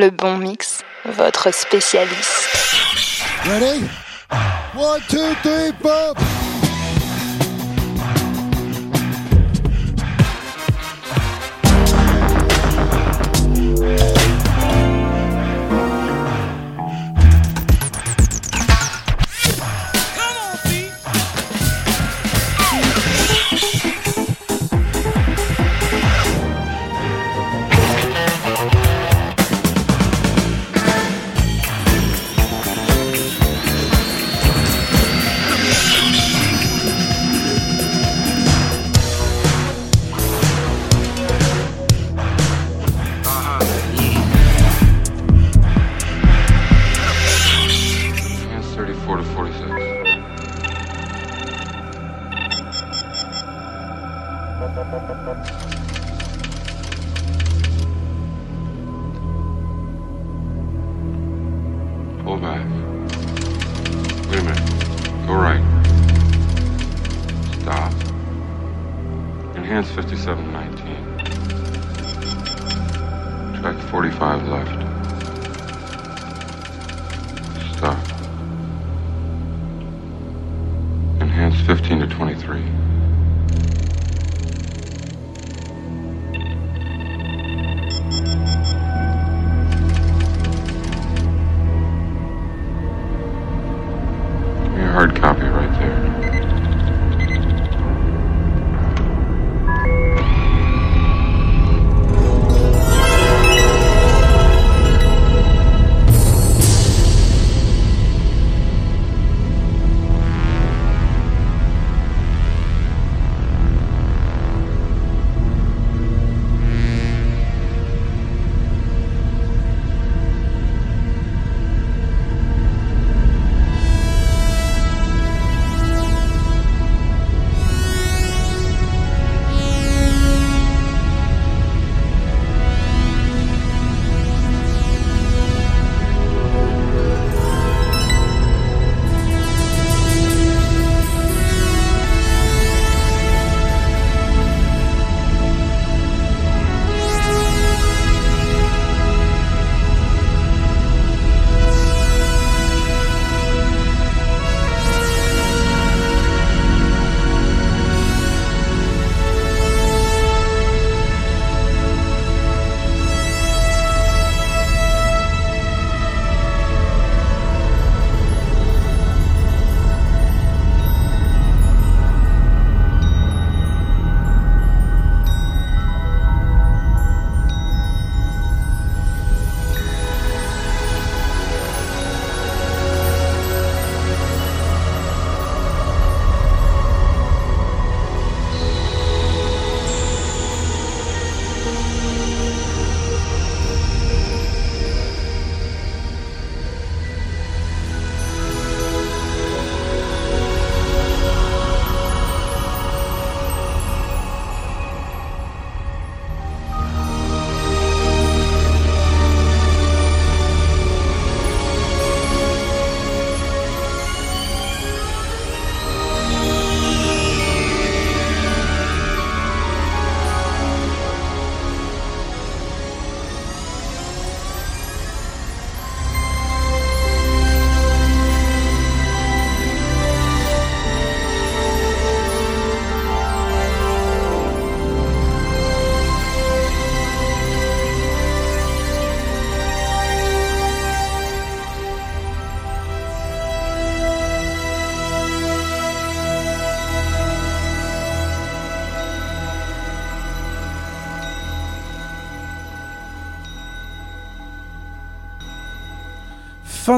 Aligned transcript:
Le 0.00 0.10
bon 0.10 0.38
mix, 0.38 0.84
votre 1.04 1.52
spécialiste. 1.52 2.46
Ready? 3.46 3.82
One, 4.76 5.00
two, 5.08 5.34
three, 5.42 5.72
four. 5.82 6.14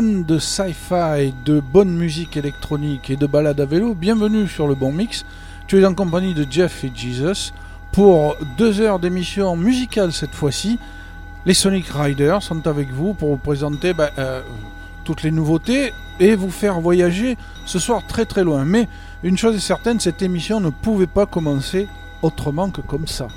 De 0.00 0.38
sci-fi, 0.38 1.35
de 1.44 1.61
bonne 1.61 1.94
musique 1.94 2.38
électronique 2.38 3.11
et 3.11 3.17
de 3.17 3.26
balades 3.26 3.61
à 3.61 3.67
vélo, 3.67 3.93
bienvenue 3.93 4.49
sur 4.49 4.67
le 4.67 4.75
Bon 4.75 4.93
Mix. 4.93 5.26
Tu 5.67 5.79
es 5.79 5.85
en 5.85 5.93
compagnie 5.93 6.32
de 6.32 6.47
Jeff 6.50 6.85
et 6.85 6.93
Jesus 6.94 7.52
pour 7.93 8.35
deux 8.56 8.81
heures 8.81 8.99
d'émission 8.99 9.56
musicale 9.56 10.14
cette 10.14 10.35
fois-ci. 10.35 10.79
Les 11.44 11.52
Sonic 11.52 11.87
Riders 11.87 12.43
sont 12.43 12.67
avec 12.67 12.91
vous 12.91 13.12
pour 13.12 13.29
vous 13.29 13.37
présenter 13.37 13.93
ben, 13.93 14.08
euh, 14.17 14.41
toutes 15.05 15.23
les 15.23 15.31
nouveautés 15.31 15.93
et 16.19 16.35
vous 16.35 16.50
faire 16.50 16.81
voyager 16.81 17.37
ce 17.67 17.79
soir 17.79 18.00
très 18.06 18.25
très 18.25 18.43
loin. 18.43 18.64
Mais 18.64 18.88
une 19.23 19.37
chose 19.37 19.55
est 19.55 19.61
certaine, 19.61 20.00
cette 20.00 20.23
émission 20.23 20.61
ne 20.61 20.70
pouvait 20.70 21.06
pas 21.06 21.26
commencer 21.26 21.88
autrement 22.23 22.70
que 22.70 22.81
comme 22.81 23.06
ça. 23.06 23.29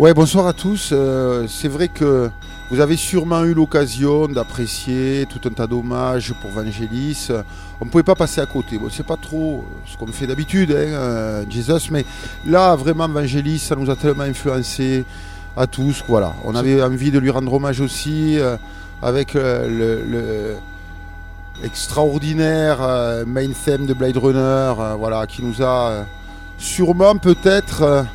Ouais, 0.00 0.14
bonsoir 0.14 0.46
à 0.46 0.54
tous. 0.54 0.92
Euh, 0.94 1.44
c'est 1.46 1.68
vrai 1.68 1.88
que 1.88 2.30
vous 2.70 2.80
avez 2.80 2.96
sûrement 2.96 3.44
eu 3.44 3.52
l'occasion 3.52 4.28
d'apprécier 4.28 5.26
tout 5.28 5.46
un 5.46 5.52
tas 5.52 5.66
d'hommages 5.66 6.32
pour 6.40 6.50
Vangelis. 6.52 7.28
On 7.82 7.84
ne 7.84 7.90
pouvait 7.90 8.02
pas 8.02 8.14
passer 8.14 8.40
à 8.40 8.46
côté. 8.46 8.78
Bon, 8.78 8.88
c'est 8.90 9.04
pas 9.04 9.18
trop 9.18 9.62
ce 9.84 9.98
qu'on 9.98 10.06
fait 10.06 10.26
d'habitude, 10.26 10.70
hein, 10.70 10.74
euh, 10.74 11.44
Jesus, 11.50 11.90
mais 11.90 12.06
là, 12.46 12.76
vraiment, 12.76 13.08
Vangelis, 13.08 13.58
ça 13.58 13.76
nous 13.76 13.90
a 13.90 13.94
tellement 13.94 14.22
influencé. 14.22 15.04
à 15.54 15.66
tous. 15.66 16.02
Voilà, 16.08 16.32
on 16.46 16.54
avait 16.54 16.82
envie 16.82 17.10
de 17.10 17.18
lui 17.18 17.28
rendre 17.28 17.52
hommage 17.52 17.82
aussi 17.82 18.38
euh, 18.38 18.56
avec 19.02 19.36
euh, 19.36 19.68
le, 19.68 20.02
le 20.10 20.56
extraordinaire 21.62 22.78
euh, 22.80 23.26
main 23.26 23.50
theme 23.52 23.84
de 23.84 23.92
Blade 23.92 24.16
Runner, 24.16 24.38
euh, 24.40 24.94
voilà, 24.98 25.26
qui 25.26 25.42
nous 25.42 25.60
a 25.60 25.90
euh, 25.90 26.02
sûrement 26.56 27.16
peut-être 27.18 28.06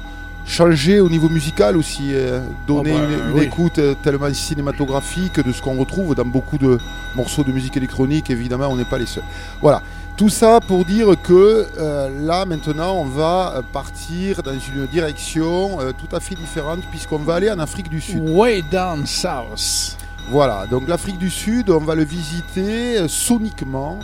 changé 0.45 0.99
au 0.99 1.09
niveau 1.09 1.29
musical 1.29 1.75
aussi, 1.77 2.13
euh, 2.13 2.41
donné 2.67 2.91
Oh 2.93 2.97
bah, 2.99 3.03
une, 3.03 3.29
une 3.31 3.39
oui. 3.39 3.45
écoute 3.45 3.79
euh, 3.79 3.95
tellement 4.01 4.33
cinématographique 4.33 5.39
de 5.39 5.51
ce 5.51 5.61
qu'on 5.61 5.75
retrouve 5.77 6.15
dans 6.15 6.25
beaucoup 6.25 6.57
de 6.57 6.77
morceaux 7.15 7.43
de 7.43 7.51
musique 7.51 7.75
électronique. 7.77 8.29
Évidemment, 8.29 8.67
on 8.67 8.75
n'est 8.75 8.85
pas 8.85 8.97
les 8.97 9.05
seuls. 9.05 9.23
Voilà. 9.61 9.81
Tout 10.17 10.29
ça 10.29 10.61
pour 10.65 10.85
dire 10.85 11.07
que 11.21 11.67
euh, 11.77 12.09
là 12.25 12.45
maintenant 12.45 12.93
on 13.01 13.03
va 13.03 13.61
partir 13.73 14.41
dans 14.43 14.53
une 14.53 14.85
direction 14.85 15.81
euh, 15.81 15.91
tout 15.91 16.15
à 16.15 16.21
fait 16.21 16.35
différente 16.35 16.79
puisqu'on 16.89 17.17
va 17.17 17.35
aller 17.35 17.51
en 17.51 17.59
Afrique 17.59 17.89
du 17.89 17.99
Sud. 17.99 18.23
Way 18.29 18.63
Down 18.71 19.05
South. 19.05 19.97
Voilà, 20.29 20.67
donc 20.71 20.87
l'Afrique 20.87 21.17
du 21.17 21.29
Sud, 21.29 21.69
on 21.69 21.79
va 21.79 21.95
le 21.95 22.05
visiter 22.05 23.05
soniquement 23.09 23.99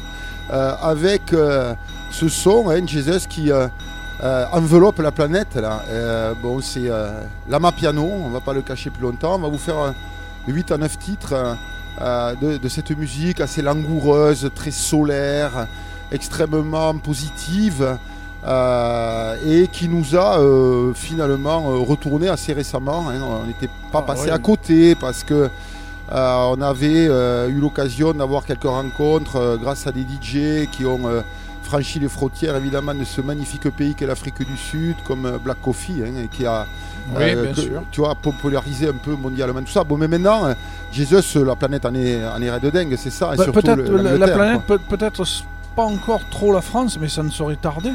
euh, 0.51 0.73
avec 0.81 1.31
ce 2.11 2.27
son, 2.29 2.69
hein, 2.69 2.85
Jesus, 2.85 3.25
qui 3.29 3.49
euh, 4.23 4.45
enveloppe 4.51 4.99
la 4.99 5.11
planète. 5.11 5.55
Là. 5.55 5.83
Euh, 5.89 6.33
bon, 6.41 6.61
c'est 6.61 6.89
euh, 6.89 7.21
Lama 7.49 7.71
Piano, 7.71 8.03
on 8.03 8.29
va 8.29 8.39
pas 8.39 8.53
le 8.53 8.61
cacher 8.61 8.89
plus 8.89 9.01
longtemps. 9.03 9.35
On 9.35 9.39
va 9.39 9.47
vous 9.47 9.57
faire 9.57 9.79
euh, 9.79 9.91
8 10.47 10.71
à 10.71 10.77
9 10.77 10.97
titres 10.99 11.33
de, 11.99 12.57
de 12.57 12.69
cette 12.69 12.91
musique 12.97 13.41
assez 13.41 13.61
langoureuse, 13.61 14.49
très 14.55 14.71
solaire, 14.71 15.67
extrêmement 16.11 16.95
positive. 16.97 17.97
et 19.45 19.67
qui 19.71 19.87
nous 19.87 20.15
a 20.15 20.39
finalement 20.95 21.61
retourné 21.83 22.27
assez 22.29 22.53
récemment. 22.53 23.09
hein. 23.09 23.21
On 23.21 23.45
n'était 23.45 23.69
pas 23.91 23.99
Ah, 23.99 24.01
passé 24.03 24.29
à 24.31 24.39
côté 24.39 24.95
parce 24.95 25.23
que 25.23 25.49
on 26.11 26.61
avait 26.61 27.05
eu 27.49 27.59
l'occasion 27.59 28.13
d'avoir 28.13 28.45
quelques 28.45 28.63
rencontres 28.63 29.57
grâce 29.61 29.85
à 29.85 29.91
des 29.91 30.01
DJ 30.01 30.67
qui 30.71 30.85
ont 30.85 31.01
franchi 31.71 31.99
les 31.99 32.09
frontières 32.09 32.55
évidemment 32.57 32.93
de 32.93 33.05
ce 33.05 33.21
magnifique 33.21 33.69
pays 33.69 33.93
qu'est 33.95 34.05
l'Afrique 34.05 34.39
du 34.45 34.57
Sud, 34.57 34.97
comme 35.07 35.25
euh, 35.25 35.37
Black 35.41 35.61
Coffee, 35.61 36.03
hein, 36.05 36.27
qui 36.29 36.45
a 36.45 36.65
Oui, 37.15 37.23
euh, 37.23 37.43
bien 37.43 37.53
que- 37.53 37.61
sûr. 37.61 37.81
tu 37.91 38.01
vois, 38.01 38.13
popularisé 38.15 38.89
un 38.89 38.93
peu 39.05 39.13
mondialement 39.15 39.61
tout 39.61 39.71
ça. 39.71 39.85
Bon, 39.85 39.95
mais 39.97 40.09
maintenant, 40.09 40.47
euh, 40.47 40.53
Jesus, 40.91 41.43
la 41.45 41.55
planète 41.55 41.85
en 41.85 41.95
est, 41.95 42.25
en 42.25 42.41
est 42.41 42.51
raide 42.51 42.65
dingue, 42.73 42.95
c'est 42.97 43.09
ça. 43.09 43.33
et 43.33 43.37
Bah, 43.37 43.43
surtout 43.45 43.61
peut-être 43.61 43.89
la- 43.89 44.17
la, 44.17 44.27
planète, 44.27 44.61
peut- 44.67 44.79
peut-être 44.89 45.23
pas 45.73 45.83
encore 45.83 46.21
trop 46.29 46.51
la 46.51 46.61
France, 46.61 46.97
mais 46.99 47.07
ça 47.07 47.23
ne 47.23 47.29
saurait 47.29 47.55
tarder. 47.55 47.93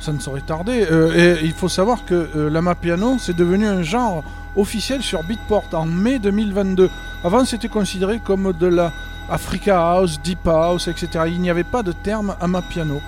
Ça 0.00 0.12
ne 0.12 0.18
saurait 0.18 0.40
tarder. 0.40 0.84
Euh, 0.90 1.36
et 1.38 1.44
il 1.44 1.52
faut 1.52 1.68
savoir 1.68 2.04
que 2.04 2.14
euh, 2.36 2.50
l'ama 2.50 2.74
piano, 2.74 3.18
c'est 3.20 3.36
devenu 3.36 3.66
un 3.68 3.82
genre 3.82 4.24
officiel 4.56 5.00
sur 5.02 5.22
Beatport 5.22 5.64
en 5.74 5.86
mai 5.86 6.18
2022. 6.18 6.90
Avant, 7.22 7.44
c'était 7.44 7.68
considéré 7.68 8.18
comme 8.18 8.52
de 8.52 8.66
la 8.66 8.92
Africa 9.30 9.78
House, 9.78 10.20
Deep 10.22 10.46
House, 10.46 10.88
etc. 10.88 11.24
Il 11.28 11.40
n'y 11.40 11.50
avait 11.50 11.64
pas 11.64 11.82
de 11.82 11.92
terme 11.92 12.34
ama 12.40 12.62
piano. 12.62 13.00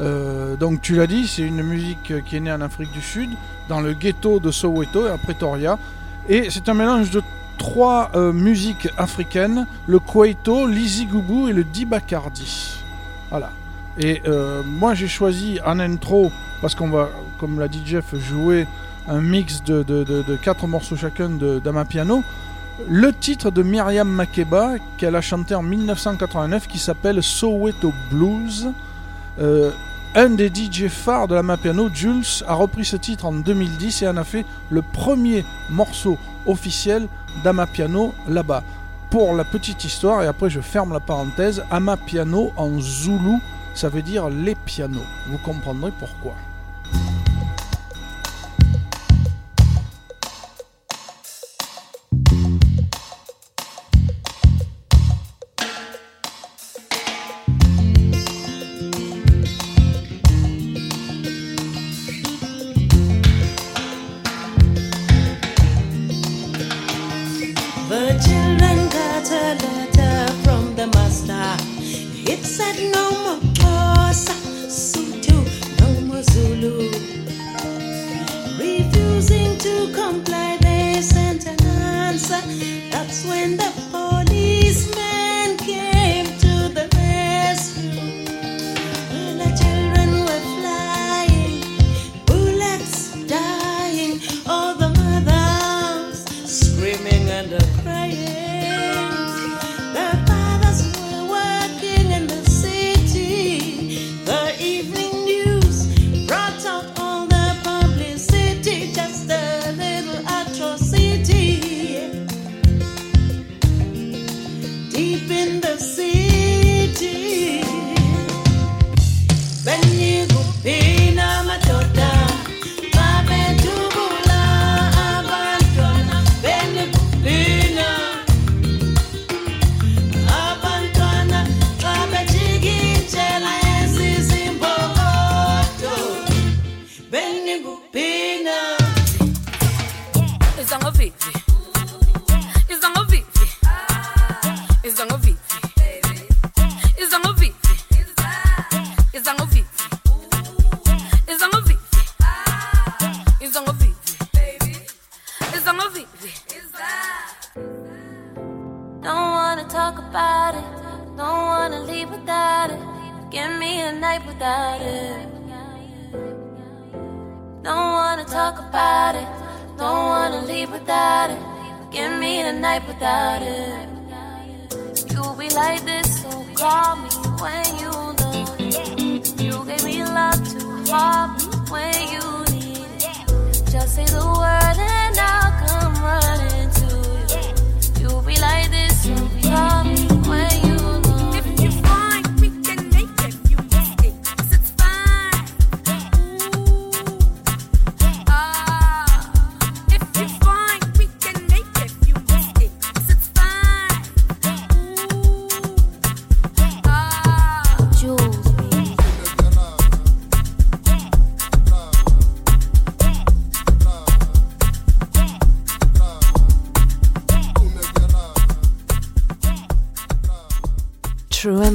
Euh, 0.00 0.56
donc 0.56 0.80
tu 0.80 0.96
l'as 0.96 1.06
dit, 1.06 1.26
c'est 1.26 1.42
une 1.42 1.62
musique 1.62 2.12
qui 2.24 2.36
est 2.36 2.40
née 2.40 2.52
en 2.52 2.60
Afrique 2.60 2.92
du 2.92 3.00
Sud, 3.00 3.30
dans 3.68 3.80
le 3.80 3.92
ghetto 3.92 4.40
de 4.40 4.50
Soweto, 4.50 5.06
à 5.06 5.18
Pretoria. 5.18 5.78
Et 6.28 6.48
c'est 6.50 6.68
un 6.68 6.74
mélange 6.74 7.10
de 7.10 7.22
trois 7.58 8.10
euh, 8.14 8.32
musiques 8.32 8.88
africaines, 8.96 9.66
le 9.86 9.98
Kwaito, 9.98 10.66
l'Izigoubou 10.66 11.48
et 11.48 11.52
le 11.52 11.64
Dibakardi. 11.64 12.82
Voilà. 13.30 13.50
Et 13.98 14.22
euh, 14.26 14.62
moi 14.64 14.94
j'ai 14.94 15.06
choisi 15.06 15.60
en 15.64 15.78
intro, 15.78 16.32
parce 16.60 16.74
qu'on 16.74 16.88
va, 16.88 17.10
comme 17.38 17.60
l'a 17.60 17.68
dit 17.68 17.82
Jeff, 17.84 18.14
jouer 18.16 18.66
un 19.06 19.20
mix 19.20 19.62
de, 19.62 20.36
quatre 20.42 20.66
morceaux 20.66 20.96
chacun 20.96 21.28
d'Amapiano, 21.28 22.24
le 22.88 23.12
titre 23.12 23.50
de 23.50 23.62
Myriam 23.62 24.08
Makeba 24.08 24.74
qu'elle 24.98 25.16
a 25.16 25.20
chanté 25.20 25.54
en 25.54 25.62
1989 25.62 26.66
qui 26.66 26.78
s'appelle 26.78 27.22
Soweto 27.22 27.92
Blues. 28.10 28.70
Euh, 29.40 29.70
un 30.16 30.30
des 30.30 30.48
DJ 30.48 30.88
phares 30.88 31.26
de 31.26 31.34
la 31.34 31.42
Jules, 31.92 32.44
a 32.46 32.54
repris 32.54 32.84
ce 32.84 32.96
titre 32.96 33.24
en 33.24 33.32
2010 33.32 34.02
et 34.02 34.08
en 34.08 34.16
a 34.16 34.24
fait 34.24 34.44
le 34.70 34.82
premier 34.82 35.44
morceau 35.70 36.18
officiel 36.46 37.08
d'Amapiano 37.42 38.14
là-bas. 38.28 38.62
Pour 39.10 39.34
la 39.34 39.44
petite 39.44 39.84
histoire, 39.84 40.22
et 40.22 40.26
après 40.26 40.50
je 40.50 40.60
ferme 40.60 40.92
la 40.92 41.00
parenthèse, 41.00 41.64
Amapiano 41.70 42.52
en 42.56 42.80
zoulou, 42.80 43.40
ça 43.74 43.88
veut 43.88 44.02
dire 44.02 44.28
les 44.28 44.54
pianos. 44.54 45.04
Vous 45.28 45.38
comprendrez 45.38 45.92
pourquoi. 45.98 46.34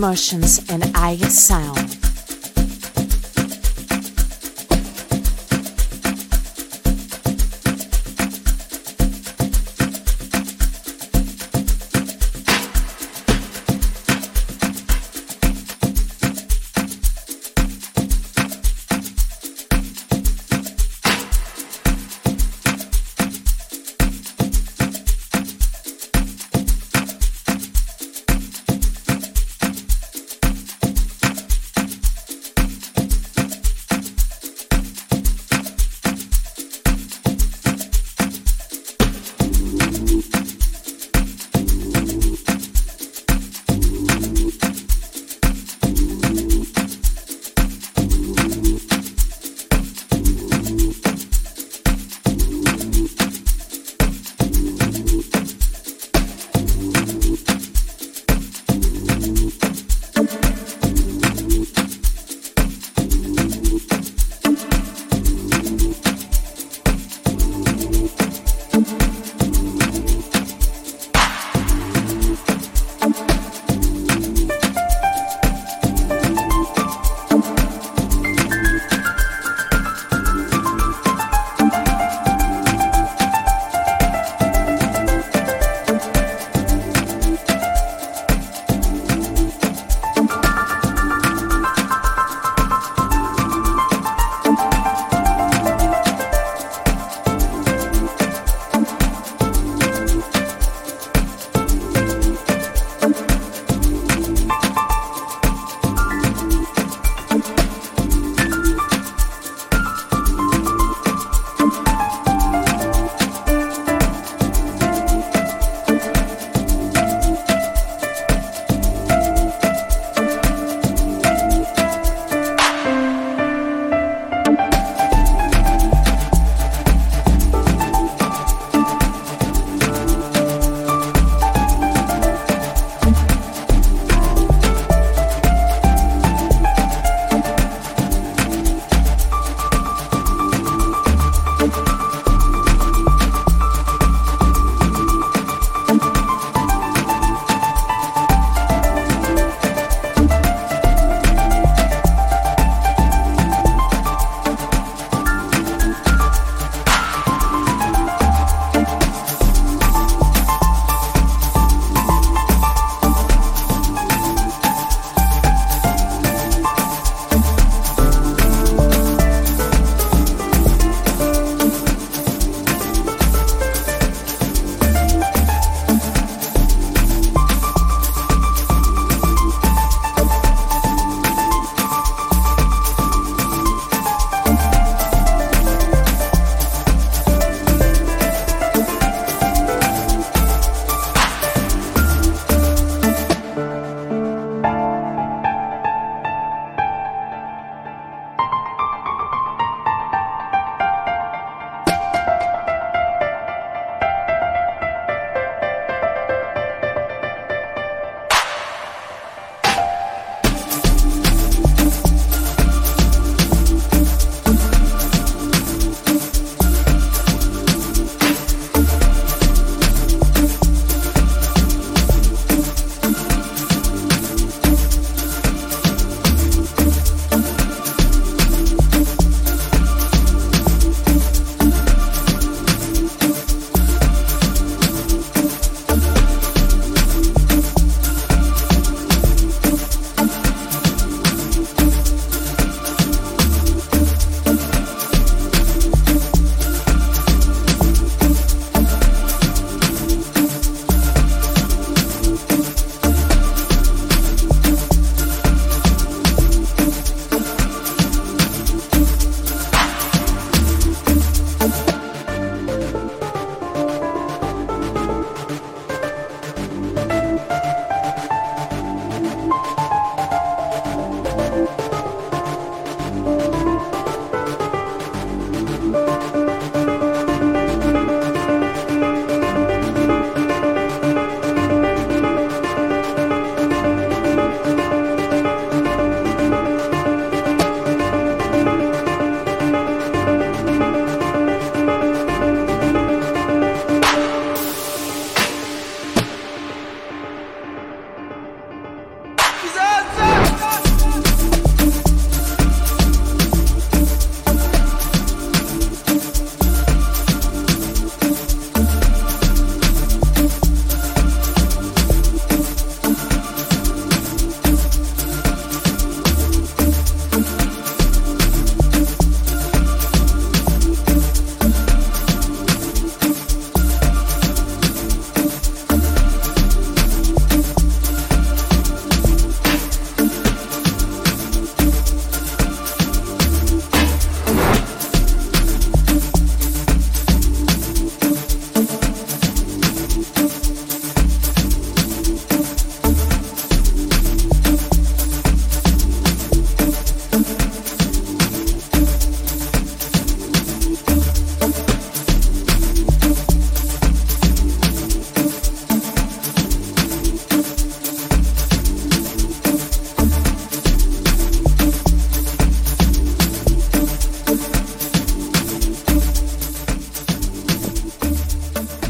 Emotions 0.09 0.48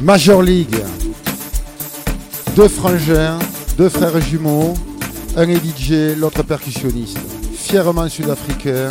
Major 0.10 0.42
League. 0.42 0.76
Deux 2.56 2.68
frangins, 2.68 3.38
deux 3.78 3.90
frères 3.90 4.20
jumeaux, 4.20 4.74
un 5.38 5.48
est 5.48 5.58
DJ, 5.64 6.18
l'autre 6.18 6.42
percussionniste. 6.42 7.20
Fièrement 7.54 8.10
sud-africain, 8.10 8.90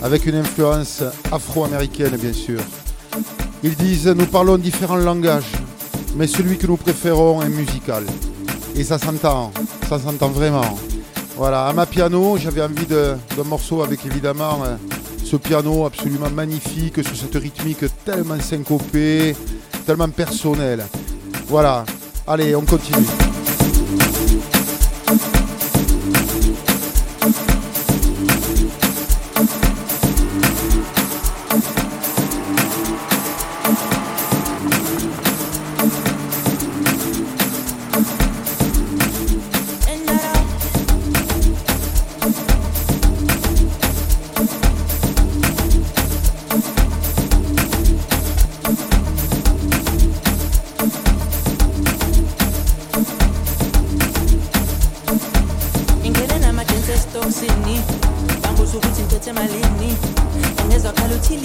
avec 0.00 0.26
une 0.26 0.36
influence 0.36 1.02
afro-américaine 1.32 2.16
bien 2.16 2.32
sûr. 2.32 2.60
Ils 3.64 3.74
disent 3.74 4.06
nous 4.06 4.26
parlons 4.26 4.58
différents 4.58 4.94
langages, 4.94 5.50
mais 6.14 6.28
celui 6.28 6.56
que 6.56 6.68
nous 6.68 6.76
préférons 6.76 7.42
est 7.42 7.48
musical. 7.48 8.04
Et 8.76 8.84
ça 8.84 8.96
s'entend, 8.96 9.50
ça 9.88 9.98
s'entend 9.98 10.28
vraiment. 10.28 10.78
Voilà, 11.36 11.66
à 11.66 11.72
ma 11.72 11.86
piano, 11.86 12.38
j'avais 12.38 12.62
envie 12.62 12.86
d'un 12.86 13.18
morceau 13.44 13.82
avec 13.82 14.06
évidemment 14.06 14.62
euh, 14.64 14.76
ce 15.24 15.34
piano 15.34 15.84
absolument 15.84 16.30
magnifique, 16.30 17.04
sur 17.04 17.16
cette 17.16 17.34
rythmique 17.34 17.84
tellement 18.04 18.38
syncopée, 18.38 19.34
personnelle. 20.12 20.84
Voilà, 21.48 21.84
allez, 22.26 22.54
on 22.54 22.62
continue. 22.62 23.29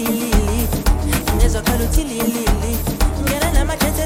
lili 0.08 0.68
nezwakhal'uthi 1.38 2.04
lili 2.04 2.46
ngena 3.24 3.52
namakhethe 3.52 4.06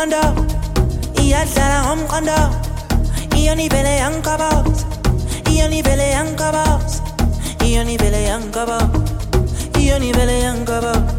mkondo 0.00 0.16
only 1.18 1.34
ngomqondo 1.84 2.38
in 3.36 3.60
ivele 3.60 3.96
yangigoboza 3.98 4.86
iyona 5.50 5.74
ivele 5.76 6.10
yangigoboza 6.16 7.02
iyona 7.64 7.90
ivele 7.92 8.22
yangigoboza 8.24 8.88
iyona 9.78 10.04
ivele 10.06 10.40
yangigoboza 10.40 11.14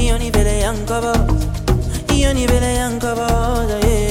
iyona 0.00 0.24
ivele 0.24 0.60
yangigoboza 0.60 1.14
iyona 2.14 2.40
ivele 2.40 2.70
yangigoboza 2.80 3.76
yeah. 3.86 4.05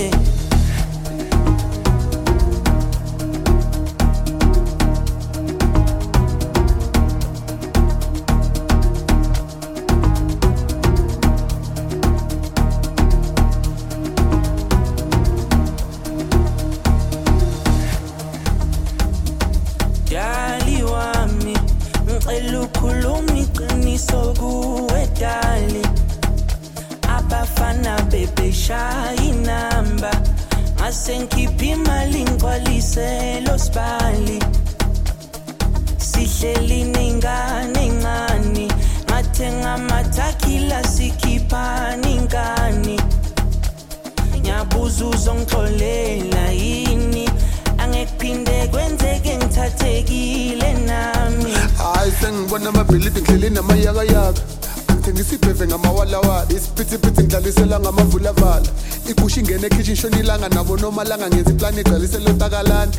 ashona 60.06 60.20
ilanga 60.20 60.50
nabo 60.50 60.78
nomalanga 60.78 61.28
ngenza 61.28 61.52
iplani 61.52 61.82
igcwalise 61.82 62.20
lontakalane 62.20 62.92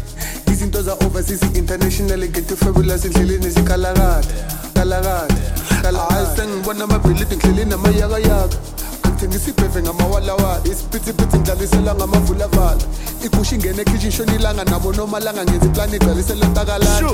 izinto 0.52 0.82
za-overseas 0.82 1.42
i-international 1.42 2.28
ngentifabulous 2.28 3.04
endleleni 3.04 3.50
zikalalade 3.50 4.28
kalakade 4.74 5.34
hayi 5.82 6.26
sengibona 6.36 6.84
amabhilidi 6.84 7.36
ngihleleni 7.36 7.74
amayakayaka. 7.74 8.56
Ngithengisa 9.06 9.50
ibheve 9.50 9.82
ngamawalawa 9.82 10.60
isiphithiphithi 10.64 11.38
ngidlalisela 11.38 11.94
ngamavulavala 11.94 12.82
igusha 13.24 13.54
ingene 13.54 13.82
ekhishi 13.82 14.08
ishona 14.08 14.34
ilanga 14.34 14.64
nabo 14.64 14.92
nomalanga 14.92 15.44
ngenza 15.44 15.66
iplani 15.66 15.96
igcwalise 15.96 16.34
lontakalane 16.34 17.08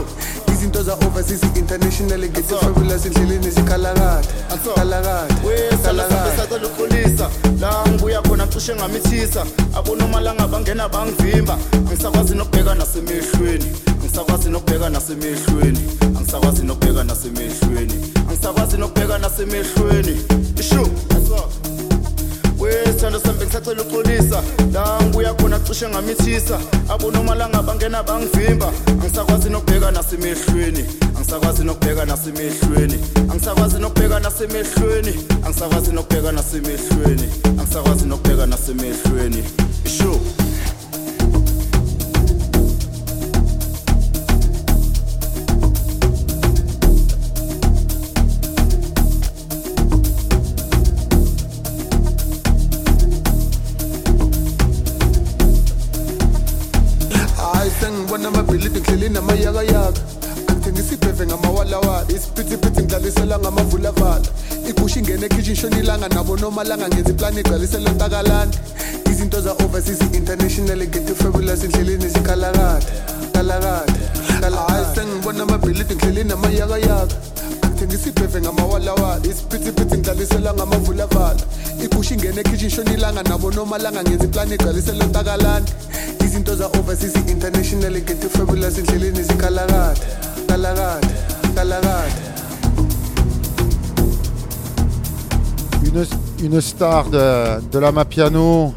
izinto 0.62 0.83
za-overseas 0.83 1.42
international 1.57 2.18
ngento 2.18 2.57
fabulous 2.59 3.07
endleleni 3.07 3.51
zikhalakade 3.51 4.29
kalakade 4.75 5.35
kalakade 5.83 6.37
sacela 6.37 6.66
uxolisa 6.66 7.31
la 7.61 7.85
ngibuya 7.88 8.22
khona 8.22 8.46
cishe 8.46 8.75
ngamithisa. 8.75 9.44
Abonomalanga 9.75 10.46
bangena 10.46 10.88
bangivimba 10.88 11.59
angisakwazi 11.75 12.35
nokubheka 12.35 12.75
nasemehlweni 12.75 13.72
angisakwazi 13.90 14.51
nokubheka 14.51 14.88
nasemehlweni 14.88 15.81
angisakwazi 16.16 16.62
nokubheka 16.62 17.05
nasemehlweni 17.05 17.94
angisakwazi 18.29 18.77
nokubheka 18.77 19.18
nasemehlweni. 19.18 20.16
Ishu 20.61 20.88
wesithando 22.59 23.20
sambe 23.20 23.46
ngisacela 23.46 23.83
uxolisa 23.83 24.42
la 24.72 25.01
ngibuya 25.03 25.35
khona 25.35 25.59
cishe 25.59 25.88
ngamithisa. 25.88 26.59
Abonomalanga 26.88 27.62
bangena 27.62 28.03
bangivimba 28.03 28.72
angisakwazi 29.02 29.50
nokubheka 29.50 29.90
nasemehlweni 29.90 30.84
angisakwazi 31.16 31.64
nokubheka 31.64 32.04
nasemehlweni 32.04 32.98
angisakwazi 33.30 33.78
nokubheka 33.78 34.20
nasemehlweni 34.20 35.14
angisakwazi 35.46 35.92
nokubheka 35.92 36.32
nasemehlweni 36.32 37.28
angisakwazi 37.58 38.06
nokubheka 38.06 38.46
nasemehlweni 38.46 39.44
isho 39.84 40.20
ngidleleni 59.32 59.52
namayakayaka 59.52 60.00
angithengisa 60.48 60.94
ibheve 60.94 61.26
ngamawalawala 61.26 62.06
isiphithiphithi 62.08 62.82
ngidlalisela 62.82 63.38
ngamavulavala 63.38 64.26
igusha 64.68 64.98
ingene 65.00 65.26
ekhishini 65.26 65.56
shona 65.56 65.78
ilanga 65.78 66.08
nabo 66.08 66.36
nomalanga 66.36 66.88
ngenza 66.88 67.10
iplani 67.10 67.40
igcwalisela 67.40 67.90
entakalani 67.90 68.52
izinto 69.10 69.40
za-overseas 69.40 70.00
international 70.12 70.88
ngento 70.88 71.14
fabulous 71.14 71.64
endleleni 71.64 72.08
zikhalakade 72.08 72.86
kalakade 73.32 73.92
hayi 74.68 74.86
sengibona 74.94 75.42
amabhilidi 75.42 75.94
ngidleleni 75.94 76.28
namayakayaka 76.28 77.16
angithengisa 77.62 78.08
ibheve 78.08 78.40
ngamawalawala 78.40 79.26
isiphithiphithi 79.26 79.96
ngidlalisela 79.96 80.54
ngamavulavala 80.54 81.40
igusha 81.84 82.14
ingene 82.14 82.40
ekhishi 82.40 82.66
ishonilanga 82.66 83.22
nabo 83.22 83.50
nomalanga 83.50 84.02
ngenza 84.02 84.24
iplani 84.24 84.54
igcwalisele 84.54 85.04
utakalani 85.04 85.66
izinto 86.32 86.56
za-overseas 86.56 87.12
fabulous 88.32 88.78
endleleni 88.78 89.20
Une, 95.84 96.06
une 96.42 96.60
star 96.60 97.10
de, 97.10 97.60
de 97.70 97.78
la 97.78 97.92
Mapiano. 97.92 98.72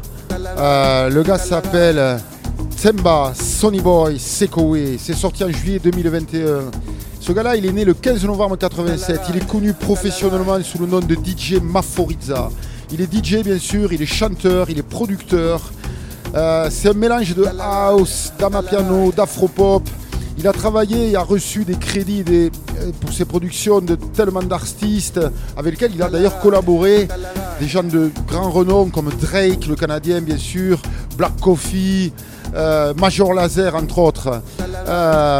Euh, 0.58 1.08
le 1.08 1.22
gars 1.22 1.38
s'appelle 1.38 2.18
Tsemba 2.76 3.32
Sonny 3.34 3.80
Boy 3.80 4.18
Sekowe. 4.18 4.98
C'est 4.98 5.14
sorti 5.14 5.42
en 5.42 5.50
juillet 5.50 5.78
2021. 5.78 6.70
Ce 7.20 7.32
gars-là, 7.32 7.56
il 7.56 7.64
est 7.64 7.72
né 7.72 7.86
le 7.86 7.94
15 7.94 8.24
novembre 8.24 8.58
87. 8.58 9.20
Il 9.30 9.36
est 9.38 9.46
connu 9.46 9.72
professionnellement 9.72 10.62
sous 10.62 10.78
le 10.78 10.86
nom 10.86 11.00
de 11.00 11.14
DJ 11.14 11.54
Maforiza. 11.62 12.50
Il 12.92 13.00
est 13.00 13.12
DJ, 13.12 13.42
bien 13.42 13.58
sûr, 13.58 13.92
il 13.94 14.02
est 14.02 14.06
chanteur, 14.06 14.68
il 14.68 14.78
est 14.78 14.86
producteur. 14.88 15.72
Euh, 16.36 16.68
c'est 16.70 16.90
un 16.90 16.92
mélange 16.92 17.34
de 17.34 17.46
house, 17.58 18.32
d'amapiano, 18.38 19.10
d'afropop. 19.10 19.82
Il 20.36 20.46
a 20.46 20.52
travaillé 20.52 21.12
et 21.12 21.16
a 21.16 21.22
reçu 21.22 21.64
des 21.64 21.76
crédits 21.76 22.22
euh, 22.28 22.50
pour 23.00 23.10
ses 23.10 23.24
productions 23.24 23.80
de 23.80 23.94
tellement 23.94 24.42
d'artistes 24.42 25.18
avec 25.56 25.72
lesquels 25.72 25.92
il 25.94 26.02
a 26.02 26.10
d'ailleurs 26.10 26.38
collaboré. 26.40 27.08
Des 27.58 27.66
gens 27.66 27.82
de 27.82 28.10
grand 28.28 28.50
renom 28.50 28.90
comme 28.90 29.08
Drake, 29.18 29.66
le 29.66 29.76
Canadien 29.76 30.20
bien 30.20 30.36
sûr, 30.36 30.78
Black 31.16 31.40
Coffee, 31.40 32.12
euh, 32.54 32.92
Major 32.98 33.32
Laser 33.32 33.74
entre 33.74 33.98
autres. 33.98 34.42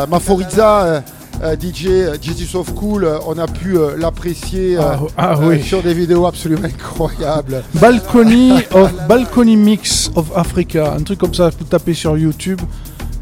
Maforiza, 0.09 1.03
DJ 1.43 1.87
euh, 1.89 2.17
Jesus 2.21 2.57
of 2.57 2.75
Cool, 2.75 3.05
euh, 3.05 3.19
on 3.27 3.39
a 3.39 3.47
pu 3.47 3.77
euh, 3.79 3.97
l'apprécier 3.99 4.77
euh, 4.79 4.83
Ah, 4.83 4.99
ah 5.17 5.33
euh, 5.41 5.49
oui. 5.51 5.63
sur 5.63 5.83
des 5.83 5.95
vidéos 5.95 6.27
absolument 6.27 6.65
incroyables. 6.65 7.63
Balcony, 7.75 8.53
of, 8.73 8.93
Balcony 9.09 9.57
Mix 9.57 10.11
of 10.17 10.31
Africa, 10.35 10.95
un 10.99 11.03
truc 11.03 11.19
comme 11.19 11.35
ça, 11.35 11.51
vous 11.59 11.65
tapez 11.65 11.95
sur 11.95 12.17
YouTube. 12.17 12.61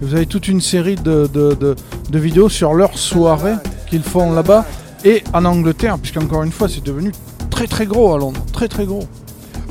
Vous 0.00 0.14
avez 0.14 0.26
toute 0.26 0.48
une 0.48 0.60
série 0.60 0.96
de, 0.96 1.28
de- 1.32 1.54
de- 1.54 1.76
de 2.10 2.18
vidéos 2.18 2.48
sur 2.48 2.74
leurs 2.74 2.98
soirées 2.98 3.54
qu'ils 3.88 4.02
font 4.02 4.32
là-bas 4.32 4.64
et 5.04 5.22
en 5.32 5.44
Angleterre, 5.44 5.98
puisqu'encore 5.98 6.42
une 6.42 6.52
fois, 6.52 6.68
c'est 6.68 6.84
devenu 6.84 7.12
très 7.50 7.66
très 7.66 7.86
gros 7.86 8.14
à 8.14 8.18
Londres, 8.18 8.40
très 8.52 8.68
très 8.68 8.86
gros. 8.86 9.04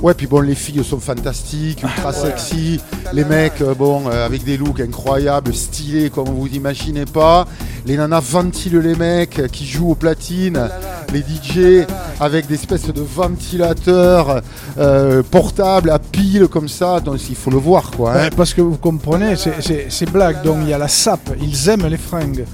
Ouais, 0.04 0.14
puis 0.14 0.28
bon, 0.28 0.42
les 0.42 0.54
filles 0.54 0.84
sont 0.84 1.00
fantastiques, 1.00 1.82
ultra 1.82 2.12
sexy. 2.12 2.80
Les 3.14 3.24
mecs, 3.24 3.62
euh, 3.62 3.74
bon, 3.74 4.04
euh, 4.10 4.26
avec 4.26 4.44
des 4.44 4.58
looks 4.58 4.82
incroyables, 4.82 5.54
stylés 5.54 6.10
comme 6.10 6.28
vous 6.28 6.48
imaginez 6.48 7.06
pas. 7.06 7.46
Les 7.86 7.96
nanas 7.96 8.20
ventilent 8.20 8.80
les 8.82 8.96
mecs 8.96 9.40
euh, 9.40 9.48
qui 9.48 9.66
jouent 9.66 9.92
aux 9.92 9.96
platines. 9.96 10.70
Les 11.14 11.22
DJ 11.22 11.86
avec 12.20 12.48
des 12.48 12.56
espèces 12.56 12.88
de 12.88 13.02
ventilateurs 13.02 14.42
euh, 14.78 15.24
portables 15.24 15.90
à 15.90 16.00
pile 16.00 16.48
comme 16.48 16.68
ça. 16.68 17.00
Donc 17.00 17.18
il 17.30 17.36
faut 17.36 17.52
le 17.52 17.58
voir, 17.58 17.92
quoi. 17.92 18.12
hein. 18.14 18.16
Ouais, 18.24 18.30
parce 18.36 18.54
que 18.54 18.62
vous 18.62 18.78
comprenez, 18.78 19.36
c'est 19.38 20.12
blague, 20.12 20.44
donc 20.44 20.58
il 20.64 20.70
y 20.70 20.74
a 20.74 20.78
la 20.78 20.88
sape, 20.90 21.30
ils 21.42 21.70
aiment 21.70 21.88
les 21.88 21.98
fringues. 21.98 22.46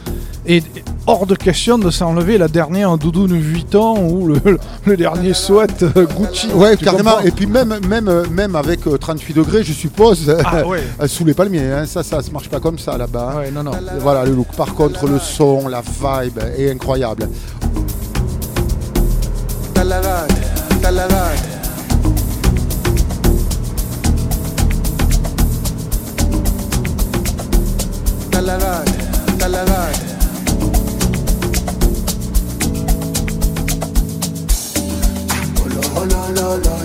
Et 0.52 0.64
hors 1.06 1.28
de 1.28 1.36
question 1.36 1.78
de 1.78 1.92
s'enlever 1.92 2.40
la 2.40 2.48
dernière 2.48 2.98
doudoune 2.98 3.40
Vuitton 3.40 4.10
ou 4.10 4.26
le, 4.28 4.42
le 4.86 4.98
dernier 4.98 5.36
sweat 5.36 5.84
euh, 5.84 6.08
Gucci. 6.08 6.48
Ouais, 6.56 6.76
carrément. 6.76 7.20
Et 7.20 7.30
puis 7.30 7.46
même, 7.46 7.76
même, 7.88 8.08
euh, 8.08 8.26
même 8.32 8.56
avec 8.56 8.88
euh, 8.88 8.98
38 8.98 9.36
degrés, 9.36 9.64
je 9.64 9.74
suppose, 9.74 10.36
Ah 10.44 10.66
ouais. 10.68 10.82
euh, 11.00 11.08
sous 11.08 11.24
les 11.24 11.36
palmiers. 11.36 11.72
hein. 11.72 11.86
Ça, 11.86 12.02
ça 12.02 12.24
se 12.24 12.32
marche 12.32 12.50
pas 12.50 12.60
comme 12.60 12.80
ça 12.80 12.98
là-bas. 12.98 13.34
hein. 13.36 13.40
Ouais, 13.42 13.52
non, 13.52 13.62
non. 13.62 13.72
Voilà 14.00 14.26
le 14.26 14.32
look. 14.34 14.48
Par 14.58 14.74
contre, 14.74 15.06
le 15.06 15.20
son, 15.20 15.68
la 15.68 15.82
vibe 15.82 16.40
est 16.58 16.72
incroyable. 16.72 17.30
no, 36.32 36.58
no. 36.58 36.80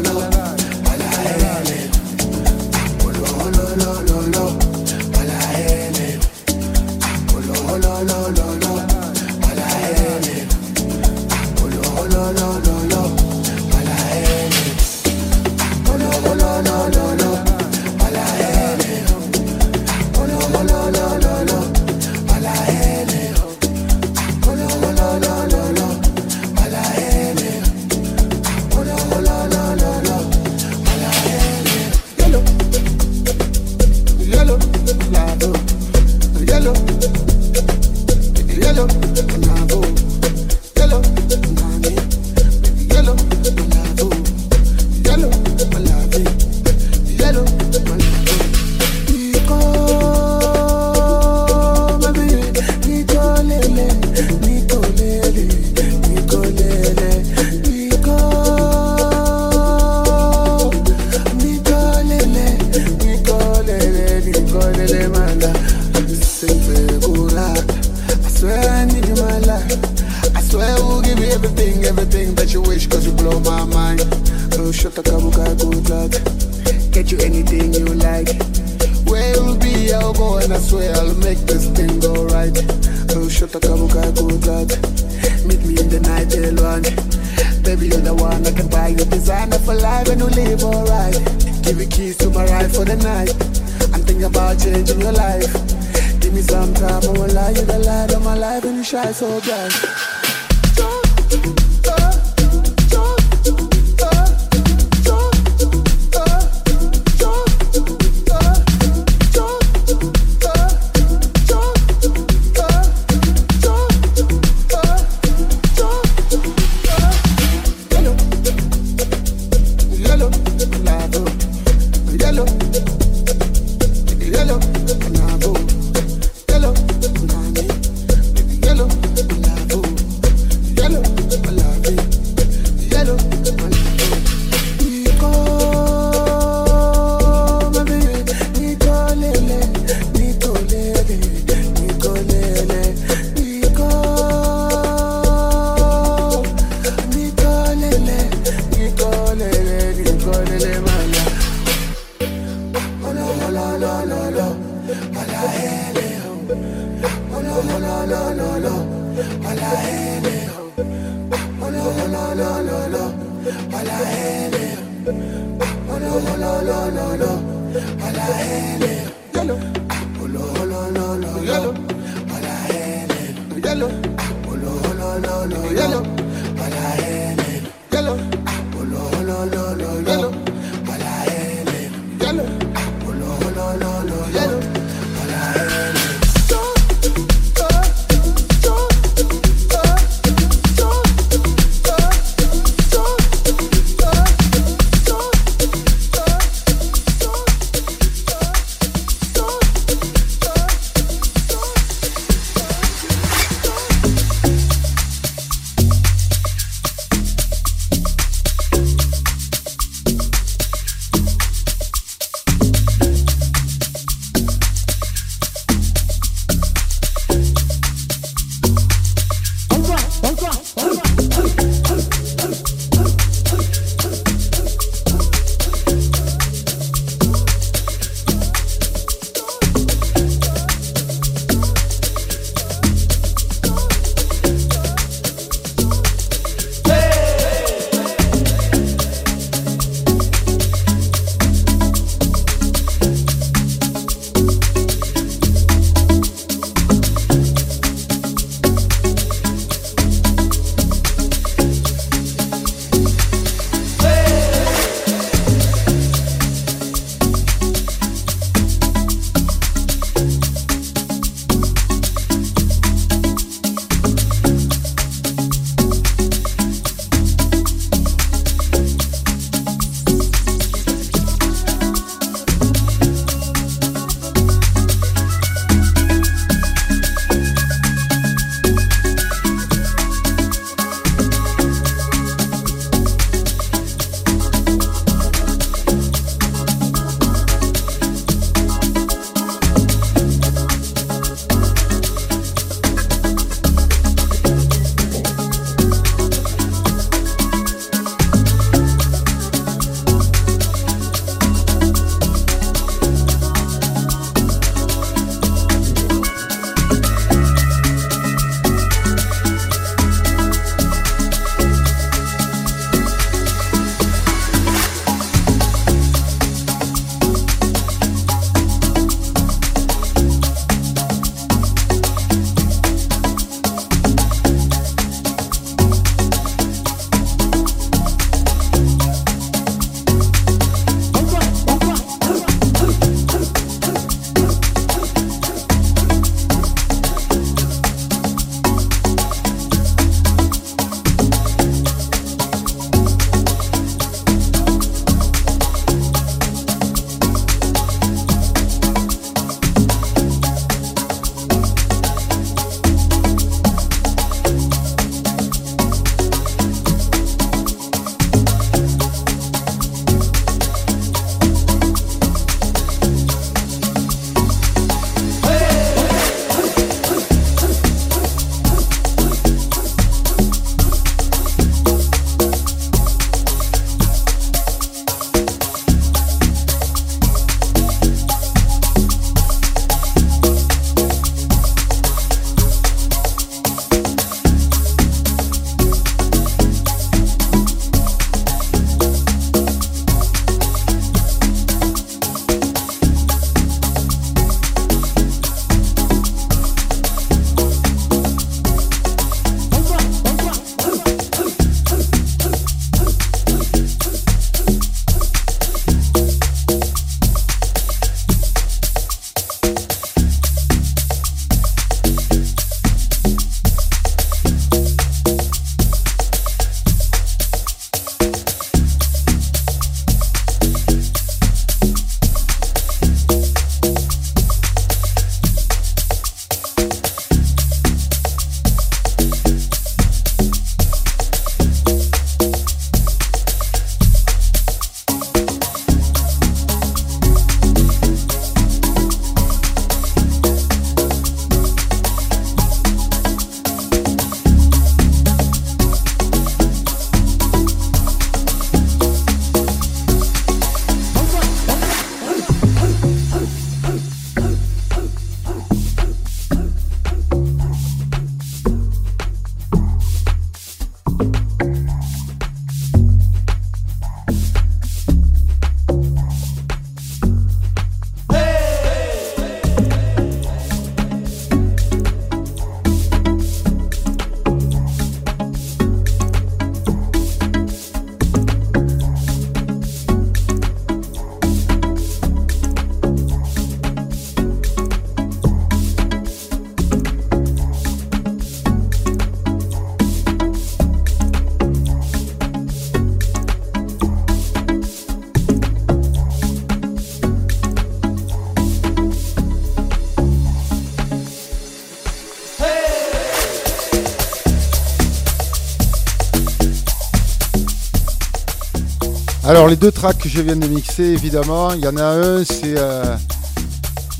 Alors 509.64 509.70
les 509.70 509.77
deux 509.77 509.92
tracks 509.92 510.18
que 510.18 510.29
je 510.29 510.42
viens 510.42 510.57
de 510.57 510.66
mixer, 510.66 511.05
évidemment, 511.05 511.72
il 511.72 511.81
y 511.81 511.88
en 511.88 511.96
a 511.96 512.05
un, 512.05 512.44
c'est 512.44 512.77
euh, 512.77 513.16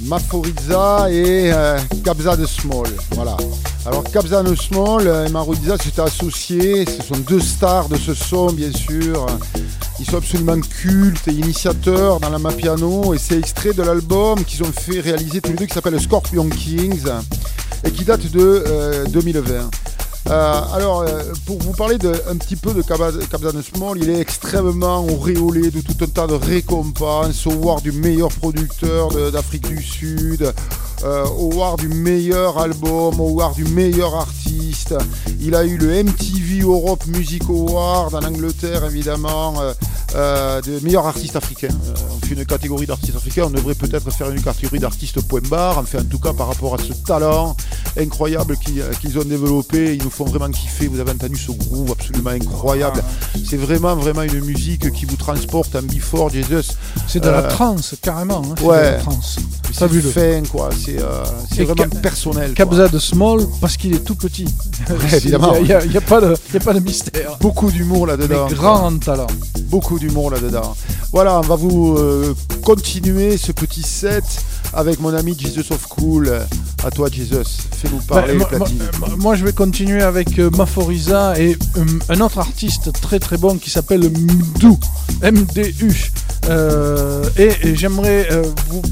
Maforiza 0.01 1.09
et 1.11 1.53
euh, 1.53 1.79
Kabza 2.03 2.35
de 2.35 2.47
Small. 2.47 2.87
Voilà. 3.11 3.37
Alors 3.85 4.05
Kabza 4.05 4.43
de 4.43 4.55
Small 4.55 5.07
et 5.07 5.31
Maforiza 5.31 5.77
s'étaient 5.77 6.01
associés, 6.01 6.87
ce 6.87 7.03
sont 7.03 7.19
deux 7.19 7.41
stars 7.41 7.91
de 7.91 7.97
ce 7.97 8.15
son 8.15 8.55
bien 8.55 8.73
sûr. 8.73 9.27
Ils 10.01 10.07
sont 10.07 10.17
absolument 10.17 10.59
cultes 10.59 11.29
et 11.29 11.33
initiateurs 11.33 12.21
dans 12.21 12.31
la 12.31 12.39
Mapiano 12.39 13.13
et 13.13 13.19
c'est 13.19 13.37
extrait 13.37 13.75
de 13.75 13.83
l'album 13.83 14.43
qu'ils 14.47 14.63
ont 14.63 14.73
fait 14.73 15.01
réaliser 15.01 15.43
tous 15.43 15.51
les 15.51 15.57
deux 15.57 15.67
qui 15.67 15.75
s'appelle 15.75 16.01
Scorpion 16.01 16.49
Kings 16.49 17.05
et 17.85 17.91
qui 17.91 18.07
date 18.07 18.31
de 18.31 19.05
2020. 19.11 19.69
Euh, 20.31 20.63
alors, 20.73 21.03
euh, 21.03 21.23
pour 21.45 21.59
vous 21.59 21.73
parler 21.73 21.99
de, 21.99 22.13
un 22.31 22.37
petit 22.37 22.57
peu 22.57 22.73
de 22.73 22.81
Kabzan 22.81 23.63
Small, 23.63 23.99
il 23.99 24.09
est 24.09 24.21
extrêmement 24.21 25.05
auréolé 25.07 25.71
de 25.71 25.81
tout 25.81 26.03
un 26.03 26.07
tas 26.07 26.27
de 26.27 26.35
récompenses, 26.35 27.47
award 27.47 27.83
du 27.83 27.93
meilleur 27.93 28.31
producteur 28.31 29.11
d'Afrique 29.31 29.69
du 29.69 29.83
Sud, 29.83 30.53
euh, 31.05 31.25
award 31.25 31.81
du 31.81 31.89
meilleur 31.89 32.59
album, 32.59 33.21
award 33.21 33.55
du 33.55 33.65
meilleur 33.65 34.15
artiste. 34.15 34.95
Il 35.41 35.55
a 35.55 35.65
eu 35.65 35.77
le 35.77 36.03
MTV 36.03 36.61
Europe 36.61 37.05
Music 37.07 37.43
Award 37.51 38.15
en 38.15 38.23
Angleterre, 38.23 38.85
évidemment, 38.87 39.55
euh, 40.15 40.63
de 40.63 40.79
meilleur 40.81 41.07
artiste 41.07 41.37
africain. 41.37 41.69
on 42.11 42.25
fait 42.25 42.35
une 42.35 42.47
catégorie 42.47 42.87
d'artistes 42.87 43.17
africains, 43.17 43.45
on 43.47 43.51
devrait 43.51 43.75
peut-être 43.75 44.11
faire 44.11 44.31
une 44.31 44.41
catégorie 44.41 44.79
d'artistes 44.79 45.21
point 45.21 45.41
barre, 45.51 45.79
enfin 45.79 45.99
en 45.99 46.05
tout 46.05 46.21
cas 46.21 46.33
par 46.33 46.47
rapport 46.47 46.75
à 46.75 46.79
ce 46.79 46.93
talent 46.93 47.57
incroyable 47.99 48.57
qu'ils 48.57 49.19
ont 49.19 49.25
développé. 49.25 49.95
Ils 49.95 50.03
nous 50.03 50.11
font 50.11 50.25
vraiment 50.25 50.51
kiffer. 50.51 50.87
Vous 50.89 51.01
avez 51.01 51.13
entendu 51.13 51.37
ce 51.37 51.53
groove 51.53 51.93
absolument 51.93 52.31
incroyable. 52.31 53.03
C'est 53.49 53.57
vraiment, 53.57 53.95
vraiment 53.97 54.23
une 54.23 54.45
musique 54.45 54.91
qui 54.93 55.05
vous 55.05 55.17
transporte 55.17 55.75
en 55.77 55.83
Before 55.83 56.31
Jesus. 56.31 56.73
C'est 57.07 57.21
de 57.21 57.29
la 57.29 57.39
euh, 57.39 57.51
trance, 57.51 57.95
carrément. 58.01 58.43
Hein, 58.45 58.63
ouais. 58.63 58.99
C'est 59.73 59.89
fin, 59.89 60.43
quoi. 60.51 60.71
C'est 60.73 61.01
euh, 61.01 61.65
vraiment 61.65 61.89
personnel. 62.03 62.55
Kabza 62.55 62.89
de 62.89 62.99
Small, 62.99 63.41
parce 63.61 63.77
qu'il 63.77 63.95
est 63.95 64.05
tout 64.05 64.15
petit. 64.15 64.47
évidemment. 65.13 65.55
Il 65.57 65.65
n'y 65.65 65.73
a, 65.73 65.79
a, 65.79 66.01
pas 66.01 66.21
de, 66.21 66.35
a 66.35 66.61
pas 66.61 66.75
de 66.75 66.81
mystère. 66.81 67.39
Beaucoup 67.41 67.71
d'humour 67.71 68.07
là-dedans. 68.07 68.47
Grand 68.49 68.99
talent. 68.99 69.27
Beaucoup 69.65 69.99
d'humour 69.99 70.31
là-dedans. 70.31 70.75
Voilà, 71.13 71.39
on 71.39 71.43
va 71.43 71.57
vous 71.57 71.97
euh, 71.99 72.35
continuer 72.63 73.37
ce 73.37 73.53
petit 73.53 73.83
set 73.83 74.25
avec 74.73 75.01
mon 75.01 75.15
ami 75.15 75.37
Jesus 75.39 75.73
of 75.73 75.87
Cool. 75.89 76.41
À 76.85 76.91
toi, 76.91 77.09
Jesus. 77.11 77.63
Fais-nous 77.73 78.01
parler, 78.03 78.37
bah, 78.37 78.59
moi, 79.17 79.37
je 79.37 79.45
vais 79.47 79.55
continuer 79.55 80.03
avec 80.03 80.39
euh, 80.39 80.51
Maforiza 80.51 81.33
et 81.41 81.57
euh, 81.79 81.85
un 82.11 82.21
autre 82.21 82.39
artiste 82.39 82.93
très 83.01 83.19
très 83.19 83.39
bon 83.39 83.57
qui 83.57 83.71
s'appelle 83.71 84.03
Mdu. 84.11 84.77
MDU. 85.23 86.13
Euh, 86.51 87.25
et, 87.39 87.75
j'aimerais 87.75 88.29
vous 88.69 88.83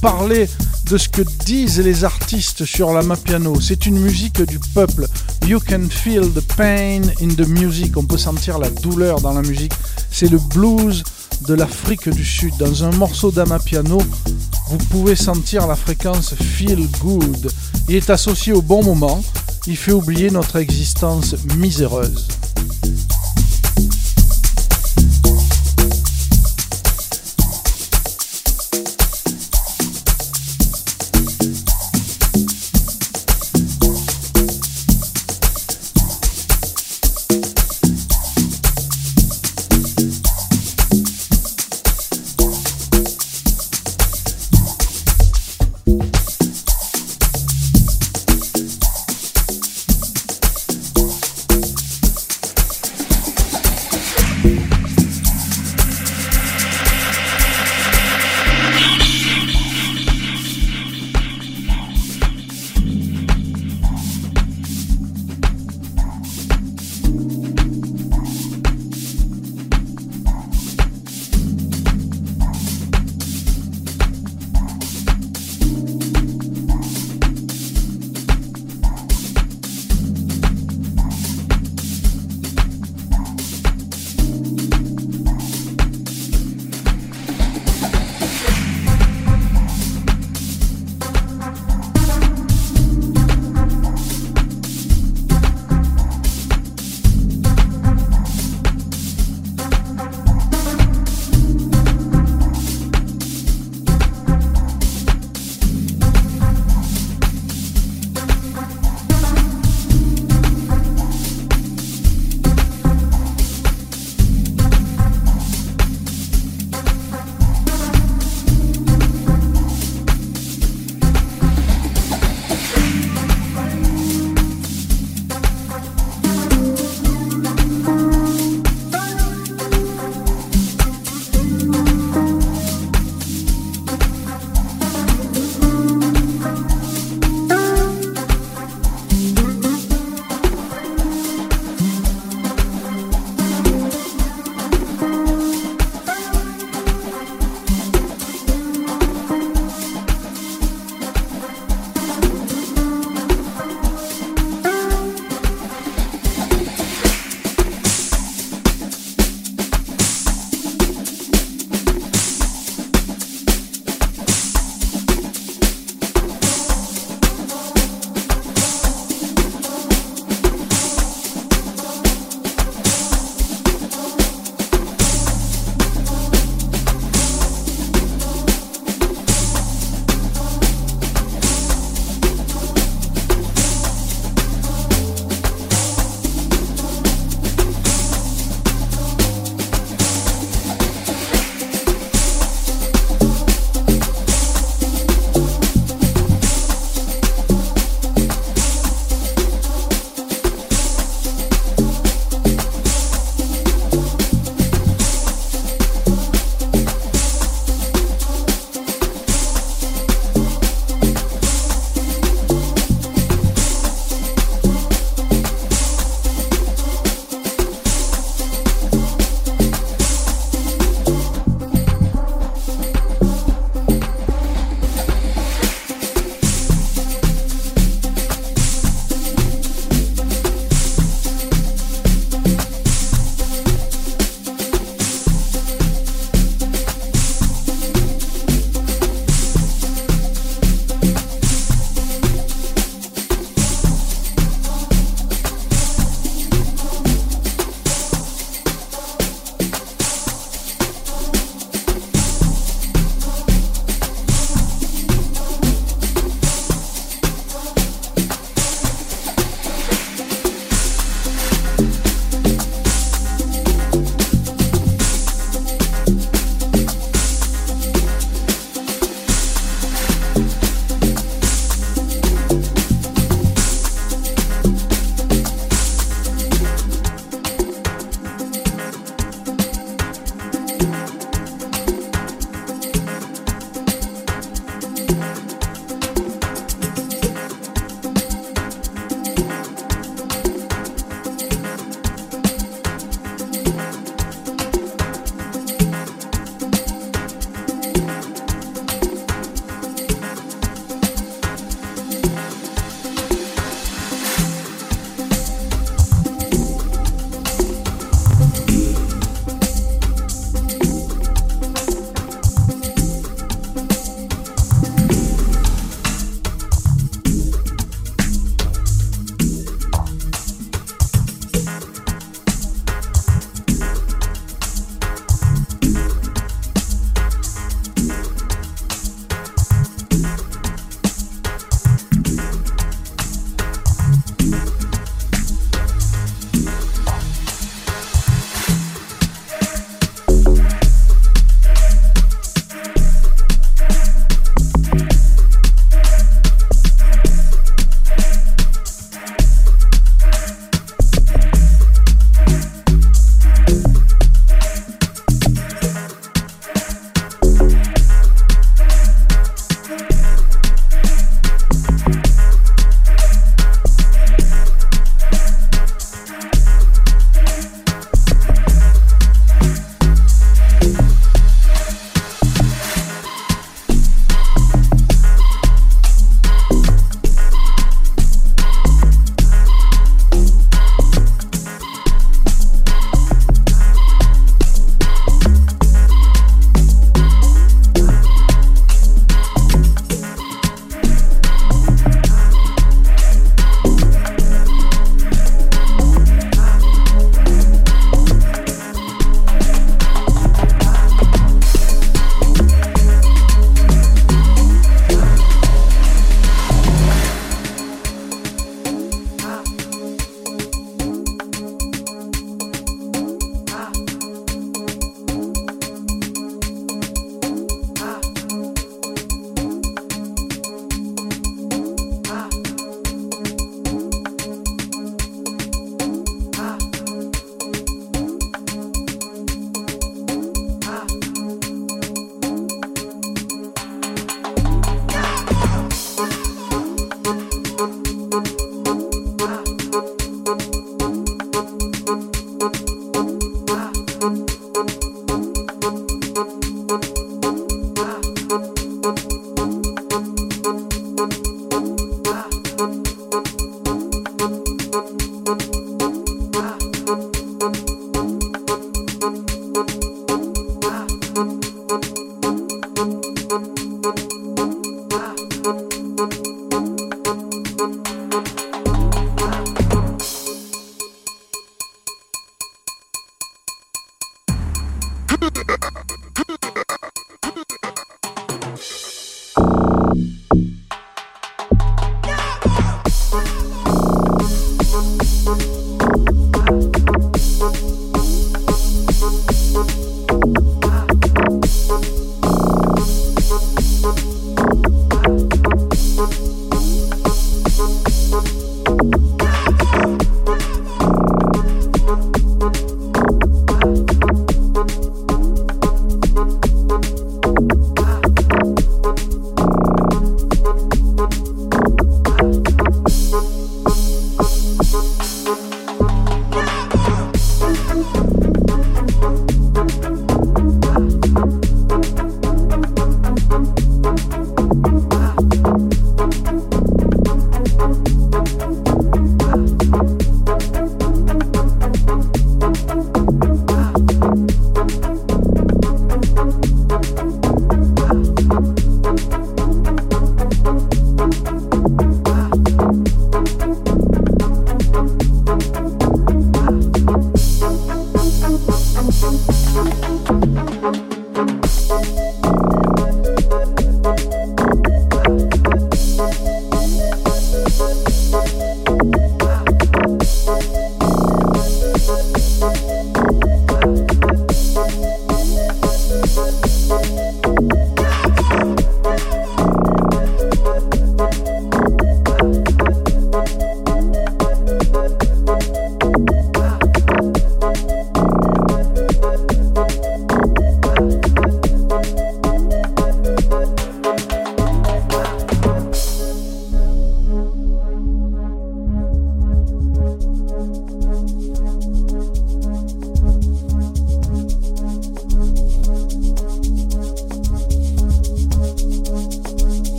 parler 0.00 0.48
de 0.88 0.96
ce 0.96 1.08
que 1.08 1.22
disent 1.44 1.80
les 1.80 2.04
artistes 2.04 2.64
sur 2.64 2.92
la 2.92 3.02
Mapiano. 3.02 3.60
C'est 3.60 3.86
une 3.86 3.98
musique 3.98 4.42
du 4.42 4.60
peuple. 4.72 5.08
You 5.48 5.58
can 5.58 5.88
feel 5.90 6.32
the 6.32 6.44
pain 6.56 7.02
in 7.20 7.34
the 7.34 7.48
music. 7.48 7.96
On 7.96 8.04
peut 8.04 8.18
sentir 8.18 8.60
la 8.60 8.70
douleur 8.70 9.20
dans 9.20 9.32
la 9.32 9.42
musique. 9.42 9.72
C'est 10.12 10.30
le 10.30 10.38
blues 10.38 11.02
de 11.42 11.54
l'Afrique 11.54 12.08
du 12.08 12.24
Sud. 12.24 12.56
Dans 12.58 12.84
un 12.84 12.90
morceau 12.90 13.30
d'Amapiano, 13.30 13.98
vous 14.68 14.78
pouvez 14.90 15.16
sentir 15.16 15.66
la 15.66 15.76
fréquence 15.76 16.34
Feel 16.34 16.88
Good. 17.00 17.50
Il 17.88 17.96
est 17.96 18.10
associé 18.10 18.52
au 18.52 18.62
bon 18.62 18.82
moment. 18.82 19.22
Il 19.66 19.76
fait 19.76 19.92
oublier 19.92 20.30
notre 20.30 20.56
existence 20.56 21.34
miséreuse. 21.56 22.28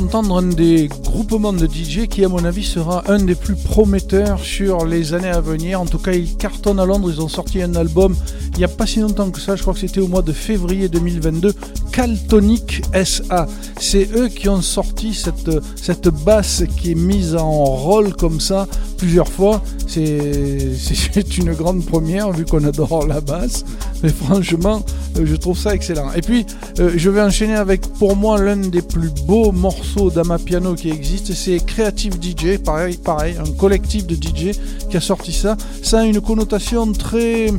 D'entendre 0.00 0.38
un 0.38 0.42
des 0.42 0.88
groupements 1.04 1.54
de 1.54 1.66
DJ 1.66 2.06
qui, 2.06 2.24
à 2.24 2.28
mon 2.28 2.44
avis, 2.44 2.64
sera 2.64 3.02
un 3.10 3.18
des 3.18 3.34
plus 3.34 3.56
prometteurs 3.56 4.40
sur 4.40 4.84
les 4.84 5.14
années 5.14 5.30
à 5.30 5.40
venir. 5.40 5.80
En 5.80 5.86
tout 5.86 5.98
cas, 5.98 6.12
ils 6.12 6.36
cartonnent 6.36 6.80
à 6.80 6.84
Londres. 6.84 7.10
Ils 7.10 7.20
ont 7.22 7.28
sorti 7.28 7.62
un 7.62 7.74
album 7.74 8.14
il 8.56 8.60
n'y 8.60 8.64
a 8.64 8.68
pas 8.68 8.86
si 8.86 9.00
longtemps 9.00 9.30
que 9.30 9.38
ça. 9.38 9.54
Je 9.54 9.60
crois 9.60 9.74
que 9.74 9.80
c'était 9.80 10.00
au 10.00 10.08
mois 10.08 10.22
de 10.22 10.32
février 10.32 10.88
2022. 10.88 11.52
Caltonic 11.92 12.82
SA. 13.04 13.46
C'est 13.78 14.08
eux 14.16 14.28
qui 14.28 14.48
ont 14.48 14.62
sorti 14.62 15.12
cette, 15.12 15.50
cette 15.76 16.08
basse 16.08 16.64
qui 16.78 16.92
est 16.92 16.94
mise 16.94 17.36
en 17.36 17.50
rôle 17.50 18.14
comme 18.14 18.40
ça 18.40 18.66
plusieurs 18.96 19.28
fois. 19.28 19.62
C'est 19.86 21.36
une 21.38 21.52
grande 21.52 21.84
première 21.84 22.32
vu 22.32 22.46
qu'on 22.46 22.64
adore 22.64 23.06
la 23.06 23.20
basse. 23.20 23.66
Mais 24.02 24.08
franchement, 24.08 24.82
je 25.24 25.36
trouve 25.36 25.58
ça 25.58 25.74
excellent. 25.74 26.12
Et 26.14 26.20
puis, 26.20 26.46
euh, 26.78 26.92
je 26.96 27.10
vais 27.10 27.20
enchaîner 27.22 27.54
avec 27.54 27.82
pour 27.98 28.16
moi 28.16 28.40
l'un 28.40 28.56
des 28.56 28.82
plus 28.82 29.10
beaux 29.26 29.52
morceaux 29.52 30.10
d'Amapiano 30.10 30.74
qui 30.74 30.90
existe. 30.90 31.32
C'est 31.32 31.64
Creative 31.64 32.14
DJ, 32.20 32.58
pareil, 32.58 32.96
pareil, 32.96 33.36
un 33.38 33.50
collectif 33.52 34.06
de 34.06 34.14
DJ 34.14 34.56
qui 34.90 34.96
a 34.96 35.00
sorti 35.00 35.32
ça. 35.32 35.56
Ça 35.82 36.00
a 36.00 36.04
une 36.04 36.20
connotation 36.20 36.92
très 36.92 37.52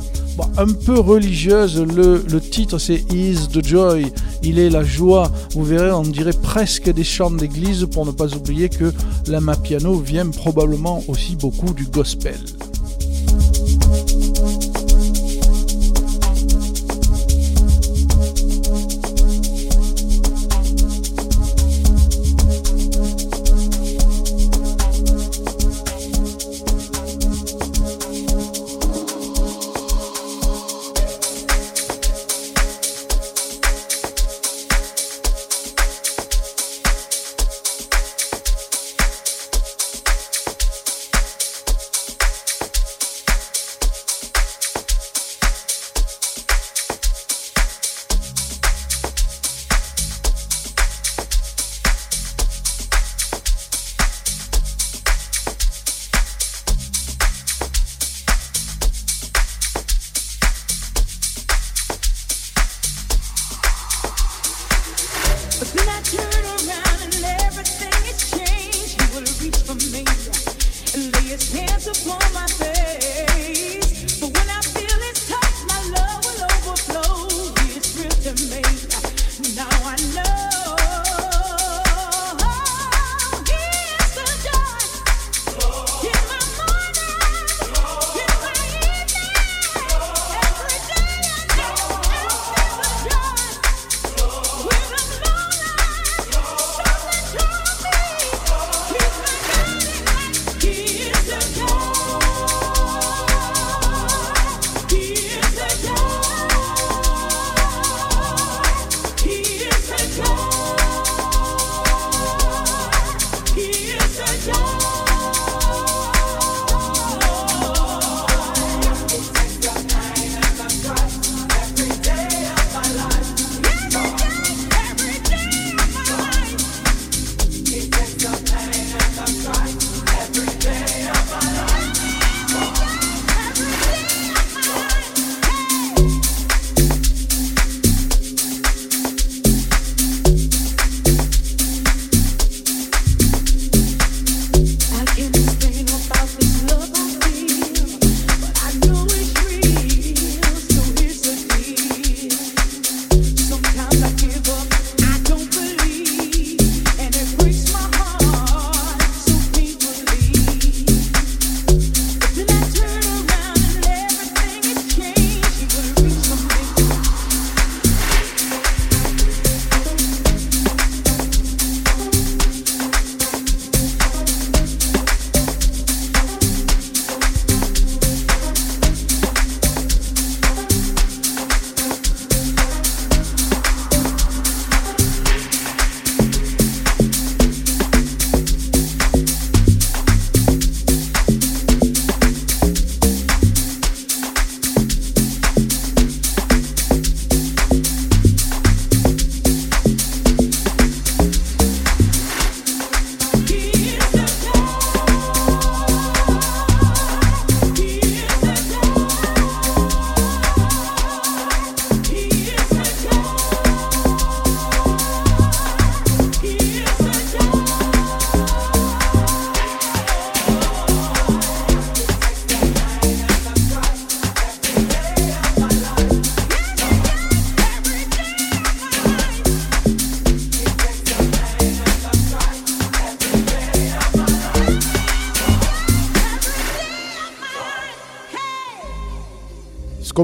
un 0.58 0.68
peu 0.68 0.99
religieuse. 0.99 1.82
Le, 1.82 2.24
le 2.30 2.41
titre 2.41 2.78
c'est 2.78 3.03
Is 3.14 3.47
the 3.51 3.66
Joy, 3.66 4.12
il 4.43 4.60
est 4.60 4.70
la 4.70 4.84
joie. 4.84 5.32
Vous 5.53 5.64
verrez, 5.64 5.91
on 5.91 6.03
dirait 6.03 6.34
presque 6.34 6.91
des 6.91 7.03
chants 7.03 7.32
d'église 7.32 7.88
pour 7.91 8.05
ne 8.05 8.12
pas 8.12 8.34
oublier 8.36 8.70
que 8.70 8.93
l'Amapiano 9.28 9.95
vient 9.95 10.28
probablement 10.30 11.03
aussi 11.08 11.36
beaucoup 11.36 11.74
du 11.74 11.86
gospel. 11.86 12.38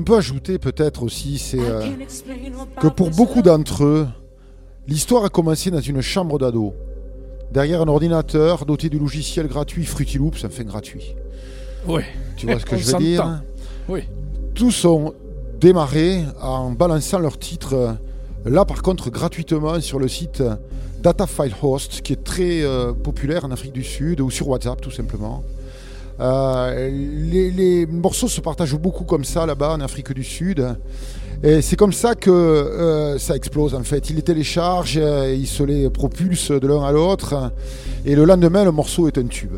Peut 0.03 0.17
ajouter 0.17 0.59
peut-être 0.59 1.03
aussi, 1.03 1.37
c'est 1.37 1.59
euh, 1.59 1.87
que 2.79 2.87
pour 2.87 3.09
beaucoup 3.09 3.41
d'entre 3.41 3.83
eux, 3.83 4.07
l'histoire 4.87 5.25
a 5.25 5.29
commencé 5.29 5.71
dans 5.71 5.81
une 5.81 6.01
chambre 6.01 6.39
d'ado, 6.39 6.73
derrière 7.51 7.81
un 7.81 7.87
ordinateur 7.87 8.65
doté 8.65 8.89
du 8.89 8.99
logiciel 8.99 9.47
gratuit 9.47 9.85
Fruity 9.85 10.17
Loops, 10.17 10.45
enfin 10.45 10.63
gratuit. 10.63 11.15
Ouais. 11.87 12.05
Tu 12.37 12.45
vois 12.45 12.59
ce 12.59 12.65
que 12.65 12.75
On 12.75 12.77
je 12.77 12.91
veux 12.91 12.97
dire? 12.99 13.41
Oui. 13.89 14.03
Tous 14.55 14.85
ont 14.85 15.13
démarré 15.59 16.23
en 16.41 16.71
balançant 16.71 17.19
leur 17.19 17.37
titre, 17.37 17.73
euh, 17.73 17.93
là 18.45 18.65
par 18.65 18.81
contre 18.81 19.09
gratuitement 19.09 19.79
sur 19.79 19.99
le 19.99 20.07
site 20.07 20.41
euh, 20.41 20.55
Data 21.01 21.27
File 21.27 21.53
Host, 21.61 22.01
qui 22.01 22.13
est 22.13 22.23
très 22.23 22.63
euh, 22.63 22.93
populaire 22.93 23.45
en 23.45 23.51
Afrique 23.51 23.73
du 23.73 23.83
Sud, 23.83 24.21
ou 24.21 24.31
sur 24.31 24.47
WhatsApp 24.47 24.81
tout 24.81 24.91
simplement. 24.91 25.43
Euh, 26.19 26.89
les, 26.91 27.85
morceaux 27.85 28.27
se 28.27 28.41
partagent 28.41 28.75
beaucoup 28.75 29.03
comme 29.03 29.23
ça 29.23 29.45
là-bas 29.45 29.73
en 29.73 29.81
Afrique 29.81 30.13
du 30.13 30.23
Sud. 30.23 30.65
Et 31.43 31.61
c'est 31.61 31.75
comme 31.75 31.91
ça 31.91 32.15
que 32.15 32.29
euh, 32.29 33.17
ça 33.19 33.35
explose 33.35 33.75
en 33.75 33.83
fait. 33.83 34.09
Ils 34.09 34.15
les 34.15 34.21
téléchargent, 34.21 34.99
euh, 35.01 35.35
ils 35.35 35.47
se 35.47 35.63
les 35.63 35.89
propulsent 35.89 36.51
de 36.51 36.67
l'un 36.67 36.83
à 36.83 36.91
l'autre. 36.91 37.51
Et 38.05 38.15
le 38.15 38.25
lendemain, 38.25 38.63
le 38.63 38.71
morceau 38.71 39.07
est 39.07 39.17
un 39.17 39.27
tube. 39.27 39.55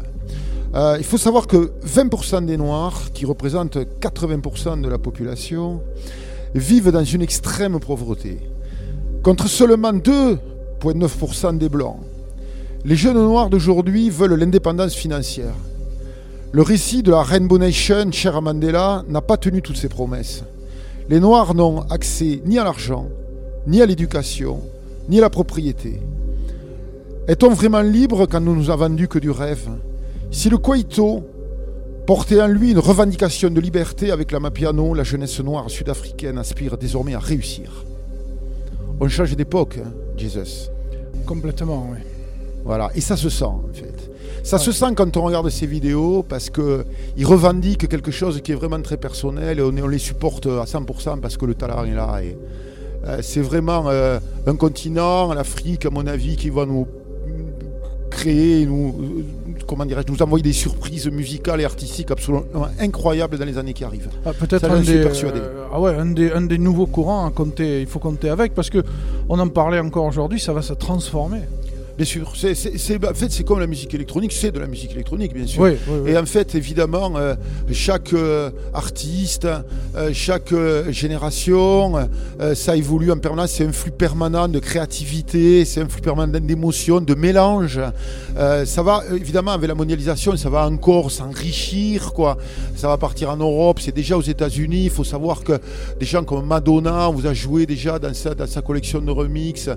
Il 0.98 1.06
faut 1.06 1.18
savoir 1.18 1.48
que 1.48 1.72
20% 1.88 2.46
des 2.46 2.58
Noirs, 2.58 3.04
qui 3.14 3.26
représentent 3.26 3.78
80% 3.78 4.82
de 4.82 4.90
la 4.90 4.98
population, 4.98 5.82
vivent 6.54 6.92
dans 6.92 7.06
une 7.06 7.22
extrême 7.22 7.80
pauvreté. 7.80 8.40
Contre 9.24 9.48
seulement 9.48 9.94
2,9% 9.94 11.58
des 11.58 11.70
Blancs. 11.70 12.00
Les 12.84 12.98
jeunes 12.98 13.16
Noirs 13.16 13.50
d'aujourd'hui 13.50 14.10
veulent 14.10 14.34
l'indépendance 14.34 14.96
financière. 14.96 15.54
Le 16.52 16.62
récit 16.62 17.04
de 17.04 17.12
la 17.12 17.22
Rainbow 17.22 17.58
Nation, 17.58 18.12
cher 18.12 18.38
à 18.38 18.42
Mandela, 18.42 19.04
n'a 19.10 19.22
pas 19.22 19.38
tenu 19.38 19.62
toutes 19.62 19.78
ses 19.78 19.90
promesses. 19.90 20.44
Les 21.10 21.20
Noirs 21.20 21.54
n'ont 21.54 21.82
accès 21.90 22.42
ni 22.46 22.58
à 22.58 22.64
l'argent, 22.64 23.10
ni 23.68 23.82
à 23.82 23.86
l'éducation, 23.86 24.62
ni 25.10 25.18
à 25.20 25.22
la 25.22 25.30
propriété. 25.30 26.00
Est-on 27.28 27.50
vraiment 27.54 27.82
libre 27.82 28.26
quand 28.26 28.46
on 28.48 28.54
nous 28.54 28.70
a 28.70 28.76
vendu 28.76 29.08
que 29.08 29.20
du 29.20 29.32
rêve? 29.32 29.68
Si 30.32 30.50
le 30.50 30.58
Kwaito 30.58 31.24
portait 32.06 32.42
en 32.42 32.48
lui 32.48 32.72
une 32.72 32.80
revendication 32.80 33.50
de 33.50 33.60
liberté 33.60 34.12
avec 34.12 34.32
la 34.32 34.40
Mapiano, 34.40 34.94
la 34.94 35.04
jeunesse 35.04 35.40
noire 35.40 35.70
sud-africaine 35.70 36.38
aspire 36.38 36.78
désormais 36.78 37.16
à 37.16 37.20
réussir. 37.20 37.84
On 39.00 39.08
change 39.10 39.36
d'époque, 39.36 39.80
hein, 39.84 39.92
Jesus. 40.16 40.70
Complètement, 41.26 41.88
oui. 41.92 41.98
Voilà, 42.64 42.92
et 42.96 43.02
ça 43.02 43.18
se 43.18 43.30
sent 43.30 43.44
en 43.46 43.64
fait. 43.74 43.95
Ça 44.46 44.60
se 44.60 44.72
sent 44.72 44.94
quand 44.96 45.18
on 45.18 45.24
regarde 45.24 45.50
ces 45.50 45.66
vidéos 45.66 46.24
parce 46.28 46.50
que 46.52 46.86
ils 47.18 47.26
revendiquent 47.26 47.88
quelque 47.90 48.12
chose 48.12 48.42
qui 48.42 48.52
est 48.52 48.56
vraiment 48.56 48.80
très 48.82 48.98
personnel 48.98 49.58
et 49.60 49.62
on, 49.62 49.74
on 49.84 49.88
les 49.88 49.98
supporte 49.98 50.46
à 50.46 50.66
100% 50.66 51.20
parce 51.20 51.36
que 51.36 51.46
le 51.46 51.56
talent 51.56 51.84
est 51.84 51.96
là. 51.96 52.20
Et, 52.24 52.38
euh, 53.08 53.18
c'est 53.22 53.42
vraiment 53.42 53.90
euh, 53.90 54.20
un 54.46 54.56
continent, 54.56 55.34
l'Afrique 55.34 55.86
à 55.88 55.90
mon 55.90 56.06
avis, 56.06 56.36
qui 56.38 56.50
va 56.52 56.66
nous 56.68 56.88
créer, 58.12 58.66
nous, 58.68 58.96
euh, 59.00 59.24
comment 59.68 59.86
dirais-je, 59.86 60.12
nous 60.12 60.22
envoyer 60.22 60.44
des 60.44 60.54
surprises 60.54 61.08
musicales 61.08 61.62
et 61.62 61.66
artistiques 61.66 62.12
absolument 62.12 62.46
incroyables 62.80 63.38
dans 63.40 63.46
les 63.46 63.58
années 63.58 63.74
qui 63.74 63.84
arrivent. 63.84 64.10
Ah, 64.26 64.32
Peut-être 64.34 64.62
Ça, 64.68 64.72
un, 64.74 64.80
des, 64.82 65.02
persuadé. 65.02 65.40
euh, 65.40 65.66
ah 65.74 65.80
ouais, 65.82 65.96
un, 65.96 66.06
des, 66.06 66.32
un 66.32 66.42
des 66.42 66.58
nouveaux 66.60 66.86
courants 66.88 67.26
à 67.26 67.32
compter, 67.32 67.82
il 67.82 67.88
faut 67.88 68.00
compter 68.00 68.30
avec 68.30 68.54
parce 68.54 68.70
que 68.70 68.84
on 69.28 69.40
en 69.40 69.48
parlait 69.50 69.80
encore 69.80 70.06
aujourd'hui, 70.06 70.40
ça 70.40 70.54
va 70.54 70.62
se 70.62 70.74
transformer. 70.74 71.42
Bien 71.98 72.06
sûr, 72.06 72.34
c'est, 72.36 72.52
en 73.06 73.14
fait, 73.14 73.32
c'est 73.32 73.46
comme 73.46 73.62
la 73.62 73.68
musique 73.68 73.94
électronique, 73.94 74.34
c'est 74.34 74.52
de 74.52 74.60
la 74.60 74.68
musique 74.68 74.92
électronique, 74.92 75.34
bien 75.34 75.48
sûr. 75.48 75.62
Oui, 75.62 75.78
oui, 75.88 76.00
oui. 76.04 76.12
Et 76.12 76.18
en 76.18 76.26
fait, 76.26 76.54
évidemment, 76.54 77.14
euh, 77.16 77.36
chaque 77.72 78.12
euh, 78.12 78.52
artiste, 78.74 79.48
euh, 79.96 80.10
chaque 80.12 80.54
génération, 80.90 82.10
ça 82.54 82.76
évolue 82.76 83.12
en 83.12 83.18
permanence. 83.18 83.52
C'est 83.52 83.66
un 83.66 83.72
flux 83.72 83.92
permanent 83.92 84.50
de 84.50 84.60
créativité, 84.60 85.64
c'est 85.64 85.82
un 85.82 85.88
flux 85.88 86.02
permanent 86.02 86.38
d'émotions, 86.38 87.00
de 87.00 87.16
mélange. 87.16 87.80
Ça 88.36 88.84
va, 88.84 89.04
évidemment, 89.14 89.52
avec 89.52 89.70
la 89.70 89.76
mondialisation, 89.76 90.36
ça 90.36 90.50
va 90.50 90.68
encore 90.68 91.12
s'enrichir, 91.12 92.12
quoi. 92.12 92.38
Ça 92.76 92.90
va 92.90 92.98
partir 92.98 93.30
en 93.30 93.38
Europe, 93.38 93.80
c'est 93.80 93.96
déjà 93.96 94.18
aux 94.18 94.22
États-Unis. 94.22 94.84
Il 94.86 94.90
faut 94.90 95.06
savoir 95.06 95.44
que 95.44 95.60
des 95.98 96.06
gens 96.06 96.26
comme 96.26 96.46
Madonna, 96.46 97.10
on 97.10 97.14
vous 97.14 97.26
a 97.26 97.34
joué 97.34 97.66
déjà 97.66 98.00
dans 98.00 98.14
sa, 98.14 98.36
dans 98.36 98.48
sa 98.48 98.62
collection 98.62 99.00
de 99.00 99.12
remix 99.12 99.70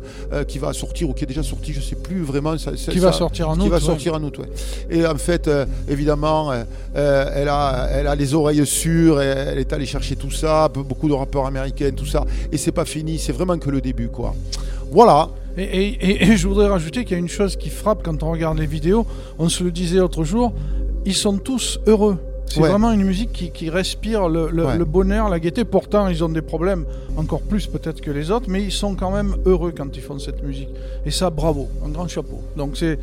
qui 0.48 0.58
va 0.58 0.72
sortir 0.72 1.10
ou 1.10 1.12
qui 1.12 1.22
est 1.22 1.28
déjà 1.28 1.44
sorti, 1.44 1.72
je 1.72 1.80
sais 1.80 1.94
plus 1.94 2.07
vraiment. 2.16 2.56
Ça, 2.58 2.76
ça- 2.76 2.92
Qui 2.92 2.98
va 2.98 3.12
sortir 3.12 3.48
en 3.48 3.54
qui 3.56 3.62
août, 3.62 3.68
va 3.68 3.76
ouais. 3.76 3.82
sortir 3.82 4.14
en 4.14 4.22
août, 4.22 4.38
ouais. 4.38 4.48
Et 4.90 5.06
en 5.06 5.16
fait, 5.16 5.48
euh, 5.48 5.64
évidemment, 5.88 6.50
euh, 6.52 6.64
euh, 6.96 7.30
elle, 7.34 7.48
a, 7.48 7.88
elle 7.92 8.06
a 8.06 8.14
les 8.14 8.34
oreilles 8.34 8.66
sûres, 8.66 9.20
et 9.22 9.26
elle 9.26 9.58
est 9.58 9.72
allée 9.72 9.86
chercher 9.86 10.16
tout 10.16 10.30
ça, 10.30 10.68
be- 10.68 10.82
beaucoup 10.84 11.08
de 11.08 11.14
rappeurs 11.14 11.46
américains, 11.46 11.90
tout 11.96 12.06
ça. 12.06 12.24
Et 12.52 12.56
c'est 12.56 12.72
pas 12.72 12.84
fini, 12.84 13.18
c'est 13.18 13.32
vraiment 13.32 13.58
que 13.58 13.70
le 13.70 13.80
début, 13.80 14.08
quoi. 14.08 14.34
Voilà. 14.90 15.28
Et, 15.56 15.62
et- 15.64 15.88
et- 16.10 16.22
et 16.24 16.36
je 16.36 16.46
voudrais 16.48 16.68
rajouter 16.68 17.04
qu'il 17.04 17.12
y 17.12 17.16
a 17.16 17.18
une 17.18 17.28
chose 17.28 17.56
qui 17.56 17.68
frappe 17.68 18.02
quand 18.04 18.22
on 18.22 18.30
regarde 18.30 18.58
les 18.58 18.66
vidéos, 18.66 19.06
on 19.38 19.48
se 19.48 19.64
le 19.64 19.70
disait 19.70 19.98
l'autre 19.98 20.22
jour, 20.24 20.52
ils 21.04 21.14
sont 21.14 21.36
tous 21.38 21.80
heureux. 21.86 22.16
C'est 22.50 22.60
Ouais. 22.60 22.70
vraiment 22.70 22.90
une 22.92 23.04
musique 23.04 23.32
qui, 23.32 23.50
qui 23.50 23.68
respire 23.70 24.28
le, 24.28 24.48
le- 24.50 24.64
Ouais. 24.66 24.78
le 24.78 24.84
bonheur, 24.84 25.28
la 25.28 25.38
gaieté. 25.38 25.64
Pourtant, 25.64 26.08
ils 26.08 26.24
ont 26.24 26.28
des 26.28 26.42
problèmes 26.42 26.84
encore 27.16 27.42
plus 27.42 27.66
peut-être 27.66 28.00
que 28.00 28.10
les 28.10 28.30
autres, 28.30 28.46
mais 28.48 28.62
ils 28.62 28.72
sont 28.72 28.94
quand 28.94 29.10
même 29.10 29.36
heureux 29.44 29.72
quand 29.76 29.94
ils 29.96 30.02
font 30.02 30.18
cette 30.18 30.42
musique. 30.42 30.70
Et 31.04 31.10
ça, 31.10 31.30
bravo, 31.30 31.68
un 31.84 31.90
grand 31.90 32.08
chapeau. 32.08 32.40
Donc 32.56 32.76
c'est, 32.76 32.98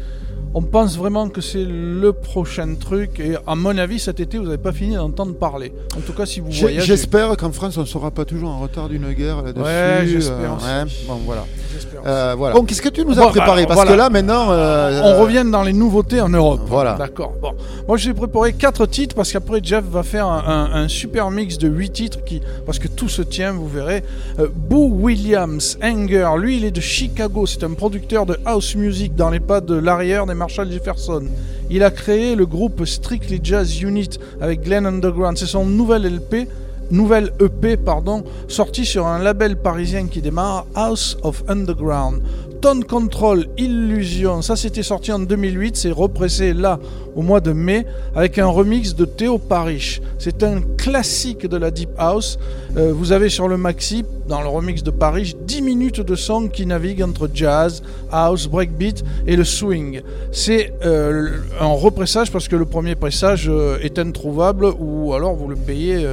on 0.57 0.61
pense 0.61 0.97
vraiment 0.97 1.27
que 1.29 1.41
c'est 1.41 1.65
le 1.65 2.11
prochain 2.13 2.75
truc. 2.79 3.19
Et 3.19 3.35
à 3.45 3.55
mon 3.55 3.77
avis, 3.77 3.99
cet 3.99 4.19
été, 4.21 4.37
vous 4.37 4.45
n'avez 4.45 4.57
pas 4.57 4.71
fini 4.71 4.95
d'entendre 4.95 5.33
parler. 5.35 5.71
En 5.97 5.99
tout 5.99 6.13
cas, 6.13 6.25
si 6.25 6.39
vous 6.39 6.49
voyagez. 6.49 6.81
J'espère 6.87 7.35
qu'en 7.37 7.51
France, 7.51 7.75
on 7.77 7.81
ne 7.81 7.85
sera 7.85 8.09
pas 8.09 8.23
toujours 8.25 8.49
en 8.49 8.59
retard 8.59 8.87
d'une 8.89 9.11
guerre 9.11 9.41
là-dessus. 9.43 9.63
Ouais, 9.65 10.07
j'espère 10.07 10.51
Euh, 10.53 10.55
aussi. 10.55 10.65
ouais, 10.65 11.05
bon, 11.09 11.19
voilà. 11.25 11.43
J'espère 11.73 12.01
Euh, 12.05 12.35
voilà. 12.37 12.55
Bon, 12.55 12.63
qu'est-ce 12.63 12.81
que 12.81 12.87
tu 12.89 13.03
nous 13.03 13.19
as 13.19 13.23
Bon, 13.23 13.29
préparé 13.31 13.63
alors, 13.63 13.67
Parce 13.67 13.79
voilà. 13.79 13.91
que 13.91 13.97
là, 13.97 14.09
maintenant. 14.09 14.47
euh, 14.51 15.01
On 15.03 15.21
revient 15.21 15.43
dans 15.51 15.63
les 15.63 15.73
nouveautés 15.73 16.21
en 16.21 16.29
Europe. 16.29 16.61
Voilà. 16.67 16.93
D'accord. 16.93 17.33
Bon. 17.41 17.51
Moi, 17.87 17.97
j'ai 17.97 18.13
préparé 18.13 18.53
quatre 18.53 18.85
titres 18.85 19.13
parce 19.15 19.31
qu'après, 19.33 19.59
Jeff 19.61 19.83
va 19.83 20.03
faire 20.03 20.25
un, 20.27 20.43
un- 20.71 20.83
un 20.83 20.87
super 20.87 21.29
mix 21.31 21.57
de 21.57 21.67
huit 21.67 21.89
titres 21.91 22.23
qui, 22.23 22.41
parce 22.65 22.79
que 22.79 22.87
tout 22.87 23.09
se 23.09 23.21
tient, 23.21 23.51
vous 23.51 23.67
verrez. 23.67 24.03
Euh, 24.39 24.47
Boo 24.55 24.87
Williams, 24.89 25.77
Anger, 25.83 26.29
lui, 26.39 26.57
il 26.57 26.65
est 26.65 26.71
de 26.71 26.79
Chicago. 26.81 27.45
C'est 27.45 27.63
un 27.63 27.73
producteur 27.73 28.25
de 28.25 28.37
house 28.45 28.75
music 28.75 29.15
dans 29.15 29.29
les 29.29 29.41
pas 29.41 29.59
de 29.59 29.75
l'arrière 29.75 30.25
des 30.25 30.33
Marshall 30.45 30.71
Jefferson. 30.71 31.23
Il 31.71 31.81
a 31.81 31.89
créé 31.89 32.35
le 32.35 32.45
groupe 32.45 32.85
Strictly 32.85 33.39
Jazz 33.41 33.81
Unit 33.81 34.19
avec 34.39 34.61
Glenn 34.61 34.85
Underground. 34.85 35.39
C'est 35.39 35.47
son 35.47 35.65
nouvel 35.65 36.03
LP. 36.03 36.47
Nouvelle 36.91 37.31
EP, 37.39 37.77
pardon, 37.77 38.23
sortie 38.47 38.85
sur 38.85 39.07
un 39.07 39.17
label 39.17 39.57
parisien 39.57 40.05
qui 40.05 40.21
démarre, 40.21 40.67
House 40.75 41.17
of 41.23 41.43
Underground. 41.47 42.21
Tone 42.65 42.83
Control, 42.83 43.45
Illusion, 43.59 44.41
ça 44.41 44.55
c'était 44.55 44.81
sorti 44.81 45.11
en 45.11 45.19
2008, 45.19 45.77
c'est 45.77 45.91
repressé 45.91 46.51
là 46.51 46.79
au 47.15 47.21
mois 47.21 47.39
de 47.39 47.51
mai 47.51 47.85
avec 48.15 48.39
un 48.39 48.47
remix 48.47 48.95
de 48.95 49.05
Théo 49.05 49.37
Parish. 49.37 50.01
C'est 50.17 50.41
un 50.41 50.61
classique 50.75 51.45
de 51.45 51.57
la 51.57 51.69
Deep 51.69 51.91
House. 51.99 52.39
Euh, 52.75 52.91
vous 52.91 53.11
avez 53.11 53.29
sur 53.29 53.47
le 53.47 53.57
maxi, 53.57 54.03
dans 54.27 54.41
le 54.41 54.47
remix 54.47 54.81
de 54.81 54.89
Parish, 54.89 55.35
10 55.35 55.61
minutes 55.61 56.01
de 56.01 56.15
son 56.15 56.47
qui 56.47 56.65
navigue 56.65 57.03
entre 57.03 57.29
jazz, 57.31 57.83
house, 58.11 58.47
breakbeat 58.47 59.03
et 59.27 59.35
le 59.35 59.43
swing. 59.43 60.01
C'est 60.31 60.73
euh, 60.83 61.37
un 61.59 61.67
repressage 61.67 62.31
parce 62.31 62.47
que 62.47 62.55
le 62.55 62.65
premier 62.65 62.95
pressage 62.95 63.47
euh, 63.47 63.77
est 63.83 63.99
introuvable 63.99 64.73
ou 64.79 65.13
alors 65.13 65.35
vous 65.35 65.49
le 65.49 65.55
payez 65.55 66.03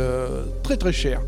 très 0.62 0.76
très 0.76 0.92
cher. 0.92 1.22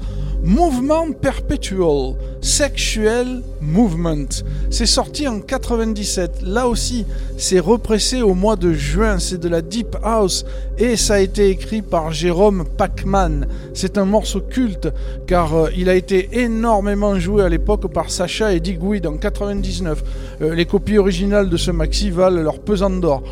Mouvement 0.44 1.10
Perpetual, 1.10 2.16
Sexual 2.42 3.40
Movement. 3.62 4.28
C'est 4.68 4.84
sorti 4.84 5.26
en 5.26 5.40
97. 5.40 6.42
Là 6.42 6.68
aussi, 6.68 7.06
c'est 7.38 7.60
repressé 7.60 8.20
au 8.20 8.34
mois 8.34 8.56
de 8.56 8.74
juin. 8.74 9.18
C'est 9.18 9.40
de 9.40 9.48
la 9.48 9.62
Deep 9.62 9.96
House 10.02 10.44
et 10.76 10.96
ça 10.96 11.14
a 11.14 11.20
été 11.20 11.48
écrit 11.48 11.80
par 11.80 12.12
Jérôme 12.12 12.66
Pacman. 12.76 13.46
C'est 13.72 13.96
un 13.96 14.04
morceau 14.04 14.42
culte 14.42 14.92
car 15.26 15.54
euh, 15.54 15.70
il 15.74 15.88
a 15.88 15.94
été 15.94 16.28
énormément 16.32 17.18
joué 17.18 17.42
à 17.42 17.48
l'époque 17.48 17.90
par 17.90 18.10
Sacha 18.10 18.52
et 18.52 18.60
Digweed 18.60 19.06
en 19.06 19.16
99. 19.16 20.04
Euh, 20.42 20.54
les 20.54 20.66
copies 20.66 20.98
originales 20.98 21.48
de 21.48 21.56
ce 21.56 21.70
maxi 21.70 22.10
valent 22.10 22.42
leur 22.42 22.58
pesant 22.58 22.90
d'or. 22.90 23.22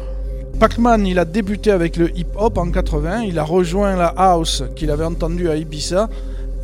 Pac-Man, 0.59 1.07
il 1.07 1.19
a 1.19 1.27
débuté 1.27 1.73
avec 1.73 1.97
le 1.97 2.17
hip-hop 2.17 2.57
en 2.57 2.71
80, 2.71 3.23
il 3.25 3.39
a 3.39 3.45
rejoint 3.45 3.97
la 3.97 4.15
house 4.17 4.63
qu'il 4.77 4.91
avait 4.91 5.05
entendue 5.05 5.51
à 5.51 5.57
Ibiza 5.57 6.09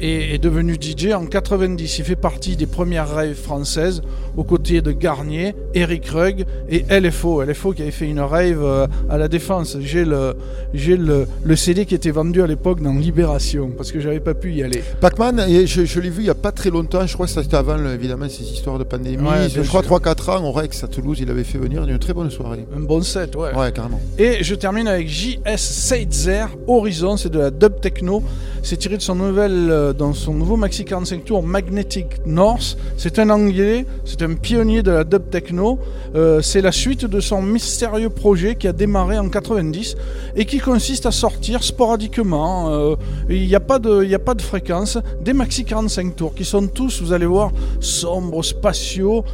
et 0.01 0.35
est 0.35 0.39
devenu 0.39 0.75
DJ 0.81 1.13
en 1.13 1.27
90. 1.27 1.99
Il 1.99 2.05
fait 2.05 2.17
partie 2.17 2.57
des 2.57 2.67
premières 2.67 3.09
raves 3.09 3.35
françaises 3.35 4.03
aux 4.37 4.45
côtés 4.45 4.81
de 4.81 4.93
Garnier, 4.93 5.55
Eric 5.75 6.07
Rugg 6.09 6.45
et 6.69 6.85
LFO. 6.91 7.43
LFO 7.43 7.73
qui 7.73 7.83
avait 7.83 7.91
fait 7.91 8.09
une 8.09 8.21
rave 8.21 8.63
euh, 8.63 8.87
à 9.11 9.19
la 9.19 9.29
Défense. 9.29 9.77
J'ai 9.81 10.05
le, 10.05 10.35
j'ai 10.75 10.97
le, 10.97 11.27
le 11.43 11.57
CD 11.57 11.87
qui 11.87 11.95
était 11.95 12.11
vendu 12.11 12.43
à 12.43 12.47
l'époque 12.47 12.81
dans 12.81 12.95
Libération 12.95 13.71
parce 13.77 13.93
que 13.93 14.01
j'avais 14.01 14.21
pas 14.21 14.35
pu 14.35 14.53
y 14.53 14.63
aller. 14.63 14.83
Pac-Man, 15.01 15.43
je, 15.67 15.85
je 15.85 16.01
l'ai 16.01 16.11
vu 16.11 16.21
il 16.23 16.25
n'y 16.25 16.31
a 16.31 16.35
pas 16.35 16.53
très 16.53 16.71
longtemps, 16.71 17.07
je 17.07 17.15
crois 17.15 17.27
que 17.27 17.33
c'était 17.33 17.57
avant 17.57 17.79
évidemment 17.89 18.29
ces 18.29 18.45
histoires 18.45 18.79
de 18.79 18.85
pandémie. 18.85 19.23
Ouais, 19.23 19.49
je 19.49 19.63
crois 19.63 19.83
sûr. 19.83 19.99
3-4 19.99 20.31
ans 20.31 20.45
au 20.45 20.53
Rex 20.53 20.85
à 20.85 20.89
Toulouse, 20.89 21.19
il 21.21 21.31
avait 21.31 21.45
fait 21.45 21.59
venir 21.59 21.83
une 21.85 21.99
très 21.99 22.13
bonne 22.13 22.31
soirée. 22.31 22.67
Un 22.77 22.81
bon 22.81 23.03
set, 23.03 23.35
ouais. 23.37 23.55
Ouais, 23.55 23.73
carrément. 23.73 24.01
Et 24.19 24.43
je 24.43 24.55
termine 24.55 24.89
avec 24.89 25.09
J.S. 25.09 25.61
Seitzer, 25.61 26.47
Horizon, 26.67 27.17
c'est 27.17 27.31
de 27.31 27.39
la 27.39 27.51
dub 27.51 27.81
techno. 27.81 28.23
C'est 28.63 28.77
tiré 28.77 28.97
de 28.97 29.03
son 29.03 29.15
nouvel 29.15 29.88
euh, 29.89 29.93
dans 29.93 30.13
son 30.13 30.35
nouveau 30.35 30.57
maxi 30.57 30.85
45 30.85 31.25
tours 31.25 31.43
Magnetic 31.43 32.07
North. 32.27 32.77
C'est 32.97 33.19
un 33.19 33.31
anglais, 33.31 33.87
c'est 34.05 34.23
un 34.23 34.35
pionnier 34.35 34.83
de 34.83 34.91
la 34.91 35.05
dub 35.05 35.31
techno. 35.31 35.79
Euh, 36.15 36.41
c'est 36.43 36.61
la 36.61 36.73
suite 36.73 37.05
de 37.05 37.21
son 37.21 37.43
mystérieux 37.43 38.11
projet 38.11 38.55
qui 38.55 38.69
a 38.69 38.73
démarré 38.73 39.19
en 39.19 39.29
90 39.29 39.97
et 40.37 40.45
qui 40.45 40.59
consiste 40.59 41.07
à 41.07 41.11
sortir 41.11 41.63
sporadiquement. 41.63 42.71
euh, 42.71 42.97
Il 43.29 43.47
n'y 43.47 43.55
a, 43.55 43.61
pas 43.61 43.79
de- 43.79 44.15
a 44.15 44.19
pas 44.19 44.35
de 44.35 44.43
fréquence. 44.43 44.99
Des 45.23 45.33
maxi 45.33 45.65
45 45.65 46.17
tours 46.17 46.35
qui 46.35 46.45
sont 46.45 46.67
tous, 46.67 47.03
vous 47.03 47.13
allez 47.13 47.27
voir, 47.27 47.51
sombres, 47.81 48.43
spatiaux, 48.43 49.25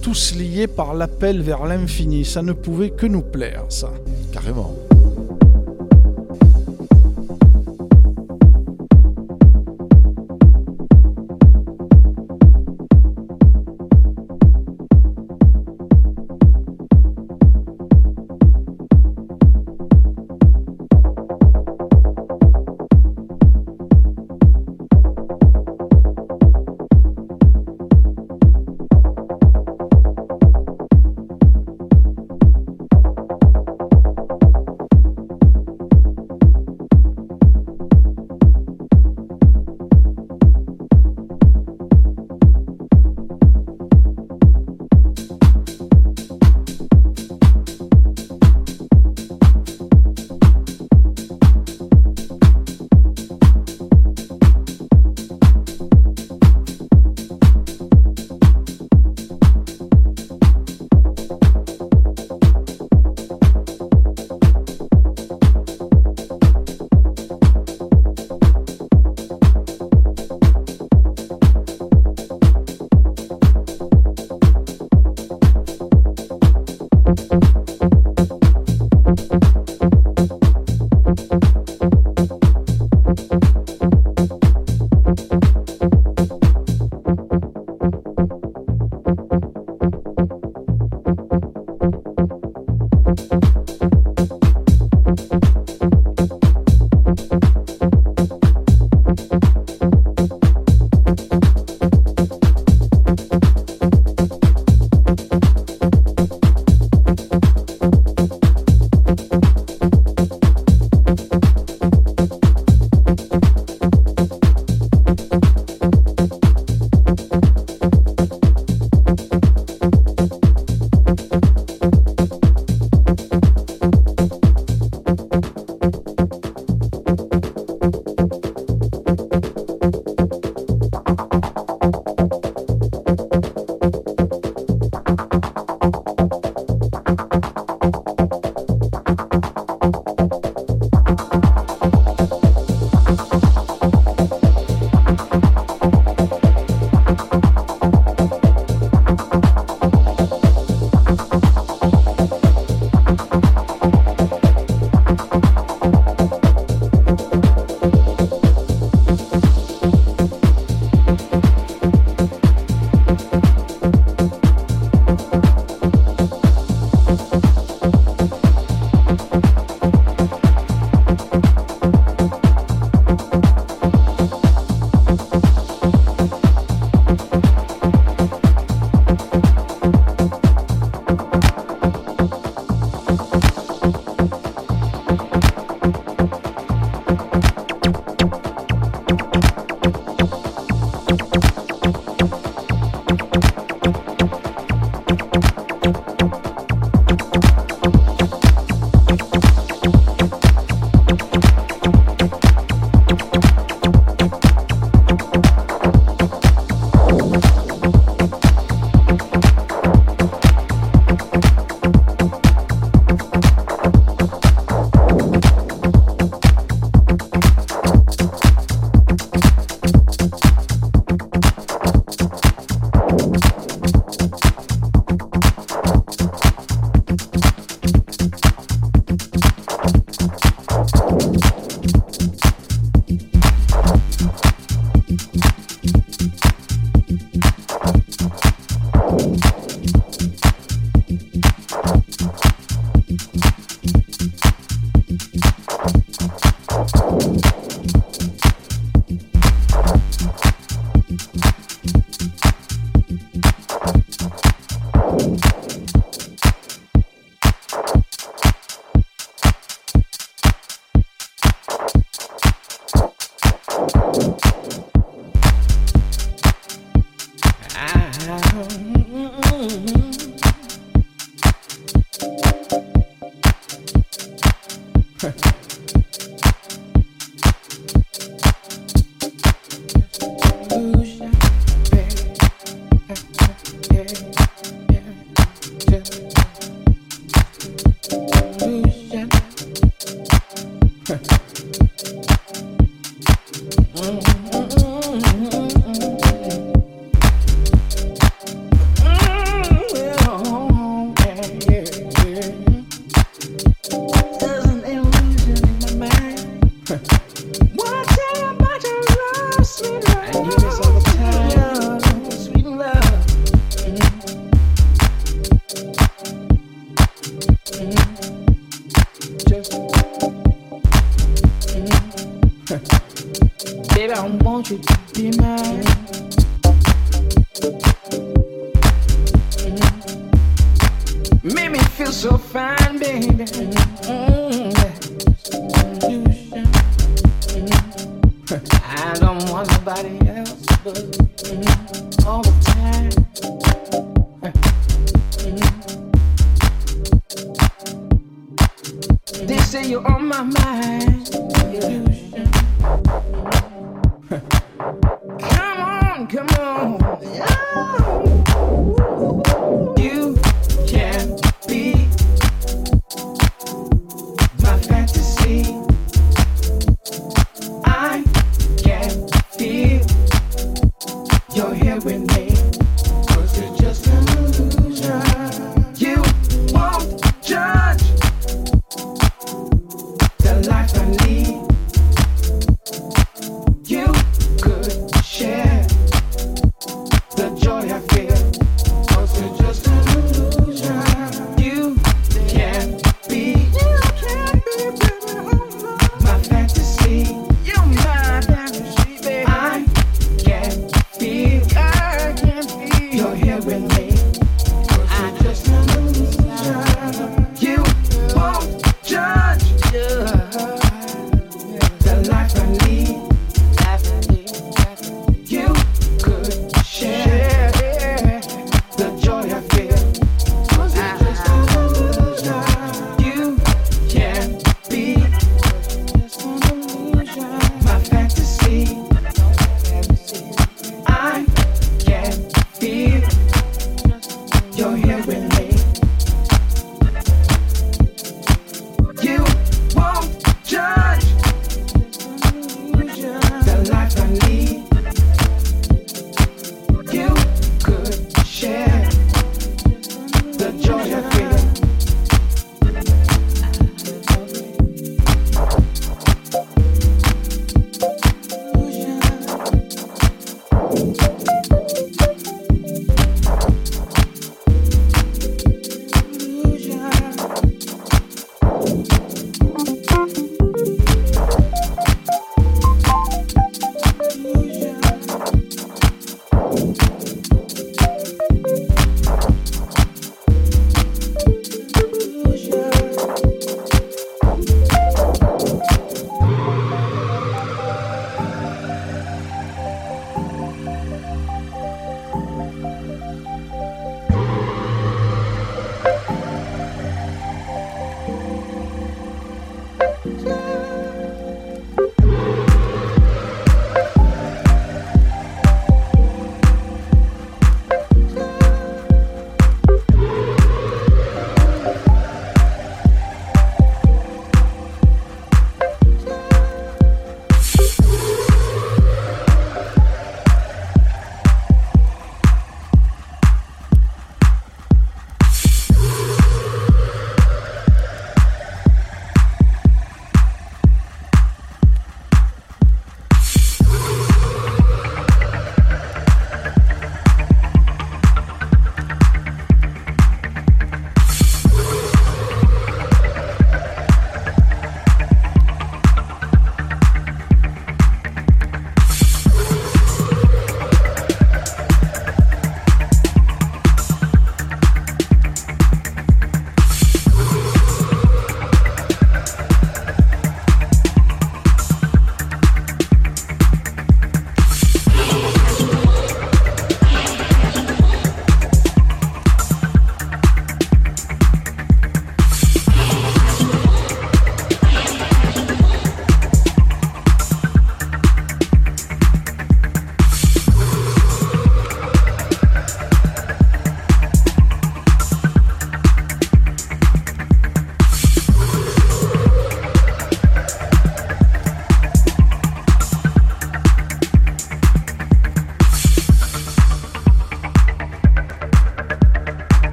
tous 0.00 0.34
liés 0.34 0.66
par 0.66 0.94
l'appel 0.94 1.42
vers 1.42 1.64
l'infini. 1.66 2.24
Ça 2.24 2.42
ne 2.42 2.52
pouvait 2.52 2.90
que 2.90 3.06
nous 3.06 3.22
plaire, 3.22 3.64
ça. 3.68 3.90
Carrément. 4.32 4.74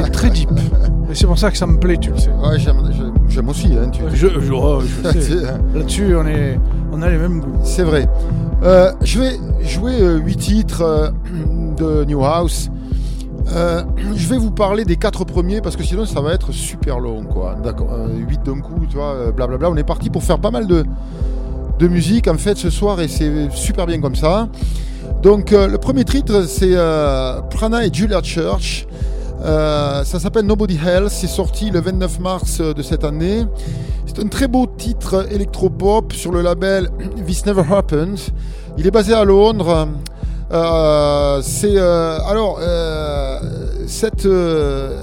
Très 0.00 0.10
très 0.10 0.30
deep. 0.30 0.50
Et 1.10 1.14
c'est 1.14 1.26
pour 1.26 1.38
ça 1.38 1.50
que 1.50 1.56
ça 1.58 1.66
me 1.66 1.78
plaît, 1.78 1.96
tu 1.96 2.10
le 2.10 2.18
sais. 2.18 2.30
Ouais, 2.30 2.58
j'aime, 2.58 3.48
aussi. 3.48 3.66
Hein, 3.76 3.88
tu- 3.90 4.02
Je, 4.12 4.28
je, 4.40 4.52
oh, 4.52 4.80
je 4.80 5.08
sais. 5.12 5.20
C'est- 5.20 5.42
Là-dessus, 5.74 6.14
on, 6.16 6.26
est, 6.26 6.58
on 6.92 7.02
a 7.02 7.10
les 7.10 7.16
mêmes 7.18 7.40
goûts. 7.40 7.58
C'est 7.64 7.82
vrai. 7.82 8.08
Euh, 8.62 8.92
je 9.02 9.18
vais 9.20 9.32
jouer 9.62 9.94
8 10.24 10.36
titres 10.36 10.82
euh, 10.82 11.08
de 11.76 12.04
New 12.04 12.24
House. 12.24 12.70
Euh, 13.52 13.82
je 14.14 14.28
vais 14.28 14.36
vous 14.36 14.50
parler 14.52 14.84
des 14.84 14.94
quatre 14.96 15.24
premiers 15.24 15.60
parce 15.60 15.74
que 15.74 15.82
sinon 15.82 16.04
ça 16.04 16.20
va 16.20 16.32
être 16.34 16.52
super 16.52 17.00
long 17.00 17.24
quoi. 17.24 17.56
D'accord, 17.64 17.88
8 18.28 18.42
d'un 18.44 18.60
coup, 18.60 18.86
tu 18.88 18.96
vois, 18.96 19.14
euh, 19.14 19.32
blablabla. 19.32 19.70
On 19.70 19.76
est 19.76 19.82
parti 19.82 20.08
pour 20.10 20.22
faire 20.22 20.38
pas 20.38 20.52
mal 20.52 20.66
de, 20.68 20.84
de 21.80 21.88
musique 21.88 22.28
en 22.28 22.36
fait 22.36 22.56
ce 22.56 22.70
soir 22.70 23.00
et 23.00 23.08
c'est 23.08 23.50
super 23.50 23.86
bien 23.86 24.00
comme 24.00 24.14
ça. 24.14 24.48
Donc 25.22 25.52
euh, 25.52 25.66
le 25.66 25.78
premier 25.78 26.04
titre 26.04 26.44
c'est 26.46 26.74
euh, 26.76 27.40
Prana 27.50 27.84
et 27.84 27.92
Julia 27.92 28.20
Church. 28.22 28.86
Euh, 29.42 30.04
ça 30.04 30.18
s'appelle 30.20 30.44
Nobody 30.46 30.78
Else, 30.86 31.12
c'est 31.12 31.26
sorti 31.26 31.70
le 31.70 31.80
29 31.80 32.20
mars 32.20 32.58
euh, 32.60 32.74
de 32.74 32.82
cette 32.82 33.04
année. 33.04 33.44
C'est 34.06 34.18
un 34.22 34.28
très 34.28 34.48
beau 34.48 34.66
titre 34.66 35.26
électropop 35.32 36.12
sur 36.12 36.32
le 36.32 36.42
label 36.42 36.90
This 37.26 37.46
Never 37.46 37.62
Happened. 37.72 38.18
Il 38.76 38.86
est 38.86 38.90
basé 38.90 39.14
à 39.14 39.24
Londres. 39.24 39.88
Euh, 40.52 41.38
c'est 41.42 41.76
euh, 41.76 42.18
alors 42.26 42.58
euh, 42.60 43.38
cette 43.86 44.26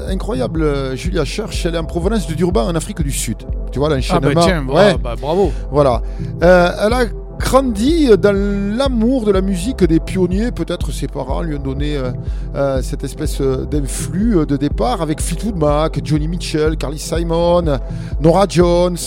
incroyable 0.10 0.96
Julia 0.98 1.24
Church, 1.24 1.66
elle 1.66 1.76
est 1.76 1.78
en 1.78 1.86
provenance 1.86 2.28
de 2.28 2.34
Durban 2.34 2.66
en 2.68 2.76
Afrique 2.76 3.02
du 3.02 3.12
Sud. 3.12 3.38
Tu 3.72 3.80
vois 3.80 3.88
Ah 3.92 3.96
l'enchaînement. 3.96 4.32
bah 4.36 4.42
tiens, 4.44 4.66
Ouais. 4.68 4.92
ah 4.96 4.98
bah, 5.02 5.16
bravo. 5.20 5.52
Voilà. 5.72 6.02
Elle 6.42 6.94
a 6.94 7.06
grandi 7.38 8.10
dans 8.18 8.36
l'amour 8.78 9.26
de 9.26 9.32
la 9.32 9.42
musique 9.42 9.84
des 9.84 10.00
pionniers. 10.00 10.52
Peut-être 10.52 10.92
ses 10.92 11.08
parents 11.08 11.42
lui 11.42 11.56
ont 11.56 11.62
donné 11.62 11.96
euh, 11.96 12.12
euh, 12.56 12.82
cette 12.82 13.04
espèce 13.04 13.42
euh, 13.42 13.66
d'influx 13.66 14.38
euh, 14.40 14.46
de 14.46 14.58
départ 14.58 15.02
avec 15.02 15.22
Fleetwood 15.22 15.56
Mac, 15.56 16.00
Johnny 16.04 16.28
Mitchell, 16.28 16.78
Carly 16.78 17.00
Simon, 17.00 17.80
Nora 18.22 18.46
Jones. 18.50 18.98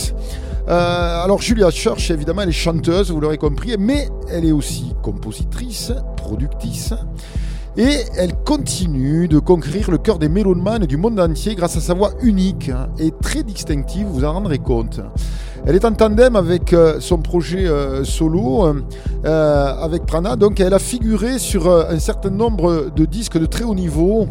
Euh, 0.67 1.23
alors 1.23 1.41
Julia 1.41 1.71
Church, 1.71 2.11
évidemment, 2.11 2.43
elle 2.43 2.49
est 2.49 2.53
chanteuse, 2.53 3.11
vous 3.11 3.19
l'aurez 3.19 3.37
compris, 3.37 3.75
mais 3.79 4.09
elle 4.31 4.45
est 4.45 4.51
aussi 4.51 4.93
compositrice, 5.01 5.91
productrice. 6.17 6.93
Et 7.77 7.99
elle 8.17 8.35
continue 8.35 9.29
de 9.29 9.39
conquérir 9.39 9.91
le 9.91 9.97
cœur 9.97 10.19
des 10.19 10.27
mélomanes 10.27 10.85
du 10.85 10.97
monde 10.97 11.19
entier 11.19 11.55
grâce 11.55 11.77
à 11.77 11.79
sa 11.79 11.93
voix 11.93 12.11
unique 12.21 12.69
hein, 12.69 12.89
et 12.99 13.11
très 13.21 13.43
distinctive, 13.43 14.07
vous 14.07 14.25
en 14.25 14.33
rendrez 14.33 14.59
compte. 14.59 14.99
Elle 15.65 15.75
est 15.75 15.85
en 15.85 15.91
tandem 15.91 16.35
avec 16.35 16.73
euh, 16.73 16.99
son 16.99 17.19
projet 17.19 17.67
euh, 17.67 18.03
solo, 18.03 18.65
euh, 19.25 19.73
avec 19.79 20.05
Prana, 20.07 20.35
donc 20.35 20.59
elle 20.59 20.73
a 20.73 20.79
figuré 20.79 21.37
sur 21.37 21.69
un 21.69 21.99
certain 21.99 22.31
nombre 22.31 22.87
de 22.95 23.05
disques 23.05 23.37
de 23.37 23.45
très 23.45 23.63
haut 23.63 23.75
niveau. 23.75 24.27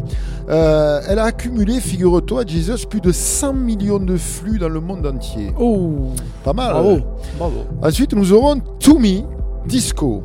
Elle 0.49 1.19
a 1.19 1.23
accumulé, 1.23 1.79
figure-toi, 1.79 2.43
Jesus, 2.45 2.85
plus 2.89 2.99
de 2.99 3.13
100 3.13 3.53
millions 3.53 3.99
de 3.99 4.17
flux 4.17 4.59
dans 4.59 4.67
le 4.67 4.81
monde 4.81 5.05
entier. 5.05 5.53
Oh, 5.57 6.09
Pas 6.43 6.51
mal. 6.51 6.73
bravo, 6.73 6.99
bravo. 7.37 7.55
Ensuite, 7.81 8.13
nous 8.13 8.33
aurons 8.33 8.59
To 8.79 8.99
Me 8.99 9.21
Disco. 9.65 10.23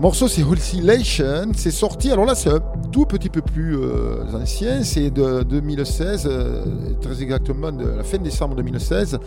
Morceau, 0.00 0.28
c'est 0.28 0.42
Oscillation. 0.42 1.52
C'est 1.54 1.70
sorti, 1.70 2.10
alors 2.10 2.24
là, 2.24 2.34
c'est 2.34 2.48
un 2.48 2.62
tout 2.90 3.04
petit 3.04 3.28
peu 3.28 3.42
plus 3.42 3.76
euh, 3.76 4.24
ancien. 4.32 4.82
C'est 4.82 5.10
de 5.10 5.42
2016, 5.42 6.26
euh, 6.26 6.64
très 7.02 7.22
exactement 7.22 7.70
de 7.70 7.84
la 7.98 8.02
fin 8.02 8.16
décembre 8.16 8.56
2016. 8.56 9.18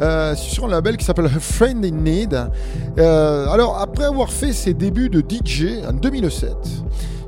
Euh, 0.00 0.34
sur 0.34 0.64
un 0.64 0.68
label 0.68 0.96
qui 0.96 1.04
s'appelle 1.04 1.26
A 1.26 1.28
Friend 1.40 1.84
in 1.84 1.90
Need. 1.90 2.34
Alors, 2.96 3.76
après 3.78 4.04
avoir 4.04 4.30
fait 4.30 4.54
ses 4.54 4.72
débuts 4.72 5.10
de 5.10 5.20
DJ 5.20 5.84
en 5.86 5.92
2007, 5.92 6.56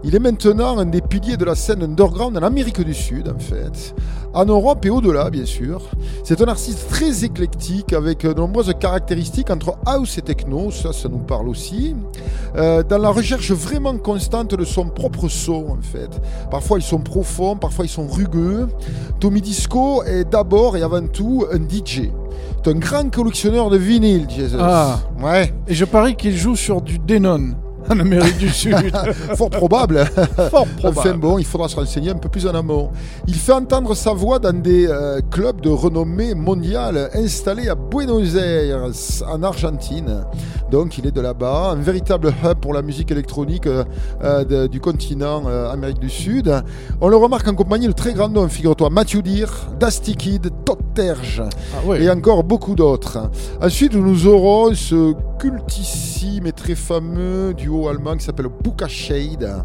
il 0.03 0.15
est 0.15 0.19
maintenant 0.19 0.79
un 0.79 0.87
des 0.87 1.03
piliers 1.03 1.37
de 1.37 1.45
la 1.45 1.55
scène 1.55 1.83
underground 1.83 2.39
en 2.39 2.43
Amérique 2.43 2.81
du 2.81 2.95
Sud, 2.95 3.29
en 3.29 3.39
fait. 3.39 3.95
En 4.37 4.45
Europe 4.45 4.85
et 4.85 4.91
au-delà, 4.91 5.31
bien 5.31 5.47
sûr. 5.47 5.81
C'est 6.23 6.43
un 6.43 6.49
artiste 6.49 6.91
très 6.91 7.25
éclectique 7.25 7.95
avec 7.95 8.19
de 8.19 8.35
nombreuses 8.35 8.71
caractéristiques 8.79 9.49
entre 9.49 9.79
house 9.87 10.19
et 10.19 10.21
techno, 10.21 10.71
ça, 10.71 10.93
ça 10.93 11.09
nous 11.09 11.21
parle 11.21 11.49
aussi. 11.49 11.97
Euh, 12.55 12.83
dans 12.83 12.99
la 12.99 13.09
recherche 13.09 13.51
vraiment 13.53 13.97
constante 13.97 14.55
de 14.55 14.65
son 14.67 14.89
propre 14.89 15.31
son, 15.31 15.79
en 15.79 15.81
fait. 15.81 16.11
Parfois, 16.51 16.79
ils 16.79 16.85
sont 16.85 16.99
profonds, 16.99 17.57
parfois, 17.57 17.87
ils 17.87 17.91
sont 17.91 18.07
rugueux. 18.07 18.69
Tommy 19.21 19.41
Disco 19.41 20.03
est 20.03 20.31
d'abord 20.31 20.77
et 20.77 20.83
avant 20.83 21.07
tout 21.07 21.47
un 21.51 21.57
DJ. 21.57 22.11
C'est 22.63 22.73
un 22.73 22.79
grand 22.79 23.11
collectionneur 23.11 23.71
de 23.71 23.79
vinyle, 23.79 24.27
Jesus. 24.29 24.59
Ah. 24.61 24.99
Ouais. 25.19 25.55
Et 25.67 25.73
je 25.73 25.87
parie 25.87 26.15
qu'il 26.15 26.37
joue 26.37 26.57
sur 26.57 26.83
du 26.83 26.99
Denon 26.99 27.55
en 27.91 27.99
Amérique 28.01 28.39
du 28.39 28.49
Sud. 28.49 28.75
Fort 29.37 29.51
probable. 29.51 30.05
Fort 30.51 30.67
Enfin 30.83 30.91
probable. 30.93 31.19
bon, 31.19 31.39
il 31.39 31.45
faudra 31.45 31.69
se 31.69 31.77
renseigner 31.77 32.11
un 32.11 32.15
peu 32.17 32.29
plus 32.29 32.47
en 32.47 32.55
amont. 32.55 32.91
Il 33.27 33.35
fait 33.35 33.53
entendre 33.53 33.95
sa 33.95 34.13
voix 34.13 34.39
dans 34.39 34.53
des 34.59 34.87
euh, 34.89 35.21
clubs 35.31 35.61
de 35.61 35.69
renommée 35.69 36.35
mondiale 36.35 37.11
installés 37.15 37.69
à 37.69 37.75
Buenos 37.75 38.35
Aires, 38.37 38.91
en 39.29 39.43
Argentine. 39.43 40.25
Donc 40.71 40.99
il 40.99 41.07
est 41.07 41.13
de 41.13 41.21
là-bas, 41.21 41.71
un 41.73 41.77
véritable 41.77 42.35
hub 42.45 42.59
pour 42.61 42.75
la 42.75 42.83
musique 42.83 43.11
électronique 43.11 43.67
euh, 43.67 43.85
euh, 44.25 44.45
de- 44.45 44.67
du 44.67 44.81
continent 44.81 45.45
Amérique 45.71 46.01
du 46.01 46.11
Sud. 46.11 46.53
On 47.01 47.09
le 47.09 47.17
remarque 47.17 47.47
en 47.49 47.55
compagnie 47.55 47.87
de 47.87 47.93
très 47.93 48.13
grands 48.15 48.29
noms, 48.29 48.49
figure-toi, 48.49 48.91
Matthew 48.91 49.23
Deer, 49.23 49.47
Dusty 49.81 50.17
Kid, 50.17 50.51
Terge 50.95 51.43
Ah 51.75 51.95
et 51.99 52.09
encore 52.09 52.43
beaucoup 52.43 52.75
d'autres. 52.75 53.19
Ensuite, 53.61 53.95
nous 53.95 54.27
aurons 54.27 54.73
ce 54.75 55.13
cultissime 55.39 56.47
et 56.47 56.53
très 56.53 56.75
fameux 56.75 57.55
duo 57.55 57.89
allemand 57.89 58.17
qui 58.17 58.25
s'appelle 58.25 58.49
Buka 58.63 58.89
Shade. 58.89 59.65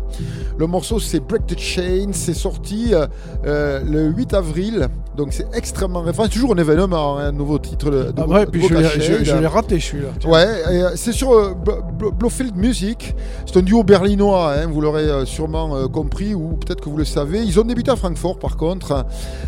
Le 0.57 0.67
morceau 0.67 0.99
c'est 0.99 1.19
Break 1.19 1.47
the 1.47 1.57
Chain, 1.57 2.09
c'est 2.13 2.33
sorti 2.33 2.93
euh, 2.93 3.07
euh, 3.45 3.81
le 3.85 4.07
8 4.09 4.33
avril, 4.33 4.87
donc 5.15 5.29
c'est 5.33 5.47
extrêmement 5.53 6.01
récent. 6.01 6.23
C'est 6.23 6.29
toujours 6.29 6.53
un 6.53 6.57
événement, 6.57 7.17
hein, 7.17 7.27
un 7.27 7.31
nouveau 7.31 7.57
titre 7.59 7.89
de, 7.89 8.13
Ah 8.17 8.27
ouais, 8.27 8.45
puis 8.45 8.61
je 8.61 8.67
Buka 8.67 8.81
l'ai- 8.81 9.01
Shade. 9.01 9.23
je, 9.23 9.35
l'ai 9.35 9.47
raté 9.47 9.79
celui-là. 9.79 10.09
tiens. 10.19 10.29
Ouais, 10.29 10.45
euh, 10.67 10.91
c'est 10.95 11.11
sur 11.13 11.31
euh, 11.33 11.53
B- 11.53 11.81
B- 11.99 12.11
Blofeld 12.13 12.55
Music. 12.55 13.15
C'est 13.45 13.57
un 13.57 13.61
duo 13.61 13.83
berlinois, 13.83 14.53
hein, 14.53 14.67
vous 14.67 14.81
l'aurez 14.81 15.25
sûrement 15.25 15.75
euh, 15.75 15.87
compris 15.87 16.33
ou 16.35 16.49
peut-être 16.57 16.81
que 16.81 16.89
vous 16.89 16.97
le 16.97 17.05
savez. 17.05 17.43
Ils 17.43 17.59
ont 17.59 17.63
débuté 17.63 17.91
à 17.91 17.95
Francfort 17.95 18.37
par 18.39 18.57
contre, 18.57 19.05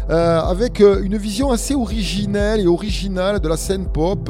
avec 0.10 0.80
une 0.80 1.18
vision 1.18 1.52
assez 1.52 1.74
originelle 1.76 2.62
et 2.62 2.68
originale 2.68 3.40
de 3.40 3.48
la 3.48 3.58
scène 3.58 3.86
pop. 3.86 4.30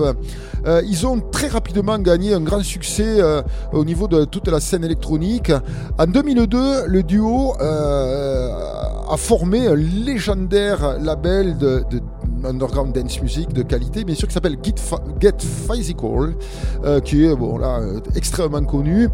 Ils 0.87 1.05
ont 1.05 1.19
très 1.19 1.47
rapidement 1.47 1.82
gagné 1.99 2.33
un 2.33 2.41
grand 2.41 2.63
succès 2.63 3.19
euh, 3.19 3.41
au 3.71 3.85
niveau 3.85 4.07
de 4.07 4.25
toute 4.25 4.47
la 4.47 4.59
scène 4.59 4.83
électronique. 4.83 5.51
En 5.97 6.07
2002, 6.07 6.87
le 6.87 7.03
duo 7.03 7.53
euh, 7.61 8.49
a 9.09 9.17
formé 9.17 9.67
un 9.67 9.75
légendaire 9.75 10.97
label 10.99 11.57
de, 11.57 11.83
de 11.89 12.01
underground 12.45 12.93
dance 12.93 13.21
music 13.21 13.53
de 13.53 13.63
qualité, 13.63 14.03
bien 14.03 14.15
sûr, 14.15 14.27
qui 14.27 14.33
s'appelle 14.33 14.57
Get, 14.63 14.75
Get 15.19 15.37
Physical, 15.39 16.35
euh, 16.83 16.99
qui 16.99 17.25
est 17.25 17.35
bon 17.35 17.57
là 17.57 17.79
euh, 17.79 17.99
extrêmement 18.15 18.63
connu. 18.63 19.09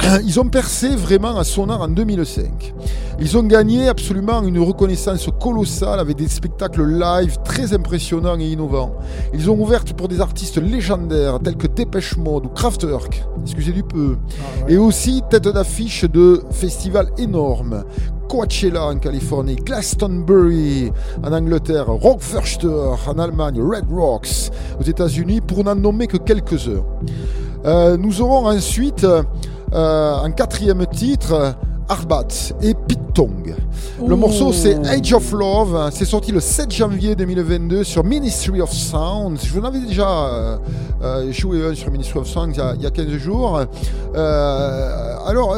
Ils 0.24 0.40
ont 0.40 0.48
percé 0.48 0.88
vraiment 0.96 1.36
à 1.36 1.44
Sonar 1.44 1.80
en 1.82 1.88
2005. 1.88 2.74
Ils 3.20 3.36
ont 3.36 3.42
gagné 3.42 3.88
absolument 3.88 4.42
une 4.42 4.58
reconnaissance 4.58 5.28
colossale 5.40 6.00
avec 6.00 6.16
des 6.16 6.28
spectacles 6.28 6.84
live 6.84 7.36
très 7.44 7.74
impressionnants 7.74 8.38
et 8.38 8.46
innovants. 8.46 8.94
Ils 9.34 9.50
ont 9.50 9.60
ouvert 9.60 9.84
pour 9.84 10.08
des 10.08 10.20
artistes 10.20 10.56
légendaires 10.56 11.38
tels 11.40 11.56
que 11.56 11.66
Depeche 11.66 12.16
Mode 12.16 12.46
ou 12.46 12.48
Kraftwerk, 12.48 13.24
excusez 13.42 13.72
du 13.72 13.82
peu, 13.82 14.16
Ah 14.18 14.66
ouais. 14.66 14.72
et 14.74 14.78
aussi 14.78 15.22
tête 15.28 15.48
d'affiche 15.48 16.04
de 16.04 16.42
festivals 16.50 17.10
énormes. 17.18 17.84
Coachella 18.30 18.84
en 18.84 18.98
Californie, 19.00 19.56
Glastonbury 19.56 20.92
en 21.24 21.32
Angleterre, 21.32 21.88
Rockförster 21.88 22.94
en 23.08 23.18
Allemagne, 23.18 23.60
Red 23.60 23.86
Rocks 23.90 24.52
aux 24.78 24.84
États-Unis, 24.84 25.40
pour 25.40 25.64
n'en 25.64 25.74
nommer 25.74 26.06
que 26.06 26.16
quelques-uns. 26.16 26.84
Euh, 27.64 27.96
nous 27.96 28.22
aurons 28.22 28.46
ensuite, 28.46 29.02
euh, 29.02 29.24
en 29.72 30.30
quatrième 30.30 30.86
titre, 30.86 31.56
Arbat 31.90 32.28
et 32.62 32.72
Pitong. 32.72 33.52
Le 34.06 34.14
morceau 34.14 34.52
c'est 34.52 34.76
Age 34.86 35.12
of 35.12 35.32
Love, 35.32 35.90
c'est 35.92 36.04
sorti 36.04 36.30
le 36.30 36.38
7 36.38 36.70
janvier 36.70 37.16
2022 37.16 37.82
sur 37.82 38.04
Ministry 38.04 38.60
of 38.60 38.72
Sound. 38.72 39.40
Je 39.42 39.52
vous 39.52 39.58
en 39.58 39.64
avais 39.64 39.80
déjà 39.80 40.08
euh, 40.08 40.56
euh, 41.02 41.32
joué 41.32 41.66
un 41.66 41.74
sur 41.74 41.90
Ministry 41.90 42.20
of 42.20 42.28
Sound 42.28 42.54
il 42.54 42.58
y 42.58 42.60
a, 42.60 42.74
il 42.76 42.82
y 42.82 42.86
a 42.86 42.90
15 42.92 43.08
jours. 43.16 43.60
Euh, 44.14 45.16
alors, 45.26 45.56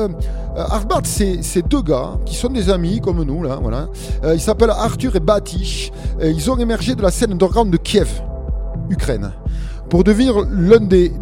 Arbat, 0.57 1.03
c'est 1.05 1.69
deux 1.69 1.83
gars 1.83 2.13
qui 2.25 2.35
sont 2.35 2.49
des 2.49 2.71
amis 2.71 3.01
comme 3.03 3.23
nous, 3.23 3.43
là, 3.43 3.59
voilà. 3.61 3.89
Ils 4.33 4.41
s'appellent 4.41 4.71
Arthur 4.71 5.15
et 5.17 5.21
Batish. 5.21 5.93
Ils 6.23 6.51
ont 6.51 6.57
émergé 6.57 6.95
de 6.95 7.03
la 7.03 7.11
scène 7.11 7.33
underground 7.33 7.71
de 7.71 7.77
Kiev, 7.77 8.23
Ukraine, 8.89 9.33
pour 9.93 10.05
devenir 10.05 10.47
l'un 10.51 10.81
des 10.81 11.13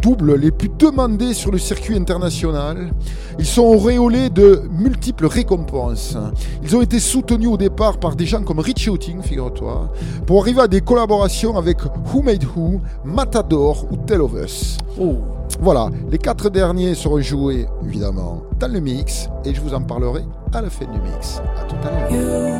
doubles 0.00 0.36
les 0.36 0.50
plus 0.50 0.70
demandés 0.70 1.34
sur 1.34 1.52
le 1.52 1.58
circuit 1.58 1.94
international. 1.94 2.94
Ils 3.38 3.44
sont 3.44 3.64
auréolés 3.64 4.30
de 4.30 4.62
multiples 4.70 5.26
récompenses. 5.26 6.16
Ils 6.62 6.74
ont 6.74 6.80
été 6.80 6.98
soutenus 6.98 7.50
au 7.50 7.58
départ 7.58 7.98
par 7.98 8.16
des 8.16 8.24
gens 8.24 8.42
comme 8.42 8.58
Richie 8.58 8.88
Houting, 8.88 9.20
figure-toi, 9.20 9.92
pour 10.24 10.40
arriver 10.40 10.62
à 10.62 10.66
des 10.66 10.80
collaborations 10.80 11.58
avec 11.58 11.76
Who 11.84 12.22
Made 12.22 12.46
Who, 12.56 12.80
Matador 13.04 13.84
ou 13.90 13.98
Tell 13.98 14.22
of 14.22 14.32
Us. 14.42 14.78
Oh. 14.98 15.16
Voilà, 15.60 15.90
les 16.10 16.16
quatre 16.16 16.48
derniers 16.48 16.94
seront 16.94 17.20
joués 17.20 17.66
évidemment 17.84 18.44
dans 18.58 18.72
le 18.72 18.80
mix 18.80 19.28
et 19.44 19.54
je 19.54 19.60
vous 19.60 19.74
en 19.74 19.82
parlerai 19.82 20.22
à 20.54 20.62
la 20.62 20.70
fin 20.70 20.86
du 20.86 20.98
mix. 21.02 21.42
À 21.60 21.64
tout 21.64 21.76
à 21.86 21.90
l'heure. 22.10 22.52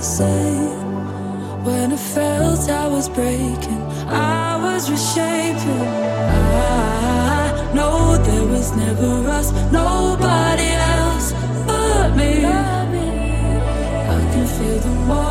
the 0.00 0.06
same. 0.06 1.64
When 1.64 1.92
I 1.92 1.96
felt 1.96 2.70
I 2.70 2.86
was 2.88 3.06
breaking, 3.08 3.82
I 4.08 4.56
was 4.64 4.90
reshaping. 4.90 5.88
I 6.56 7.72
know 7.74 8.16
there 8.28 8.46
was 8.46 8.74
never 8.76 9.28
us, 9.28 9.52
nobody 9.70 10.70
else 10.96 11.32
but 11.66 12.16
me. 12.16 12.46
I 14.16 14.20
can 14.32 14.46
feel 14.46 14.78
the 14.78 14.92
warmth. 15.06 15.29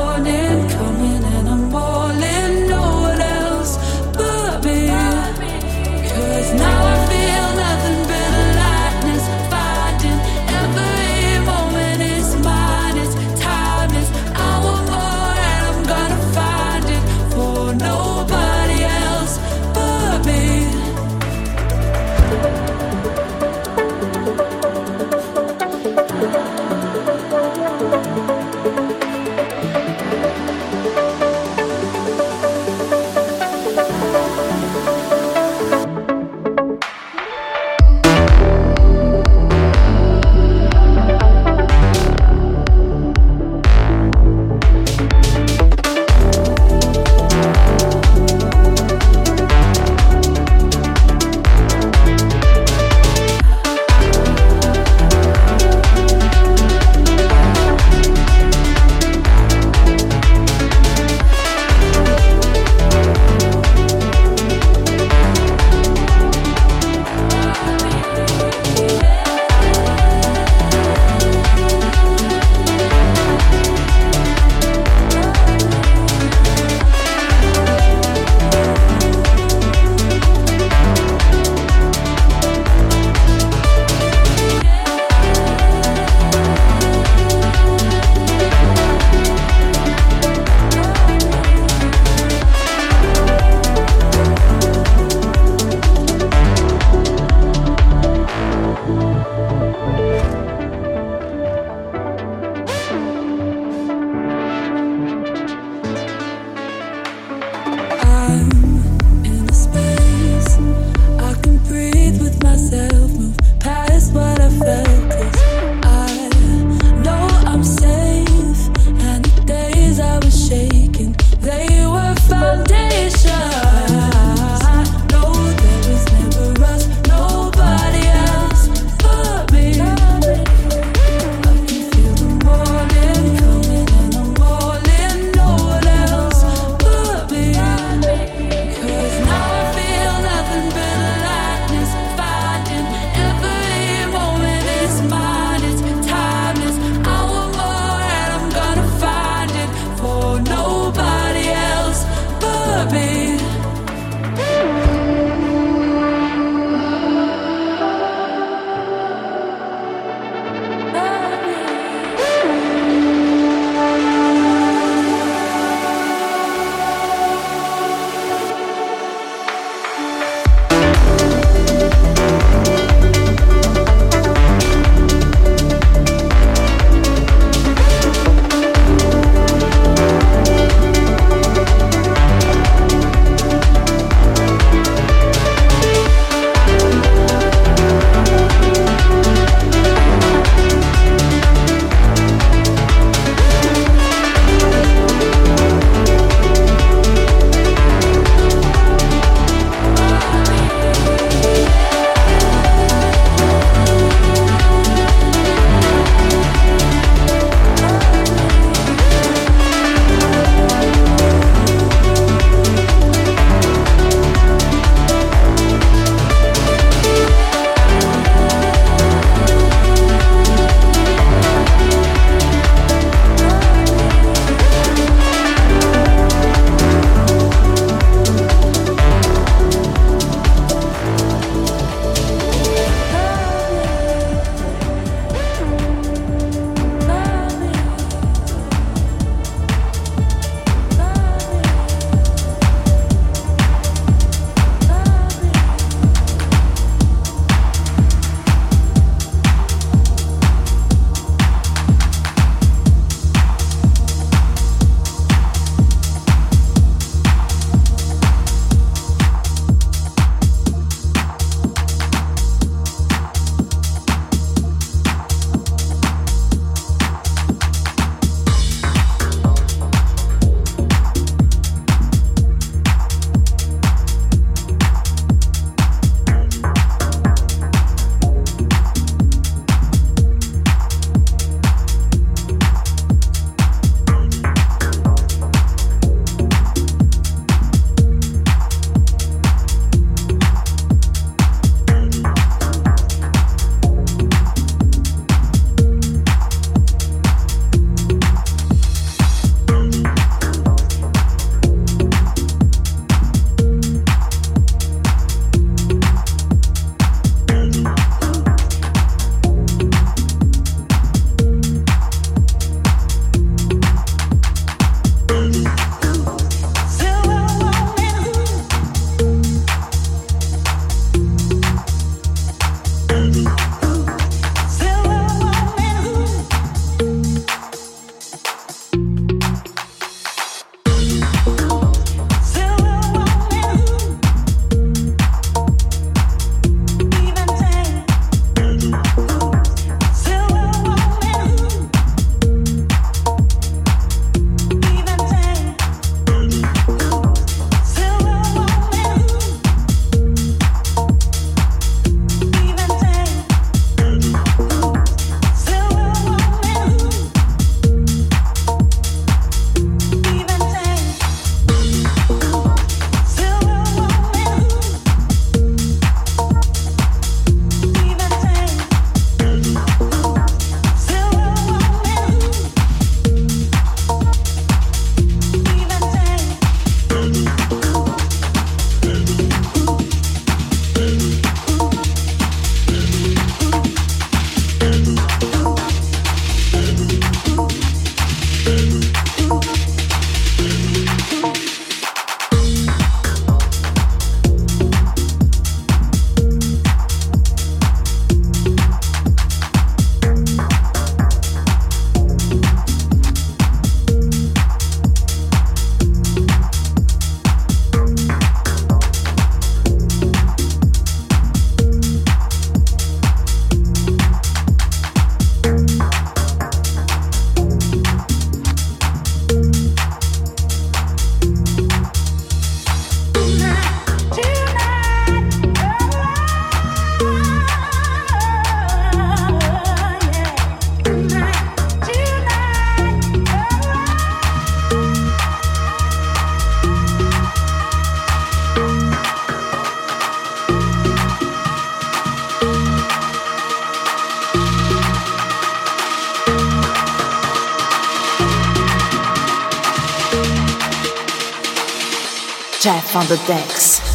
Decks. 453.48 454.09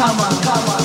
come 0.00 0.18
on, 0.18 0.42
come 0.42 0.68
on. 0.70 0.79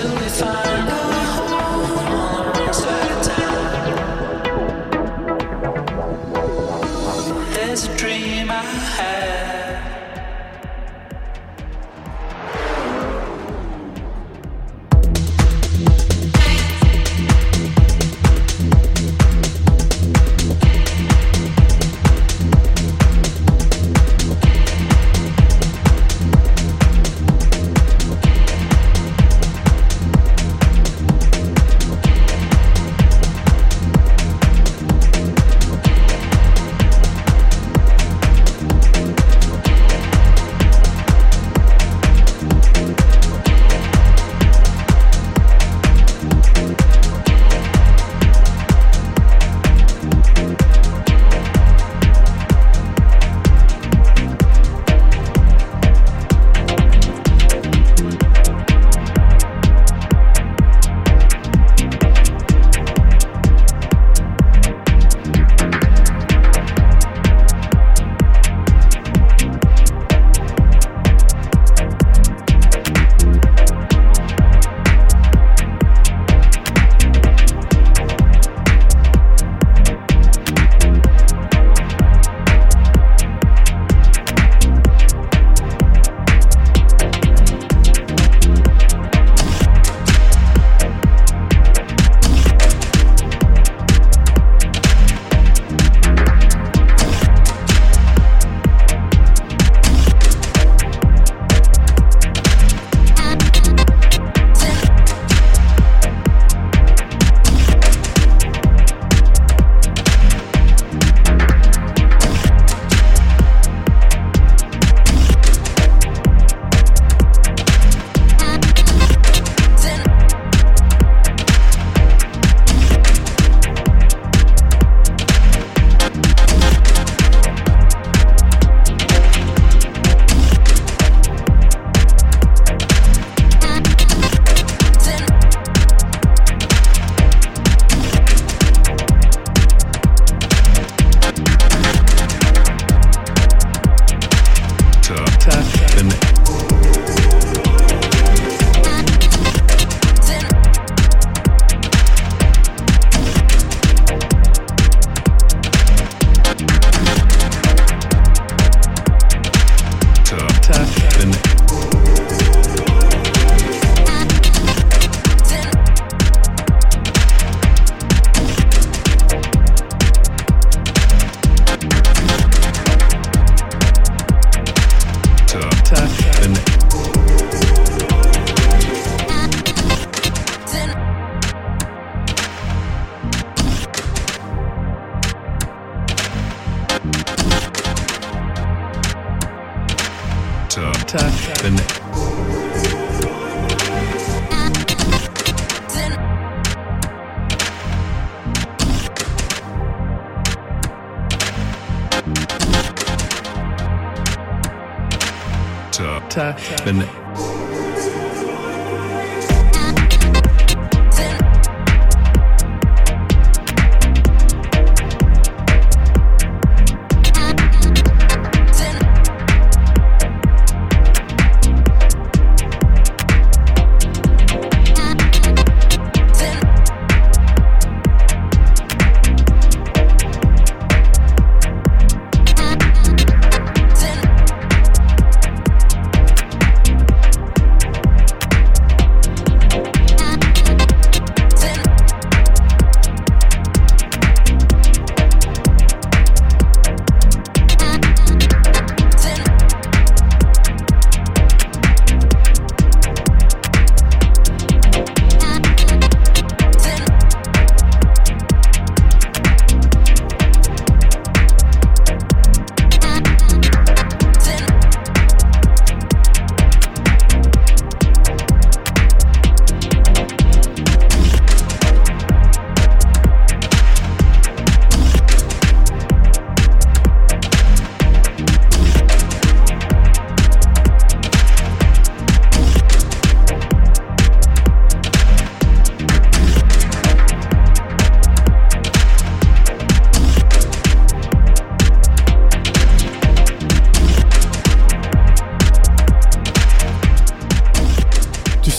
till 0.00 0.14
we 0.14 0.28
find 0.28 0.97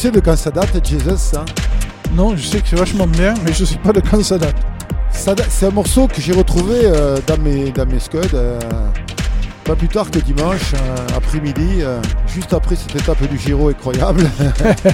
sais 0.09 0.15
de 0.15 0.19
quand 0.25 0.35
ça 0.35 0.49
date, 0.51 0.85
Jesus 0.87 1.17
ça 1.17 1.45
Non, 2.15 2.35
je 2.35 2.43
sais 2.43 2.59
que 2.61 2.67
c'est 2.67 2.75
vachement 2.79 3.05
bien, 3.07 3.33
mais 3.45 3.53
je 3.53 3.63
sais 3.65 3.77
pas 3.77 3.93
de 3.93 3.99
quand 4.01 4.23
ça 4.23 4.37
date. 4.37 4.55
Ça 5.11 5.35
da- 5.35 5.43
C'est 5.49 5.67
un 5.67 5.71
morceau 5.71 6.07
que 6.07 6.19
j'ai 6.21 6.33
retrouvé 6.33 6.75
euh, 6.83 7.17
dans, 7.27 7.37
mes, 7.37 7.71
dans 7.71 7.85
mes 7.85 7.99
scuds, 7.99 8.17
euh, 8.33 8.59
pas 9.63 9.75
plus 9.75 9.87
tard 9.87 10.09
que 10.09 10.17
dimanche 10.19 10.73
euh, 10.73 11.17
après-midi, 11.17 11.81
juste 12.27 12.53
après 12.53 12.75
cette 12.75 12.95
étape 12.95 13.21
du 13.29 13.37
Giro 13.37 13.69
incroyable. 13.69 14.23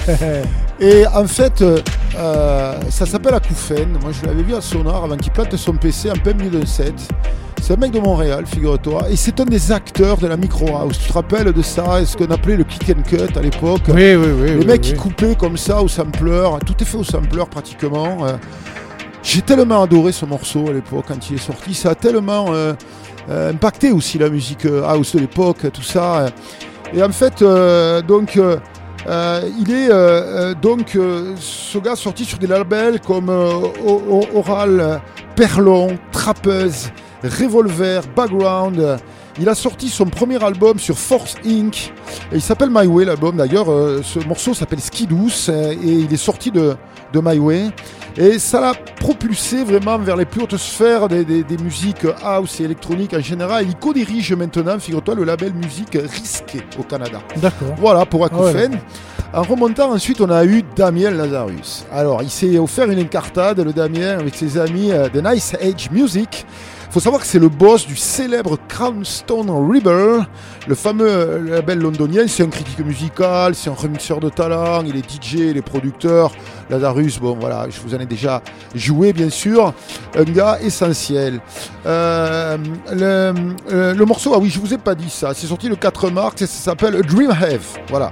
Et 0.80 1.06
en 1.06 1.26
fait, 1.26 1.64
ça 2.90 3.06
s'appelle 3.06 3.34
Acouphène. 3.34 3.96
Moi, 4.02 4.10
je 4.12 4.26
l'avais 4.26 4.42
vu 4.42 4.54
à 4.54 4.60
Sonar 4.60 5.04
avant 5.04 5.16
qu'il 5.16 5.32
plante 5.32 5.56
son 5.56 5.72
PC 5.72 6.10
en 6.10 6.14
plein 6.14 6.34
milieu 6.34 6.50
d'un 6.60 6.66
set. 6.66 6.94
C'est 7.66 7.72
un 7.72 7.78
mec 7.78 7.90
de 7.90 7.98
Montréal, 7.98 8.46
figure-toi. 8.46 9.10
Et 9.10 9.16
c'est 9.16 9.40
un 9.40 9.44
des 9.44 9.72
acteurs 9.72 10.18
de 10.18 10.28
la 10.28 10.36
micro 10.36 10.68
house. 10.76 11.00
Tu 11.00 11.08
te 11.08 11.12
rappelles 11.12 11.52
de 11.52 11.62
ça? 11.62 12.06
Ce 12.06 12.16
qu'on 12.16 12.32
appelait 12.32 12.54
le 12.54 12.62
kick 12.62 12.96
and 12.96 13.02
cut 13.02 13.36
à 13.36 13.42
l'époque. 13.42 13.80
Oui, 13.88 14.14
oui, 14.14 14.28
oui. 14.40 14.50
Les 14.50 14.56
oui, 14.58 14.66
mecs 14.66 14.82
oui. 14.84 14.90
qui 14.90 14.94
coupaient 14.94 15.34
comme 15.34 15.56
ça 15.56 15.82
au 15.82 15.88
sampler. 15.88 16.48
Tout 16.64 16.74
est 16.80 16.84
fait 16.84 16.96
au 16.96 17.02
sampler 17.02 17.42
pratiquement. 17.50 18.24
Euh, 18.24 18.36
J'ai 19.20 19.42
tellement 19.42 19.82
adoré 19.82 20.12
ce 20.12 20.24
morceau 20.24 20.68
à 20.68 20.74
l'époque 20.74 21.06
quand 21.08 21.28
il 21.28 21.34
est 21.34 21.38
sorti. 21.40 21.74
Ça 21.74 21.90
a 21.90 21.94
tellement 21.96 22.46
euh, 22.50 22.74
euh, 23.30 23.50
impacté 23.50 23.90
aussi 23.90 24.16
la 24.16 24.28
musique 24.28 24.64
house 24.64 25.16
de 25.16 25.18
l'époque, 25.22 25.66
tout 25.72 25.82
ça. 25.82 26.26
Et 26.94 27.02
en 27.02 27.10
fait, 27.10 27.42
euh, 27.42 28.00
donc, 28.00 28.36
euh, 28.36 29.40
il 29.58 29.72
est 29.72 29.88
euh, 29.90 30.54
donc 30.54 30.94
euh, 30.94 31.34
ce 31.40 31.78
gars 31.78 31.96
sorti 31.96 32.24
sur 32.24 32.38
des 32.38 32.46
labels 32.46 33.00
comme 33.00 33.28
Oral, 33.28 35.00
Perlon, 35.34 35.98
Trappeuse, 36.12 36.92
Revolver, 37.22 38.02
Background. 38.14 38.98
Il 39.38 39.48
a 39.48 39.54
sorti 39.54 39.88
son 39.88 40.06
premier 40.06 40.42
album 40.42 40.78
sur 40.78 40.96
Force 40.98 41.34
Inc. 41.46 41.92
Et 42.32 42.36
il 42.36 42.40
s'appelle 42.42 42.70
My 42.72 42.86
Way, 42.86 43.04
l'album 43.04 43.36
d'ailleurs. 43.36 43.70
euh, 43.70 44.00
ce 44.02 44.18
morceau 44.26 44.54
s'appelle 44.54 44.80
Ski 44.80 45.06
Douce 45.06 45.48
euh, 45.50 45.72
et 45.72 45.76
il 45.92 46.12
est 46.12 46.16
sorti 46.16 46.50
de, 46.50 46.74
de 47.12 47.20
My 47.22 47.38
Way. 47.38 47.70
Et 48.16 48.38
ça 48.38 48.62
l'a 48.62 48.72
propulsé 48.98 49.62
vraiment 49.62 49.98
vers 49.98 50.16
les 50.16 50.24
plus 50.24 50.40
hautes 50.40 50.56
sphères 50.56 51.06
des, 51.08 51.22
des- 51.22 51.42
des 51.42 51.58
musiques 51.58 52.06
house 52.24 52.60
et 52.60 52.64
électroniques 52.64 53.12
en 53.12 53.20
général. 53.20 53.66
Il 53.68 53.74
co-dirige 53.76 54.32
maintenant, 54.32 54.78
figure-toi, 54.78 55.14
le 55.16 55.24
label 55.24 55.52
musique 55.52 55.98
risqué 56.00 56.60
au 56.78 56.82
Canada. 56.82 57.18
D'accord. 57.36 57.74
Voilà 57.76 58.06
pour 58.06 58.24
Ah 58.24 58.34
ouais, 58.34 58.48
Acouphène. 58.48 58.78
en 59.34 59.42
remontant 59.42 59.92
ensuite, 59.92 60.22
on 60.22 60.30
a 60.30 60.46
eu 60.46 60.62
Damien 60.74 61.10
Lazarus. 61.10 61.84
Alors, 61.92 62.22
il 62.22 62.30
s'est 62.30 62.56
offert 62.58 62.90
une 62.90 63.00
incartade, 63.00 63.60
le 63.60 63.74
Damien, 63.74 64.18
avec 64.18 64.34
ses 64.34 64.56
amis 64.56 64.92
euh, 64.92 65.10
de 65.10 65.20
Nice 65.20 65.54
Age 65.60 65.90
Music. 65.90 66.46
Faut 66.90 67.00
savoir 67.00 67.20
que 67.20 67.26
c'est 67.26 67.38
le 67.38 67.48
boss 67.48 67.86
du 67.86 67.96
célèbre 67.96 68.58
Crownstone 68.68 69.50
Rebel, 69.50 70.26
le 70.66 70.74
fameux 70.74 71.08
euh, 71.08 71.50
label 71.50 71.78
londonien. 71.78 72.26
C'est 72.26 72.42
un 72.42 72.48
critique 72.48 72.78
musical, 72.80 73.54
c'est 73.54 73.70
un 73.70 73.74
remixeur 73.74 74.20
de 74.20 74.28
talent, 74.28 74.82
il 74.86 74.96
est 74.96 75.08
DJ, 75.10 75.34
il 75.34 75.56
est 75.56 75.62
producteur. 75.62 76.32
Lazarus, 76.70 77.20
bon 77.20 77.36
voilà, 77.38 77.66
je 77.70 77.80
vous 77.80 77.94
en 77.94 78.00
ai 78.00 78.06
déjà 78.06 78.42
joué 78.74 79.12
bien 79.12 79.30
sûr. 79.30 79.72
Un 80.16 80.24
gars 80.24 80.58
essentiel. 80.60 81.40
Euh, 81.86 82.56
le, 82.92 83.34
euh, 83.72 83.94
le 83.94 84.04
morceau, 84.04 84.32
ah 84.34 84.38
oui, 84.38 84.50
je 84.50 84.58
vous 84.58 84.74
ai 84.74 84.78
pas 84.78 84.94
dit 84.94 85.10
ça, 85.10 85.32
c'est 85.34 85.46
sorti 85.46 85.68
le 85.68 85.76
4 85.76 86.10
mars, 86.10 86.40
et 86.42 86.46
ça 86.46 86.70
s'appelle 86.70 87.02
Dream 87.02 87.30
Have. 87.30 87.66
Voilà. 87.88 88.10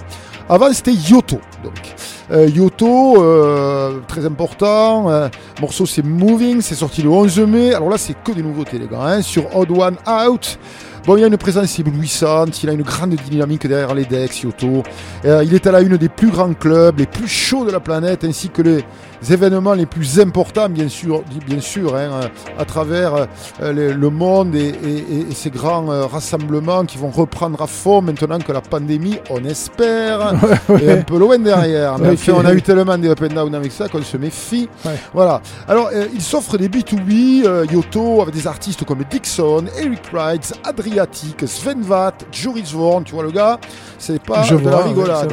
Avant 0.48 0.72
c'était 0.72 0.92
Yoto. 0.92 1.40
Donc. 1.62 1.94
Euh, 2.30 2.48
Yoto, 2.48 3.22
euh, 3.22 4.00
très 4.08 4.24
important. 4.24 5.10
Euh, 5.10 5.28
morceau 5.60 5.86
c'est 5.86 6.04
Moving, 6.04 6.60
c'est 6.60 6.74
sorti 6.74 7.02
le 7.02 7.10
11 7.10 7.38
mai. 7.40 7.74
Alors 7.74 7.90
là 7.90 7.98
c'est 7.98 8.14
que 8.22 8.32
des 8.32 8.42
nouveautés 8.42 8.78
les 8.78 8.86
gars. 8.86 9.02
hein, 9.02 9.22
sur 9.22 9.54
Odd 9.56 9.70
One 9.70 9.96
Out. 10.06 10.58
Bon, 11.06 11.18
il 11.18 11.24
a 11.24 11.26
une 11.26 11.36
présence 11.36 11.78
éblouissante, 11.78 12.62
il 12.62 12.70
a 12.70 12.72
une 12.72 12.82
grande 12.82 13.14
dynamique 13.14 13.66
derrière 13.66 13.94
les 13.94 14.06
decks, 14.06 14.42
Yoto. 14.42 14.82
Il 15.24 15.54
est 15.54 15.66
à 15.66 15.72
la 15.72 15.82
une 15.82 15.98
des 15.98 16.08
plus 16.08 16.30
grands 16.30 16.54
clubs, 16.54 16.98
les 16.98 17.04
plus 17.04 17.28
chauds 17.28 17.66
de 17.66 17.70
la 17.70 17.80
planète, 17.80 18.24
ainsi 18.24 18.48
que 18.48 18.62
les 18.62 18.84
événements 19.32 19.74
les 19.74 19.86
plus 19.86 20.20
importants, 20.20 20.68
bien 20.68 20.88
sûr, 20.88 21.22
bien 21.46 21.60
sûr 21.60 21.94
hein, 21.94 22.10
euh, 22.22 22.28
à 22.59 22.64
travers 22.64 23.26
euh, 23.62 23.94
le, 23.94 24.10
monde 24.10 24.55
et, 24.55 24.68
et- 24.68 25.30
et 25.30 25.34
ces 25.34 25.51
grands 25.51 25.90
euh, 25.90 26.06
rassemblements 26.06 26.84
qui 26.84 26.98
vont 26.98 27.10
reprendre 27.10 27.60
à 27.62 27.66
fond 27.66 28.02
maintenant 28.02 28.38
que 28.38 28.52
la 28.52 28.60
pandémie, 28.60 29.18
on 29.30 29.44
espère, 29.44 30.32
est 30.80 30.90
un 30.90 31.02
peu 31.02 31.18
loin 31.18 31.38
derrière. 31.38 31.98
Mais 31.98 32.09
Ouais, 32.09 32.14
enfin, 32.14 32.32
ok. 32.32 32.38
on 32.42 32.46
a 32.46 32.52
eu 32.52 32.62
tellement 32.62 32.98
de 32.98 33.09
up 33.09 33.20
and 33.22 33.34
down 33.34 33.55
avec 33.55 33.72
ça 33.72 33.88
qu'on 33.88 34.02
se 34.02 34.16
méfie. 34.16 34.68
Voilà. 35.12 35.40
Alors, 35.68 35.90
euh, 35.94 36.06
il 36.14 36.20
s'offre 36.22 36.59
des 36.59 36.68
B2B, 36.68 37.44
euh, 37.46 37.66
Yoto, 37.70 38.22
avec 38.22 38.34
des 38.34 38.46
artistes 38.46 38.84
comme 38.84 39.02
Dixon, 39.10 39.64
Eric 39.78 40.02
Wright, 40.12 40.52
Adriatic, 40.64 41.46
Sven 41.46 41.82
Vath, 41.82 42.26
Joris 42.32 42.72
Vorn, 42.72 43.05
tu 43.05 43.14
vois 43.14 43.24
le 43.24 43.30
gars, 43.30 43.59
c'est 43.98 44.22
pas 44.22 44.42
Je 44.42 44.56
de 44.56 44.64
la 44.64 44.70
vois, 44.76 44.84
rigolade. 44.84 45.32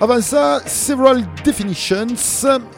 Avant 0.00 0.20
ça, 0.20 0.60
Several 0.66 1.22
Definitions, 1.44 2.06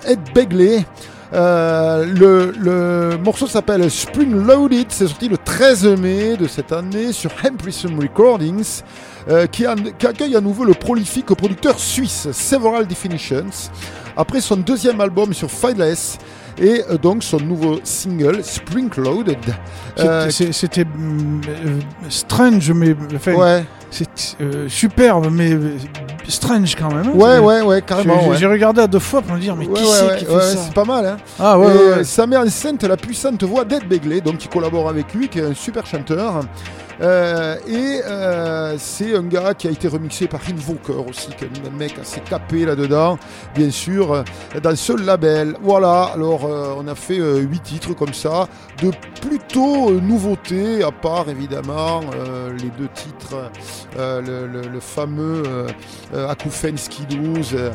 Ed 0.07 0.21
Begley. 0.35 0.85
Euh, 1.33 2.07
le, 2.07 2.53
le 2.59 3.17
morceau 3.19 3.47
s'appelle 3.47 3.89
Spring 3.89 4.35
Loaded, 4.47 4.87
c'est 4.89 5.07
sorti 5.07 5.29
le 5.29 5.37
13 5.39 5.87
mai 6.01 6.37
de 6.37 6.49
cette 6.49 6.73
année 6.73 7.13
sur 7.13 7.31
Emprism 7.49 8.01
Recordings, 8.01 8.81
euh, 9.29 9.47
qui, 9.47 9.65
a- 9.65 9.77
qui 9.77 10.07
accueille 10.09 10.35
à 10.35 10.41
nouveau 10.41 10.65
le 10.65 10.75
prolifique 10.75 11.27
producteur 11.27 11.79
suisse 11.79 12.27
Several 12.33 12.85
Definitions, 12.85 13.45
après 14.17 14.41
son 14.41 14.57
deuxième 14.57 15.01
album 15.01 15.33
sur 15.33 15.49
Fideless, 15.53 16.19
et 16.59 16.83
euh, 16.91 16.99
donc 16.99 17.23
son 17.23 17.39
nouveau 17.39 17.79
single 17.85 18.43
Spring 18.43 18.91
Loaded. 18.97 19.39
Euh, 20.01 20.29
C'était 20.31 20.85
mm, 20.85 21.41
euh, 21.49 21.79
strange, 22.09 22.73
mais 22.73 22.97
enfin, 23.15 23.35
Ouais. 23.35 23.65
C'est 23.91 24.37
euh, 24.41 24.69
superbe, 24.69 25.29
mais 25.31 25.51
strange 26.29 26.77
quand 26.77 26.93
même. 26.95 27.09
hein. 27.09 27.13
Ouais, 27.15 27.39
ouais, 27.39 27.61
ouais, 27.63 27.83
carrément, 27.83 28.33
J'ai 28.35 28.47
ouais. 28.47 28.53
regardé 28.53 28.83
à 28.83 28.87
deux 28.87 28.99
fois 28.99 29.21
pour 29.21 29.35
me 29.35 29.41
dire, 29.41 29.57
mais 29.57 29.67
Ouais, 29.67 29.75
qui 29.81 29.83
ouais, 29.85 29.89
c'est 29.93 30.19
qui 30.19 30.25
fait 30.27 30.41
ça 30.41 30.57
C'est 30.67 30.75
pas 30.75 30.85
mal, 30.85 31.07
hein. 31.07 31.17
Ah 31.39 31.59
ouais, 31.59 31.67
Et, 31.67 31.79
euh, 31.79 32.37
en 32.37 32.49
scène 32.51 32.79
la 32.83 32.97
puissante 32.97 33.43
voix 33.43 33.65
d'Ed 33.65 33.87
Begley, 33.89 34.21
donc 34.21 34.39
qui 34.39 34.49
collabore 34.49 34.89
avec 34.89 35.13
lui, 35.15 35.29
qui 35.29 35.39
est 35.41 35.45
un 35.45 35.55
super 35.55 35.87
chanteur. 35.87 36.41
Euh, 37.03 37.57
et 37.67 38.03
euh, 38.05 38.75
c'est 38.79 39.17
un 39.17 39.23
gars 39.23 39.55
qui 39.55 39.67
a 39.67 39.71
été 39.71 39.89
remixé 39.89 40.27
par 40.27 40.41
Invoker 40.51 41.07
aussi, 41.09 41.29
qui 41.31 41.45
est 41.45 41.49
un 41.67 41.79
mec 41.79 41.99
assez 41.99 42.21
capé 42.21 42.67
là-dedans, 42.67 43.19
bien 43.55 43.71
sûr, 43.71 44.13
euh, 44.13 44.23
dans 44.63 44.77
ce 44.77 44.93
label. 44.93 45.55
Voilà, 45.63 46.11
alors 46.15 46.47
on 46.79 46.87
a 46.87 46.95
fait 46.95 47.17
huit 47.17 47.63
titres 47.63 47.95
comme 47.95 48.13
ça, 48.13 48.47
de 48.83 48.91
plutôt 49.27 49.91
nouveautés, 49.93 50.83
à 50.85 50.91
part 50.91 51.31
évidemment 51.31 52.01
les 52.59 52.69
deux 52.79 52.89
titres, 52.95 53.51
le, 53.97 54.47
le- 54.47 54.69
le 54.69 54.81
fameux 54.81 55.43
euh, 55.47 55.67
euh, 56.15 56.29
Akoufen 56.29 56.75
euh, 57.55 57.71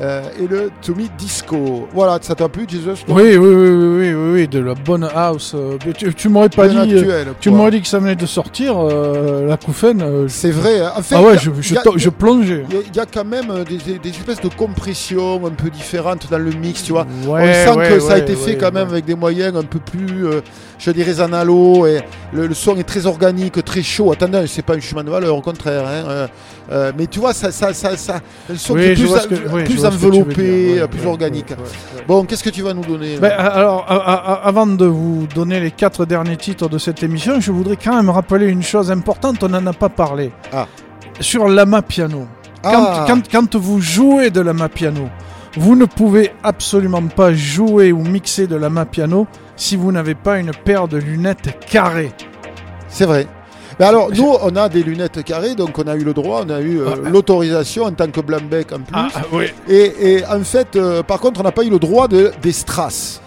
euh, 0.00 0.22
et 0.40 0.46
le 0.46 0.70
Tommy 0.82 1.10
Disco. 1.18 1.88
Voilà, 1.92 2.18
ça 2.22 2.34
t'a 2.34 2.48
plu, 2.48 2.66
Jesus 2.68 3.04
Oui, 3.08 3.36
oui, 3.36 3.38
oui, 3.38 3.54
oui, 3.54 4.12
oui, 4.14 4.32
oui, 4.34 4.48
de 4.48 4.60
la 4.60 4.74
bonne 4.74 5.08
house. 5.14 5.52
euh, 5.54 5.76
tu 5.96 6.14
tu 6.14 6.28
m'aurais 6.28 6.48
pas 6.48 6.68
Bien 6.68 6.84
dit, 6.86 6.94
euh, 6.94 6.98
actuel, 7.00 7.28
tu 7.40 7.50
m'aurais 7.50 7.70
dit 7.70 7.80
que 7.82 7.88
ça 7.88 7.98
venait 7.98 8.16
de 8.16 8.26
sortir, 8.26 8.74
euh, 8.78 9.46
la 9.46 9.56
couffaine. 9.56 10.02
euh, 10.02 10.28
je- 10.28 10.32
C'est 10.32 10.50
vrai. 10.50 10.80
hein. 10.80 10.92
En 10.96 11.02
fait, 11.02 11.14
ah 11.16 11.22
ouais, 11.22 11.32
a- 11.32 11.36
je, 11.36 11.50
je, 11.60 11.74
y 11.74 11.78
a- 11.78 11.82
to- 11.82 11.96
je 11.98 12.08
plongeais. 12.10 12.64
Il 12.68 12.74
y 12.74 12.78
a- 12.78 12.82
il 12.92 12.96
y, 12.96 13.00
a 13.00 13.06
quand 13.06 13.24
même 13.24 13.50
euh, 13.50 13.64
des, 13.64 14.08
espèces 14.10 14.40
de 14.40 14.48
compressions 14.48 15.44
un 15.46 15.50
peu 15.50 15.70
différentes 15.70 16.28
dans 16.30 16.38
le 16.38 16.50
mix, 16.52 16.82
tu 16.84 16.92
vois. 16.92 17.06
Ouais, 17.26 17.42
On 17.66 17.72
sent 17.72 17.78
ouais, 17.78 17.88
que 17.88 18.00
ça 18.00 18.14
a 18.14 18.18
été 18.18 18.34
fait 18.34 18.56
quand 18.56 18.72
même 18.72 18.88
avec 18.88 19.04
des 19.04 19.14
moyens 19.14 19.56
un 19.56 19.62
peu 19.64 19.78
plus, 19.78 20.26
euh, 20.26 20.40
je 20.80 20.90
dirais, 20.90 21.20
analo. 21.20 21.86
Et 21.86 22.00
le, 22.32 22.48
le 22.48 22.54
son 22.54 22.76
est 22.76 22.82
très 22.84 23.06
organique, 23.06 23.64
très 23.64 23.82
chaud. 23.82 24.10
Attendez, 24.10 24.44
c'est 24.48 24.62
pas 24.62 24.74
un 24.74 24.80
chemin 24.80 25.04
de 25.04 25.10
valeur, 25.10 25.36
au 25.36 25.40
contraire. 25.42 25.84
hein, 25.86 26.04
euh, 26.08 26.26
euh, 26.72 26.92
mais 26.98 27.06
tu 27.06 27.20
vois, 27.20 27.32
ça, 27.34 27.52
ça, 27.52 27.72
ça, 27.74 27.96
ça, 27.96 28.20
le 28.48 28.56
son 28.56 28.74
Oui, 28.74 28.82
est 28.82 28.94
plus, 28.94 29.08
que- 29.28 29.34
oui, 29.52 29.86
enveloppé, 29.86 30.72
dire, 30.74 30.82
ouais, 30.82 30.88
plus 30.88 31.00
ouais, 31.00 31.06
organique. 31.06 31.50
ouais. 31.50 32.02
Bon, 32.08 32.24
qu'est-ce 32.24 32.42
que 32.42 32.50
tu 32.50 32.62
vas 32.62 32.74
nous 32.74 32.84
donner 32.84 33.18
Ben, 33.18 33.30
alors, 33.38 33.84
avant 34.44 34.66
de 34.66 34.86
vous 34.86 35.26
donner 35.34 35.60
les 35.60 35.70
quatre 35.70 36.04
derniers 36.06 36.36
titres 36.36 36.68
de 36.68 36.78
cette 36.78 37.02
émission, 37.02 37.40
je 37.40 37.52
voudrais 37.52 37.76
quand 37.76 37.94
même 37.96 38.10
rappeler 38.10 38.46
une 38.46 38.62
chose 38.62 38.90
importante, 38.90 39.42
on 39.44 39.48
n'en 39.48 39.66
a 39.66 39.72
pas 39.72 39.88
parlé. 39.90 40.30
Ah. 40.52 40.66
Sur 41.20 41.48
l'ama 41.48 41.82
piano. 41.82 42.26
Quand, 42.62 42.70
Ah. 42.88 43.04
quand, 43.06 43.22
quand 43.30 43.56
vous 43.56 43.80
jouez 43.80 44.30
de 44.30 44.40
l'ama 44.40 44.68
piano, 44.68 45.08
vous 45.56 45.74
ne 45.76 45.84
pouvez 45.86 46.30
absolument 46.42 47.02
pas 47.02 47.32
jouer 47.34 47.90
ou 47.90 48.02
mixer 48.04 48.46
de 48.46 48.54
l'ama 48.56 48.84
piano 48.84 49.26
si 49.60 49.76
vous 49.76 49.92
n'avez 49.92 50.14
pas 50.14 50.38
une 50.38 50.52
paire 50.52 50.88
de 50.88 50.96
lunettes 50.96 51.60
carrées. 51.66 52.12
C'est 52.88 53.04
vrai. 53.04 53.26
Mais 53.78 53.84
alors, 53.84 54.10
nous, 54.10 54.34
on 54.42 54.56
a 54.56 54.68
des 54.70 54.82
lunettes 54.82 55.22
carrées, 55.22 55.54
donc 55.54 55.78
on 55.78 55.86
a 55.86 55.94
eu 55.96 56.02
le 56.02 56.14
droit, 56.14 56.44
on 56.46 56.50
a 56.50 56.60
eu 56.60 56.80
euh, 56.80 56.96
l'autorisation 57.04 57.84
en 57.84 57.92
tant 57.92 58.10
que 58.10 58.20
Blambec 58.20 58.72
en 58.72 58.78
plus. 58.78 58.94
Ah, 58.94 59.08
ah, 59.14 59.20
oui. 59.32 59.46
Et, 59.68 60.14
et 60.14 60.26
en 60.26 60.42
fait, 60.44 60.76
euh, 60.76 61.02
par 61.02 61.20
contre, 61.20 61.40
on 61.40 61.42
n'a 61.44 61.52
pas 61.52 61.62
eu 61.62 61.70
le 61.70 61.78
droit 61.78 62.08
de, 62.08 62.32
des 62.42 62.52
strass. 62.52 63.20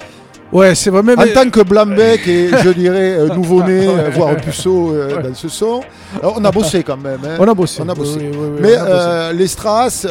Ouais, 0.53 0.75
c'est 0.75 0.89
vrai. 0.89 1.01
Mais, 1.03 1.13
En 1.17 1.23
mais- 1.25 1.33
tant 1.33 1.49
que 1.49 1.61
Blambec 1.61 2.27
et 2.27 2.49
je 2.63 2.69
dirais 2.69 3.15
euh, 3.19 3.27
nouveau-né, 3.29 3.87
euh, 3.87 4.09
voire 4.11 4.35
puceau 4.37 4.93
euh, 4.93 5.21
dans 5.21 5.33
ce 5.33 5.47
son, 5.49 5.81
alors, 6.21 6.35
on 6.39 6.45
a 6.45 6.51
bossé 6.51 6.83
quand 6.83 6.95
même. 6.97 7.19
hein. 7.25 7.37
On 7.39 7.47
a 7.47 7.53
bossé. 7.55 7.81
On 7.83 7.89
a 7.89 7.95
bossé. 7.95 8.19
Oui, 8.19 8.29
oui, 8.31 8.47
oui, 8.53 8.59
Mais 8.61 8.75
a 8.75 8.79
bossé. 8.85 8.91
euh, 8.93 9.33
les 9.33 9.47
strass, 9.47 10.07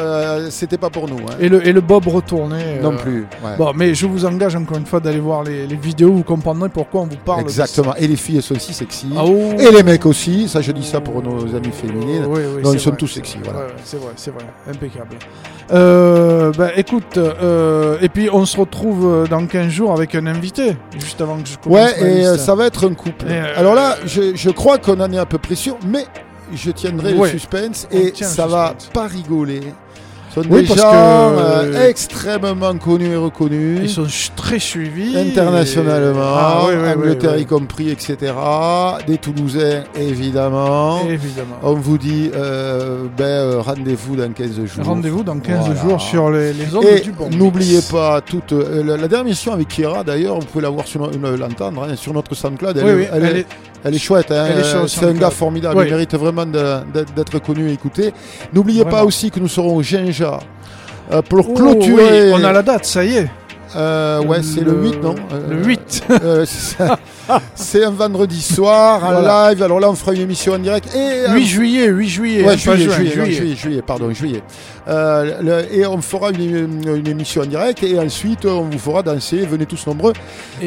c'était 0.50 0.78
pas 0.78 0.90
pour 0.90 1.08
nous. 1.08 1.18
hein. 1.18 1.34
Et 1.40 1.48
le, 1.48 1.66
et 1.66 1.72
le 1.72 1.80
bob 1.80 2.06
retourné. 2.08 2.80
Non 2.82 2.96
plus. 2.96 3.20
ouais. 3.44 3.56
Bon, 3.56 3.72
mais 3.74 3.94
je 3.94 4.06
vous 4.06 4.24
engage 4.24 4.56
encore 4.56 4.78
une 4.78 4.86
fois 4.86 4.98
d'aller 5.00 5.20
voir 5.20 5.44
les, 5.44 5.66
les 5.66 5.76
vidéos, 5.76 6.12
vous 6.12 6.24
comprendrez 6.24 6.68
pourquoi 6.68 7.02
on 7.02 7.06
vous 7.06 7.16
parle. 7.24 7.38
de 7.44 7.48
Exactement. 7.48 7.94
Et 7.96 8.08
les 8.08 8.16
filles 8.16 8.42
sont 8.42 8.56
aussi 8.56 8.74
sexy. 8.74 9.06
Ah, 9.16 9.22
oh. 9.24 9.52
Et 9.58 9.70
les 9.70 9.82
mecs 9.84 10.04
aussi. 10.06 10.48
Ça, 10.48 10.60
je 10.60 10.72
dis 10.72 10.84
ça 10.84 11.00
pour 11.00 11.22
nos 11.22 11.54
amis 11.54 11.70
féminines. 11.72 12.24
Oui, 12.28 12.40
oui, 12.56 12.62
non, 12.64 12.72
ils 12.72 12.80
sont 12.80 12.90
vrai, 12.90 12.98
tous 12.98 13.06
c'est 13.06 13.14
sexy. 13.16 13.38
Voilà. 13.44 13.60
Ouais, 13.60 13.66
c'est 13.84 13.96
vrai, 13.98 14.10
c'est 14.16 14.30
vrai, 14.32 14.44
impeccable. 14.68 15.16
Bah, 15.70 16.70
écoute, 16.76 17.18
et 18.02 18.08
puis 18.08 18.28
on 18.32 18.44
se 18.44 18.56
retrouve 18.58 19.26
dans 19.30 19.46
15 19.46 19.68
jours 19.68 19.92
avec 19.92 20.14
un 20.16 20.26
invité, 20.36 20.76
juste 20.98 21.20
avant 21.20 21.40
que 21.40 21.48
je 21.48 21.56
commence 21.58 21.78
Ouais, 21.78 22.00
et 22.20 22.26
euh, 22.26 22.36
ça 22.38 22.54
va 22.54 22.66
être 22.66 22.88
un 22.88 22.94
couple. 22.94 23.26
Euh, 23.28 23.52
Alors 23.56 23.74
là, 23.74 23.96
je, 24.04 24.34
je 24.34 24.50
crois 24.50 24.78
qu'on 24.78 25.00
en 25.00 25.12
est 25.12 25.18
à 25.18 25.26
peu 25.26 25.38
près 25.38 25.54
sûr, 25.54 25.76
mais 25.86 26.06
je 26.54 26.70
tiendrai 26.70 27.14
Ouais, 27.14 27.32
le 27.32 27.38
suspense 27.38 27.86
on 27.92 27.96
et 27.96 28.12
ça 28.14 28.46
va 28.46 28.74
pas 28.92 29.06
rigoler. 29.06 29.60
Sont 30.34 30.42
Oui, 30.48 30.60
des 30.62 30.66
gens 30.66 30.74
que- 30.76 31.74
euh, 31.74 31.88
extrêmement 31.88 32.74
connus 32.78 33.10
et 33.12 33.16
reconnus. 33.16 33.80
Ils 33.82 33.90
sont 33.90 34.06
très 34.34 34.58
suivis. 34.58 35.14
Internationalement, 35.16 36.20
et- 36.20 36.38
Ah, 36.38 36.60
oui, 36.68 36.74
oui, 36.74 36.80
oui, 36.84 36.92
Angleterre 36.94 37.36
y 37.38 37.44
compris, 37.44 37.90
etc. 37.90 38.32
Des 39.06 39.18
Toulousains, 39.18 39.82
évidemment. 39.94 41.00
Évidemment. 41.08 41.56
On 41.62 41.74
vous 41.74 41.98
dit 41.98 42.30
euh, 42.34 43.04
ben, 43.16 43.24
euh, 43.24 43.60
rendez-vous 43.60 44.16
dans 44.16 44.32
15 44.32 44.54
jours. 44.64 44.84
Rendez-vous 44.86 45.22
dans 45.22 45.38
15 45.38 45.66
Voilà. 45.66 45.80
jours 45.82 46.00
sur 46.00 46.30
les, 46.30 46.52
les 46.54 46.74
ondes 46.74 46.84
Et 46.84 47.00
du 47.00 47.12
bon. 47.12 47.28
n'oubliez 47.30 47.80
pas 47.90 48.20
toute 48.22 48.52
euh, 48.52 48.82
la, 48.84 48.96
la 48.96 49.08
dernière 49.08 49.26
mission 49.26 49.52
avec 49.52 49.68
Kira 49.68 50.02
d'ailleurs, 50.02 50.38
vous 50.40 50.46
pouvez 50.46 50.62
la 50.62 50.70
voir 50.70 50.86
sur 50.86 51.00
no- 51.00 51.10
euh, 51.26 51.36
l'entendre 51.36 51.82
hein, 51.90 51.94
sur 51.96 52.14
notre 52.14 52.34
SoundCloud. 52.34 52.76
Elle, 52.78 53.08
elle, 53.12 53.36
est- 53.36 53.46
elle 53.84 53.94
est 53.94 53.98
chouette. 53.98 54.30
hein, 54.30 54.46
elle 54.50 54.60
est 54.60 54.64
sur 54.64 54.80
euh, 54.80 54.86
C'est 54.86 55.04
un 55.06 55.12
gars 55.12 55.30
formidable. 55.30 55.76
Oui. 55.78 55.84
Il 55.86 55.92
mérite 55.92 56.14
vraiment 56.14 56.46
d'être 56.46 57.38
connu 57.40 57.68
et 57.68 57.72
écouté. 57.72 58.12
N'oubliez 58.52 58.84
pas 58.84 59.04
aussi 59.04 59.30
que 59.30 59.40
nous 59.40 59.48
serons 59.48 59.76
au 59.76 59.82
Ginja 59.82 60.38
euh, 61.10 61.22
pour 61.22 61.48
Oh, 61.50 61.54
clôturer. 61.54 62.32
oui, 62.32 62.40
on 62.40 62.44
a 62.44 62.52
la 62.52 62.62
date, 62.62 62.84
ça 62.84 63.04
y 63.04 63.16
est. 63.16 63.30
Euh, 63.74 64.22
ouais, 64.24 64.42
c'est 64.42 64.60
le, 64.60 64.72
Le- 64.72 64.82
8, 64.82 65.02
non 65.02 65.14
le 65.48 65.56
Euh, 65.56 65.64
8. 65.64 66.04
euh, 66.10 66.44
c'est 66.46 66.76
ça. 66.76 66.98
c'est 67.54 67.84
un 67.84 67.90
vendredi 67.90 68.40
soir, 68.40 69.02
en 69.04 69.12
Voilà. 69.12 69.50
live. 69.50 69.62
Alors 69.62 69.80
là, 69.80 69.90
on 69.90 69.94
fera 69.94 70.12
une 70.14 70.22
émission 70.22 70.54
en 70.54 70.58
direct. 70.58 70.88
Et, 70.94 70.98
euh, 71.28 71.34
8 71.34 71.46
juillet, 71.46 71.86
8 71.86 72.08
juillet. 72.08 72.42
Ouais, 72.44 72.52
hein, 72.52 72.56
juillet, 72.56 72.84
juin, 72.84 72.94
juillet, 72.96 73.32
juillet, 73.32 73.54
juillet, 73.56 73.82
pardon, 73.86 74.10
juillet. 74.12 74.42
Euh, 74.88 75.40
le- 75.40 75.74
et 75.76 75.86
on 75.86 76.00
fera 76.00 76.30
une, 76.30 76.40
une- 76.40 76.96
une 76.96 77.06
émission 77.06 77.42
en 77.42 77.46
direct 77.46 77.84
et 77.84 77.96
ensuite 78.00 78.44
on 78.46 78.62
vous 78.62 78.78
fera 78.80 79.02
danser, 79.04 79.46
venez 79.46 79.64
tous 79.64 79.86
nombreux. 79.86 80.12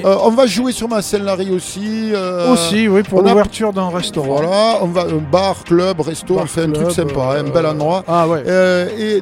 Euh, 0.06 0.16
on 0.24 0.30
va 0.30 0.46
jouer 0.46 0.72
sur 0.72 0.88
ma 0.88 1.02
scène 1.02 1.24
Larry 1.26 1.52
aussi. 1.52 2.12
euh, 2.14 2.54
Aussi, 2.54 2.88
oui, 2.88 3.04
pour 3.04 3.22
l'ouverture 3.22 3.74
d'un 3.74 3.90
restaurant. 3.90 4.38
Voilà, 4.42 4.78
on 4.82 4.88
va 4.88 5.02
un 5.02 5.22
bar, 5.30 5.64
club, 5.66 6.00
resto, 6.00 6.36
Bar, 6.36 6.44
on 6.46 6.48
fait 6.48 6.62
un 6.64 6.72
truc 6.72 6.92
sympa, 6.92 7.34
euh, 7.36 7.42
un 7.42 7.50
bel 7.50 7.66
endroit. 7.66 8.06
Ah 8.08 8.26
ouais. 8.28 8.42
Euh, 8.48 8.88
et 8.98 9.22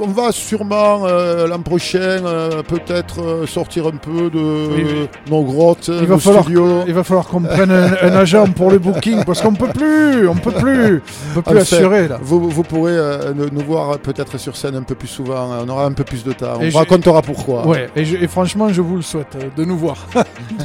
on 0.00 0.08
va 0.08 0.32
sûrement 0.32 1.02
euh, 1.06 1.46
l'an 1.46 1.60
prochain 1.60 1.98
euh, 2.00 2.62
peut-être 2.66 3.22
euh, 3.22 3.46
sortir 3.46 3.86
un 3.86 3.92
peu 3.96 4.30
de 4.30 4.66
Oui, 4.74 4.84
oui. 4.84 5.08
nos 5.30 5.42
grottes, 5.44 5.86
Il 5.88 6.06
va, 6.08 6.14
nos 6.14 6.18
falloir, 6.18 6.42
studios. 6.42 6.63
Il 6.86 6.92
va 6.94 7.04
falloir 7.04 7.26
qu'on 7.26 7.40
prenne 7.42 7.70
un, 7.70 7.92
un 8.02 8.12
agent 8.16 8.46
pour 8.48 8.70
le 8.70 8.78
booking 8.78 9.24
parce 9.24 9.40
qu'on 9.42 9.54
peut 9.54 9.68
plus, 9.68 10.28
on 10.28 10.34
peut 10.34 10.50
plus, 10.52 11.02
on 11.30 11.34
peut 11.34 11.42
plus 11.42 11.58
assurer 11.58 12.08
là. 12.08 12.18
Vous, 12.22 12.48
vous 12.48 12.62
pourrez 12.62 12.92
euh, 12.96 13.32
nous, 13.34 13.60
voir 13.64 13.98
peut-être 13.98 14.38
sur 14.38 14.56
scène 14.56 14.76
un 14.76 14.82
peu 14.82 14.94
plus 14.94 15.08
souvent, 15.08 15.48
on 15.64 15.68
aura 15.68 15.84
un 15.86 15.92
peu 15.92 16.04
plus 16.04 16.24
de 16.24 16.32
temps, 16.32 16.58
on 16.60 16.68
vous 16.68 16.78
racontera 16.78 17.22
pourquoi. 17.22 17.66
Ouais, 17.66 17.88
et, 17.96 18.04
je- 18.04 18.16
et 18.16 18.26
franchement, 18.28 18.68
je 18.72 18.80
vous 18.82 18.96
le 18.96 19.02
souhaite 19.02 19.36
euh, 19.36 19.48
de 19.56 19.64
nous 19.64 19.76
voir. 19.76 20.06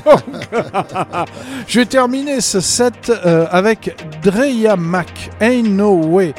Donc, 0.06 0.24
je 1.68 1.80
vais 1.80 1.86
terminer 1.86 2.42
ce 2.42 2.60
set 2.60 3.12
euh, 3.26 3.46
avec 3.52 3.96
Dreya 4.24 4.76
Mac, 4.76 5.30
Ain't 5.42 5.70
No 5.70 5.94
Way. 5.94 6.34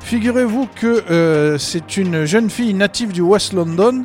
Figurez-vous 0.00 0.68
que 0.80 1.56
c'est 1.58 1.96
une 1.96 2.24
jeune 2.26 2.48
fille 2.48 2.72
native 2.74 3.10
du 3.12 3.22
West 3.22 3.52
London 3.52 4.04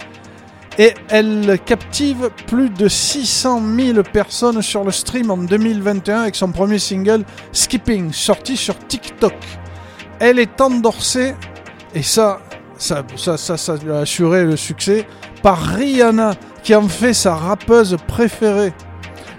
et 0.81 0.95
elle 1.09 1.59
captive 1.63 2.31
plus 2.47 2.71
de 2.71 2.87
600 2.87 3.61
000 3.77 4.01
personnes 4.01 4.63
sur 4.63 4.83
le 4.83 4.89
stream 4.89 5.29
en 5.29 5.37
2021 5.37 6.21
avec 6.21 6.35
son 6.35 6.51
premier 6.51 6.79
single 6.79 7.23
Skipping, 7.51 8.11
sorti 8.11 8.57
sur 8.57 8.75
TikTok. 8.87 9.35
Elle 10.19 10.39
est 10.39 10.59
endorsée, 10.59 11.35
et 11.93 12.01
ça, 12.01 12.41
ça, 12.77 13.05
lui 13.83 13.91
a 13.91 13.97
assuré 13.97 14.43
le 14.43 14.57
succès, 14.57 15.05
par 15.43 15.59
Rihanna, 15.59 16.33
qui 16.63 16.73
en 16.73 16.87
fait 16.87 17.13
sa 17.13 17.35
rappeuse 17.35 17.95
préférée. 18.07 18.73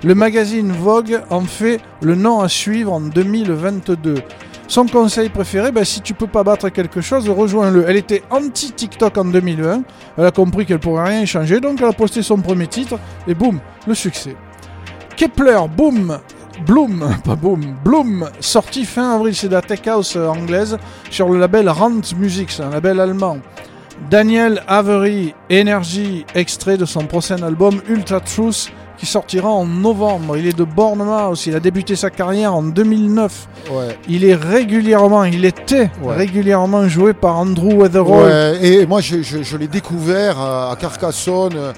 Le 0.04 0.14
magazine 0.14 0.70
Vogue 0.70 1.22
en 1.28 1.42
fait 1.42 1.80
le 2.02 2.14
nom 2.14 2.38
à 2.38 2.48
suivre 2.48 2.92
en 2.92 3.00
2022. 3.00 4.14
Son 4.68 4.86
conseil 4.86 5.28
préféré, 5.28 5.70
ben, 5.70 5.84
si 5.84 6.00
tu 6.00 6.14
peux 6.14 6.26
pas 6.26 6.44
battre 6.44 6.68
quelque 6.70 7.00
chose, 7.00 7.28
rejoins-le. 7.28 7.84
Elle 7.88 7.96
était 7.96 8.22
anti-TikTok 8.30 9.18
en 9.18 9.24
2020. 9.26 9.82
Elle 10.16 10.24
a 10.24 10.30
compris 10.30 10.64
qu'elle 10.64 10.78
pourrait 10.78 11.10
rien 11.10 11.22
y 11.22 11.26
changer, 11.26 11.60
donc 11.60 11.80
elle 11.80 11.88
a 11.88 11.92
posté 11.92 12.22
son 12.22 12.38
premier 12.38 12.66
titre 12.66 12.98
et 13.26 13.34
boum, 13.34 13.60
le 13.86 13.94
succès. 13.94 14.36
Kepler, 15.16 15.60
boom, 15.76 16.18
Bloom, 16.66 17.16
pas 17.24 17.34
boom, 17.34 17.76
Bloom, 17.84 18.28
sorti 18.40 18.84
fin 18.84 19.16
avril, 19.16 19.34
c'est 19.34 19.48
de 19.48 19.54
la 19.54 19.62
tech 19.62 19.86
house 19.86 20.16
anglaise 20.16 20.78
sur 21.10 21.28
le 21.28 21.38
label 21.38 21.68
Rant 21.68 22.00
Music, 22.16 22.50
c'est 22.50 22.62
un 22.62 22.70
label 22.70 23.00
allemand. 23.00 23.38
Daniel 24.10 24.62
Avery, 24.66 25.34
Energy, 25.50 26.24
extrait 26.34 26.76
de 26.76 26.84
son 26.84 27.06
prochain 27.06 27.42
album 27.42 27.80
Ultra 27.88 28.20
Truth 28.20 28.72
qui 29.02 29.06
sortira 29.06 29.48
en 29.50 29.66
novembre. 29.66 30.36
Il 30.36 30.46
est 30.46 30.56
de 30.56 30.62
Bournemouth, 30.62 31.44
il 31.46 31.56
a 31.56 31.58
débuté 31.58 31.96
sa 31.96 32.08
carrière 32.08 32.54
en 32.54 32.62
2009. 32.62 33.48
Ouais. 33.72 33.98
Il 34.08 34.24
est 34.24 34.36
régulièrement, 34.36 35.24
il 35.24 35.44
était 35.44 35.90
Ouais. 36.00 36.14
régulièrement 36.14 36.86
joué 36.86 37.12
par 37.12 37.36
Andrew 37.36 37.72
Weatherall. 37.74 38.26
Ouais, 38.26 38.58
et 38.64 38.86
moi 38.86 39.00
je, 39.00 39.20
je- 39.22 39.42
je 39.42 39.56
l'ai 39.56 39.66
découvert 39.66 40.40
euh, 40.40 40.70
à 40.70 40.76
Carcassonne. 40.76 41.72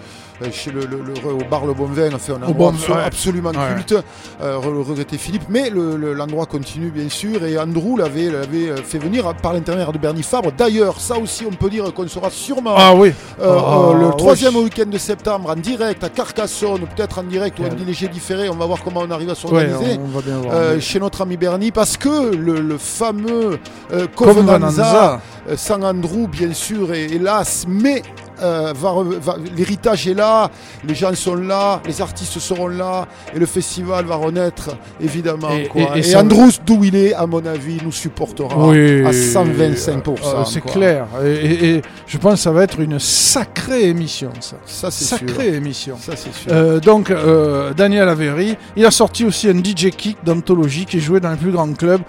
Euh, 0.44 0.50
chez 0.52 0.70
le, 0.70 0.80
le- 0.80 0.98
le- 1.02 1.32
au 1.32 1.48
bar 1.50 1.66
Le 1.66 1.74
Bon 1.74 1.86
Vin, 1.86 2.10
enfin, 2.14 2.34
un 2.34 2.36
endroit 2.48 2.52
Bon- 2.52 2.72
abso- 2.72 2.92
ouais. 2.92 3.02
absolument 3.04 3.50
Ouais. 3.50 3.74
culte. 3.76 3.94
Euh, 4.42 4.56
re- 4.58 4.82
regretter 4.82 5.18
Philippe, 5.18 5.44
mais 5.48 5.70
le- 5.70 5.96
le- 5.96 6.12
l'endroit 6.14 6.46
continue 6.46 6.90
bien 6.90 7.08
sûr. 7.08 7.44
Et 7.44 7.58
Andrew 7.58 7.96
l'avait 7.98 8.30
l'avait, 8.30 8.68
euh, 8.70 8.76
fait 8.76 8.98
venir 8.98 9.32
par 9.42 9.52
l'intermédiaire 9.52 9.92
de 9.92 9.98
Bernie 9.98 10.22
Fabre. 10.22 10.52
D'ailleurs, 10.52 11.00
ça 11.00 11.18
aussi, 11.18 11.44
on 11.46 11.54
peut 11.54 11.70
dire 11.70 11.92
qu'on 11.94 12.06
sera 12.08 12.30
sûrement 12.30 12.74
Ah 12.76 12.94
oui. 12.94 13.12
euh, 13.40 13.58
Ah, 13.58 13.92
le 13.98 14.06
oui. 14.06 14.12
troisième 14.16 14.56
week-end 14.56 14.86
de 14.90 14.98
septembre 14.98 15.50
en 15.50 15.56
direct 15.56 16.02
à 16.04 16.08
Carcassonne, 16.08 16.80
peut-être 16.94 17.18
en 17.18 17.24
direct 17.24 17.58
ou 17.58 17.64
en 17.64 17.86
léger 17.86 18.08
différé. 18.08 18.48
On 18.48 18.54
va 18.56 18.66
voir 18.66 18.82
comment 18.82 19.00
on 19.06 19.10
arrive 19.10 19.30
à 19.30 19.34
s'organiser. 19.34 19.98
Euh, 20.50 20.80
chez 20.80 21.00
notre 21.00 21.22
ami 21.22 21.36
Bernie 21.36 21.70
parce 21.70 21.96
que 21.96 22.34
le, 22.34 22.76
fameux 22.78 23.58
Covenanza. 23.90 24.10
Covenanza, 24.16 25.20
sans 25.56 25.82
Andrew 25.82 26.26
bien 26.26 26.52
sûr 26.52 26.92
et 26.92 27.04
hélas 27.04 27.64
mais 27.68 28.02
euh, 28.44 28.72
va 28.76 28.90
re- 28.90 29.18
va- 29.18 29.36
l'héritage 29.56 30.06
est 30.06 30.14
là 30.14 30.50
les 30.86 30.94
gens 30.94 31.14
sont 31.14 31.34
là 31.34 31.80
les 31.86 32.00
artistes 32.02 32.38
seront 32.38 32.68
là 32.68 33.06
et 33.34 33.38
le 33.38 33.46
festival 33.46 34.04
va 34.04 34.16
renaître 34.16 34.70
évidemment 35.00 35.50
Et- 35.56 35.66
quoi. 35.68 35.82
et- 35.82 35.96
et 35.96 35.98
et, 36.00 36.02
ça- 36.02 36.20
Andrews 36.20 36.52
d'où 36.66 36.84
il 36.84 36.94
est 36.94 37.14
à 37.14 37.26
mon 37.26 37.44
avis 37.46 37.78
nous 37.82 37.92
supportera 37.92 38.68
Oui, 38.68 39.04
à 39.04 39.10
125% 39.12 40.18
euh, 40.24 40.44
c'est 40.44 40.60
clair. 40.60 41.06
Et, 41.24 41.80
je 42.06 42.18
pense 42.18 42.34
que 42.34 42.38
ça 42.40 42.52
va 42.52 42.62
être 42.64 42.78
une 42.80 42.98
sacrée 42.98 43.84
émission, 43.88 44.30
ça. 44.40 44.56
ça 44.66 44.90
c'est 44.90 45.04
Sacrée 45.04 45.44
sûr 45.46 45.54
émission. 45.54 45.96
ça 46.00 46.12
c'est 46.16 46.32
sûr 46.34 46.52
Euh, 46.52 46.80
donc, 46.80 47.10
euh, 47.10 47.72
Daniel 47.74 48.08
Avery, 48.08 48.56
il 48.76 48.84
a 48.84 48.90
sorti 48.90 49.24
aussi 49.24 49.48
un 49.48 49.58
DJ 49.58 49.90
Kick 49.90 50.18
d'anthologie 50.24 50.84
qui 50.84 50.98
est 50.98 51.00
joué 51.00 51.20
dans 51.20 51.30
les 51.30 51.36
plus 51.36 51.50
grands 51.52 51.72
clubs. 51.72 52.02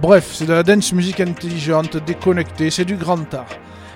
Bref, 0.00 0.30
c'est 0.32 0.46
de 0.46 0.52
la 0.52 0.62
dance 0.62 0.92
music 0.92 1.20
intelligente, 1.20 1.98
déconnectée, 2.06 2.70
c'est 2.70 2.84
du 2.86 2.96
grand 2.96 3.32
art. 3.34 3.44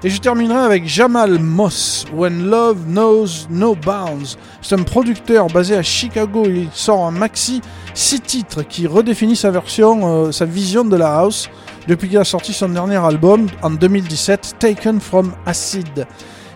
Et 0.05 0.11
je 0.11 0.21
terminerai 0.21 0.59
avec 0.59 0.87
Jamal 0.87 1.41
Moss, 1.41 2.05
When 2.15 2.49
Love 2.49 2.85
Knows 2.87 3.49
No 3.51 3.75
Bounds. 3.75 4.37
C'est 4.63 4.77
un 4.77 4.85
producteur 4.85 5.49
basé 5.49 5.77
à 5.77 5.83
Chicago. 5.83 6.45
Il 6.47 6.69
sort 6.73 7.05
un 7.05 7.11
maxi, 7.11 7.61
six 7.95 8.21
titres 8.21 8.63
qui 8.63 8.87
redéfinit 8.87 9.35
sa 9.35 9.51
version, 9.51 10.27
euh, 10.27 10.31
sa 10.31 10.45
vision 10.45 10.85
de 10.85 10.95
la 10.95 11.19
house 11.19 11.51
depuis 11.89 12.09
qu'il 12.09 12.19
a 12.19 12.25
sorti 12.25 12.53
son 12.53 12.69
dernier 12.69 12.97
album 12.97 13.49
en 13.63 13.71
2017, 13.71 14.57
Taken 14.61 15.01
from 15.01 15.33
Acid. 15.47 16.07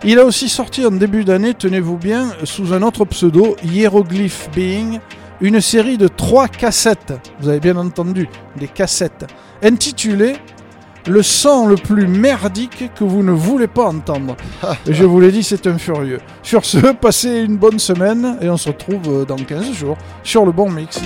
Il 0.04 0.20
a 0.20 0.24
aussi 0.24 0.48
sorti 0.48 0.86
en 0.86 0.92
début 0.92 1.24
d'année, 1.24 1.54
tenez-vous 1.54 1.96
bien, 1.96 2.28
sous 2.44 2.72
un 2.72 2.82
autre 2.82 3.04
pseudo, 3.06 3.56
Hieroglyph 3.64 4.50
Being, 4.54 5.00
une 5.40 5.60
série 5.60 5.96
de 5.96 6.06
trois 6.06 6.48
cassettes, 6.48 7.14
vous 7.40 7.48
avez 7.48 7.60
bien 7.60 7.76
entendu, 7.76 8.28
des 8.56 8.68
cassettes, 8.68 9.26
intitulées 9.62 10.36
Le 11.08 11.22
son 11.22 11.66
le 11.66 11.74
plus 11.74 12.06
merdique 12.06 12.90
que 12.94 13.02
vous 13.02 13.22
ne 13.22 13.32
voulez 13.32 13.66
pas 13.66 13.86
entendre. 13.86 14.36
Et 14.86 14.94
je 14.94 15.04
vous 15.04 15.18
l'ai 15.20 15.32
dit, 15.32 15.42
c'est 15.42 15.66
un 15.66 15.78
furieux. 15.78 16.20
Sur 16.42 16.64
ce, 16.64 16.92
passez 16.92 17.40
une 17.40 17.56
bonne 17.56 17.78
semaine 17.78 18.38
et 18.40 18.48
on 18.48 18.56
se 18.56 18.68
retrouve 18.68 19.22
euh, 19.22 19.24
dans 19.24 19.36
15 19.36 19.72
jours 19.72 19.98
sur 20.22 20.46
le 20.46 20.52
bon 20.52 20.70
mix. 20.70 21.00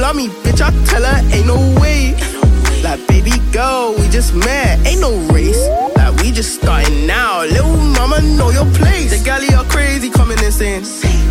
Love 0.00 0.16
me, 0.16 0.28
bitch? 0.28 0.60
I 0.60 0.70
tell 0.84 1.04
her, 1.04 1.18
Ain't 1.34 1.46
no 1.46 1.56
way. 1.80 2.14
Like, 2.82 3.06
baby 3.08 3.32
girl, 3.52 3.94
we 3.98 4.08
just 4.08 4.34
met, 4.34 4.86
ain't 4.86 5.00
no 5.00 5.16
race. 5.32 5.68
Like, 5.96 6.14
we 6.22 6.30
just 6.30 6.60
starting 6.60 7.06
now. 7.06 7.42
Little 7.42 7.76
mama, 7.76 8.20
know 8.22 8.50
your 8.50 8.66
place. 8.74 9.10
The 9.16 9.24
galley 9.24 9.52
are 9.54 9.64
crazy, 9.64 10.10
coming 10.10 10.38
insane. 10.38 10.82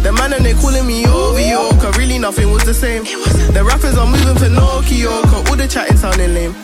The 0.04 0.12
man 0.12 0.34
and 0.34 0.46
they 0.46 0.54
calling 0.54 0.86
me 0.86 1.06
OVO, 1.06 1.70
cause 1.80 1.98
really 1.98 2.20
nothing 2.20 2.52
was 2.52 2.64
the 2.64 2.74
same. 2.74 3.04
The 3.54 3.64
rappers 3.64 3.98
are 3.98 4.08
moving 4.08 4.36
Pinocchio, 4.36 5.22
cause 5.24 5.50
all 5.50 5.56
the 5.56 5.68
chatting 5.68 5.98
sounding 5.98 6.34
lame. 6.34 6.56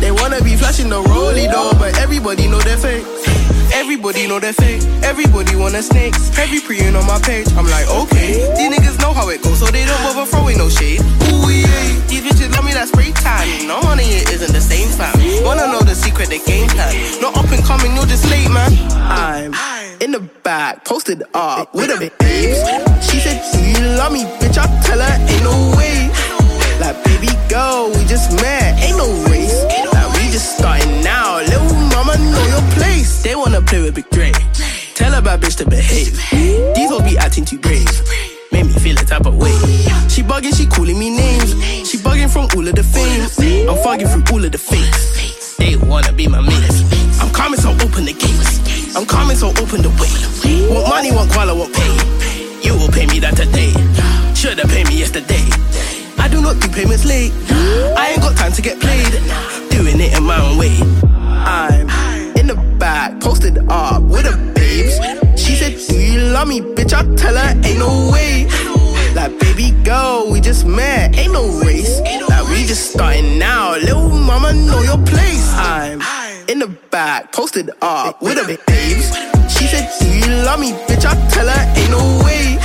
They 0.00 0.10
wanna 0.10 0.42
be 0.42 0.56
flashing 0.56 0.88
the 0.88 1.02
rollie 1.02 1.50
though, 1.50 1.72
but 1.78 1.98
everybody 1.98 2.48
know 2.48 2.58
they're. 2.58 3.29
Everybody 3.72 4.26
know 4.26 4.38
they're 4.38 4.52
fake. 4.52 4.82
Everybody 5.02 5.56
wanna 5.56 5.82
snakes. 5.82 6.28
Heavy 6.36 6.60
preying 6.60 6.96
on 6.96 7.06
my 7.06 7.20
page. 7.20 7.48
I'm 7.54 7.66
like, 7.66 7.88
okay. 7.88 8.46
These 8.56 8.70
niggas 8.72 8.98
know 9.00 9.12
how 9.12 9.28
it 9.28 9.42
goes, 9.42 9.58
so 9.58 9.66
they 9.66 9.84
don't 9.84 10.02
bother 10.02 10.26
throwing 10.26 10.58
no 10.58 10.68
shade. 10.68 11.00
Ooh, 11.00 11.48
yeah. 11.50 11.66
These 12.08 12.22
bitches 12.22 12.50
love 12.54 12.64
me 12.64 12.72
that 12.72 12.88
spray 12.88 13.12
tan. 13.12 13.66
No 13.66 13.80
one 13.80 13.98
of 13.98 14.06
it 14.06 14.30
isn't 14.30 14.52
the 14.52 14.60
same 14.60 14.88
fam. 14.88 15.14
Wanna 15.44 15.66
know 15.68 15.80
the 15.80 15.94
secret, 15.94 16.28
the 16.28 16.38
game 16.46 16.68
plan. 16.68 16.94
Not 17.20 17.36
up 17.36 17.50
and 17.50 17.64
coming, 17.64 17.94
you're 17.94 18.06
just 18.06 18.28
late, 18.30 18.50
man. 18.50 18.72
I'm 19.00 19.54
in 20.00 20.12
the 20.12 20.20
back, 20.42 20.84
posted 20.84 21.22
up 21.34 21.74
with 21.74 21.90
a 21.90 22.10
babes. 22.18 22.58
She 23.04 23.20
said, 23.20 23.38
you 23.54 23.84
love 23.98 24.12
me, 24.12 24.24
bitch? 24.40 24.58
I 24.58 24.66
tell 24.82 24.98
her, 24.98 25.16
Ain't 25.28 25.44
no 25.44 25.76
way. 25.76 26.10
Like, 26.80 26.96
baby 27.04 27.28
girl, 27.48 27.88
we 27.88 28.04
just 28.06 28.32
met, 28.40 28.80
ain't 28.82 28.96
no 28.96 29.06
race. 29.30 29.62
Like, 29.92 30.08
we 30.16 30.32
just 30.32 30.56
starting 30.56 31.02
now. 31.04 31.38
Little 31.40 31.74
mama, 31.92 32.16
know 32.16 32.46
your 32.48 32.64
place. 32.72 32.89
They 33.22 33.34
wanna 33.34 33.60
play 33.60 33.82
with 33.82 33.94
Big 33.94 34.08
Dre. 34.10 34.32
Tell 34.94 35.12
a 35.14 35.20
bad 35.20 35.40
bitch 35.40 35.56
to 35.58 35.68
behave. 35.68 36.16
These 36.74 36.90
hoes 36.90 37.02
be 37.02 37.18
acting 37.18 37.44
too 37.44 37.58
brave. 37.58 37.86
Made 38.50 38.64
me 38.64 38.72
feel 38.72 38.96
a 38.96 39.04
type 39.04 39.26
of 39.26 39.36
way. 39.36 39.52
She 40.08 40.22
bugging, 40.22 40.56
she 40.56 40.66
calling 40.66 40.98
me 40.98 41.10
names. 41.10 41.50
She 41.88 41.98
bugging 41.98 42.30
from 42.30 42.48
all 42.56 42.66
of 42.66 42.74
the 42.74 42.82
fame. 42.82 43.22
I'm 43.68 43.76
fucking 43.84 44.08
through 44.08 44.24
all 44.32 44.44
of 44.44 44.50
the 44.50 44.58
fakes. 44.58 45.56
They 45.56 45.76
wanna 45.76 46.12
be 46.12 46.28
my 46.28 46.40
mates. 46.40 46.80
I'm 47.20 47.30
coming, 47.32 47.60
so 47.60 47.70
open 47.70 48.06
the 48.06 48.14
gates. 48.14 48.96
I'm 48.96 49.04
coming, 49.04 49.36
so 49.36 49.48
open 49.48 49.82
the 49.82 49.90
way. 50.00 50.10
Want 50.72 50.88
money, 50.88 51.12
want 51.12 51.30
qual, 51.30 51.50
I 51.50 51.52
want 51.52 51.74
pay. 51.74 51.94
You 52.66 52.74
will 52.74 52.88
pay 52.88 53.06
me 53.06 53.20
that 53.20 53.36
today. 53.36 53.72
Shoulda 54.34 54.66
paid 54.66 54.88
me 54.88 54.98
yesterday. 54.98 55.44
I 56.18 56.28
do 56.28 56.40
not 56.40 56.58
do 56.60 56.68
payments 56.68 57.04
late. 57.04 57.32
I 57.96 58.12
ain't 58.12 58.22
got 58.22 58.36
time 58.36 58.52
to 58.52 58.62
get 58.62 58.80
played. 58.80 59.12
Doing 59.70 60.00
it 60.00 60.16
in 60.16 60.24
my 60.24 60.40
own 60.40 60.56
way. 60.56 60.74
The 60.76 61.79
back, 63.00 63.20
posted 63.20 63.56
up 63.68 64.02
with 64.02 64.24
the 64.24 64.36
babes. 64.54 64.96
She 65.40 65.54
said, 65.54 65.74
Do 65.88 65.98
you 65.98 66.20
love 66.34 66.48
me, 66.48 66.60
bitch? 66.60 66.92
I 66.92 67.02
tell 67.16 67.36
her, 67.36 67.50
Ain't 67.66 67.78
no 67.78 68.10
way. 68.12 68.46
Like, 69.14 69.32
baby 69.40 69.70
girl, 69.84 70.30
we 70.30 70.40
just 70.40 70.66
met, 70.66 71.16
ain't 71.16 71.32
no 71.32 71.44
race. 71.60 72.00
Like, 72.28 72.46
we 72.48 72.66
just 72.66 72.92
starting 72.92 73.38
now. 73.38 73.72
Little 73.76 74.10
mama, 74.10 74.52
know 74.52 74.82
your 74.82 74.98
place. 75.12 75.46
I'm 75.54 76.00
in 76.48 76.58
the 76.58 76.68
back, 76.90 77.32
posted 77.32 77.70
up 77.80 78.20
with 78.20 78.36
the 78.36 78.46
babes. 78.66 79.08
She 79.54 79.64
said, 79.72 79.88
Do 80.00 80.06
you 80.20 80.30
love 80.44 80.60
me, 80.60 80.72
bitch? 80.86 81.04
I 81.06 81.14
tell 81.28 81.48
her, 81.48 81.62
Ain't 81.80 81.90
no 81.90 82.02
way. 82.24 82.58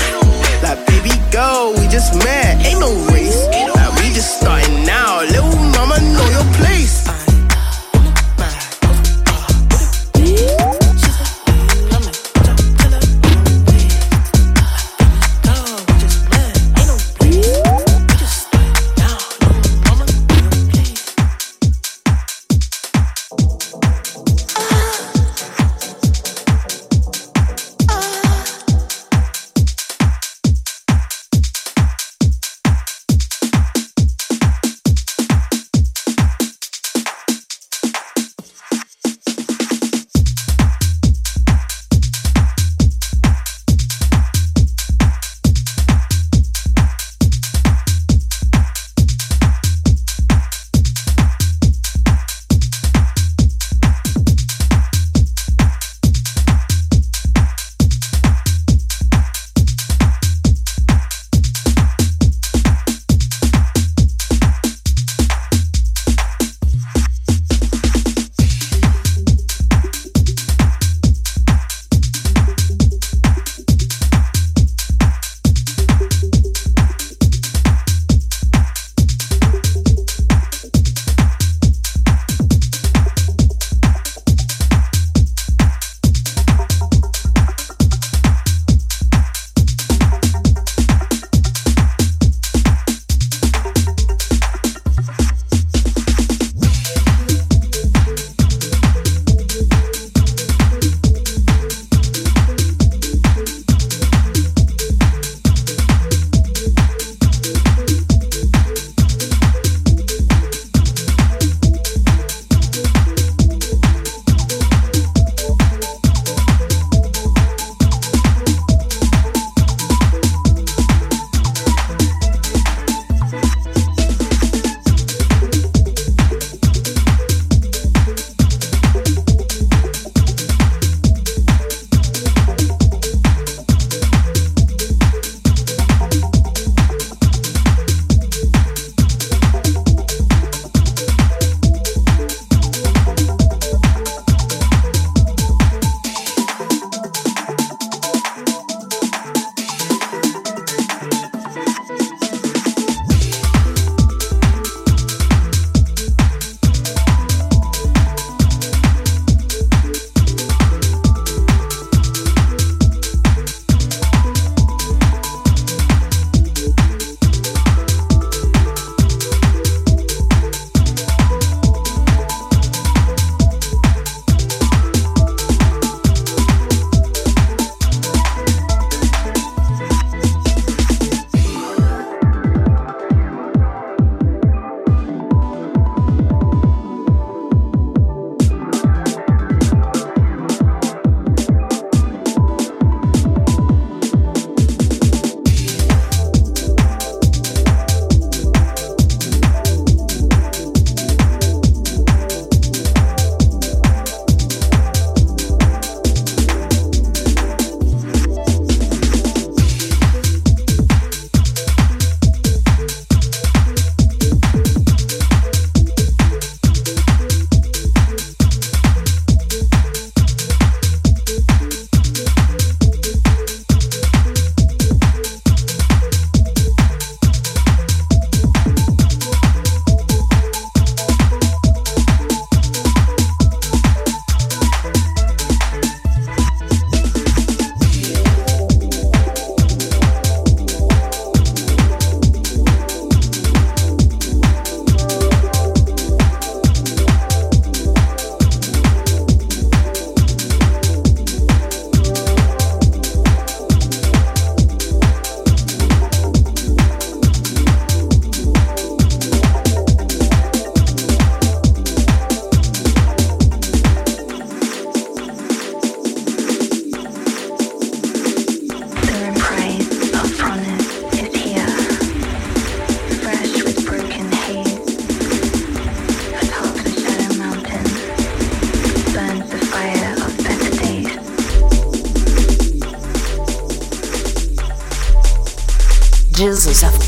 Like, 0.63 0.85
baby 0.87 1.15
girl, 1.31 1.73
we 1.77 1.87
just 1.87 2.13
met, 2.25 2.65
ain't 2.65 2.79
no 2.79 2.91
race. 3.13 3.41
Like, 3.75 3.93
we 3.99 4.13
just 4.13 4.39
starting 4.41 4.83
now. 4.83 5.21
Little 5.21 5.64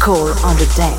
Jesus 0.07 0.29
of 0.31 0.38
Cole 0.38 0.49
on 0.49 0.55
the 0.57 0.65
decks. 0.75 0.97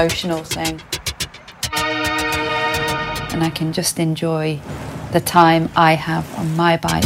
Emotional 0.00 0.42
thing. 0.42 0.80
And 3.32 3.44
I 3.44 3.50
can 3.50 3.70
just 3.70 3.98
enjoy 3.98 4.58
the 5.12 5.20
time 5.20 5.68
I 5.76 5.92
have 5.92 6.24
on 6.38 6.56
my 6.56 6.78
bike. 6.78 7.04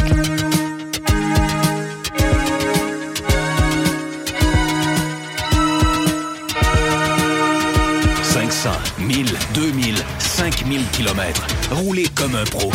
500, 8.33 8.99
1000, 8.99 9.27
2000, 9.55 9.97
5000 10.19 10.87
km. 10.93 11.43
Roulez 11.73 12.09
comme 12.15 12.37
un 12.37 12.45
pro. 12.45 12.71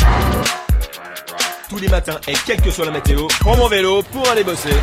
Tous 1.70 1.78
les 1.78 1.88
matins 1.88 2.20
et 2.28 2.34
quelle 2.46 2.62
que 2.62 2.72
soit 2.72 2.86
la 2.86 2.92
météo, 2.92 3.28
prends 3.40 3.56
mon 3.56 3.70
vélo 3.70 4.04
pour 4.12 4.28
aller 4.30 4.44
bosser. 4.44 4.76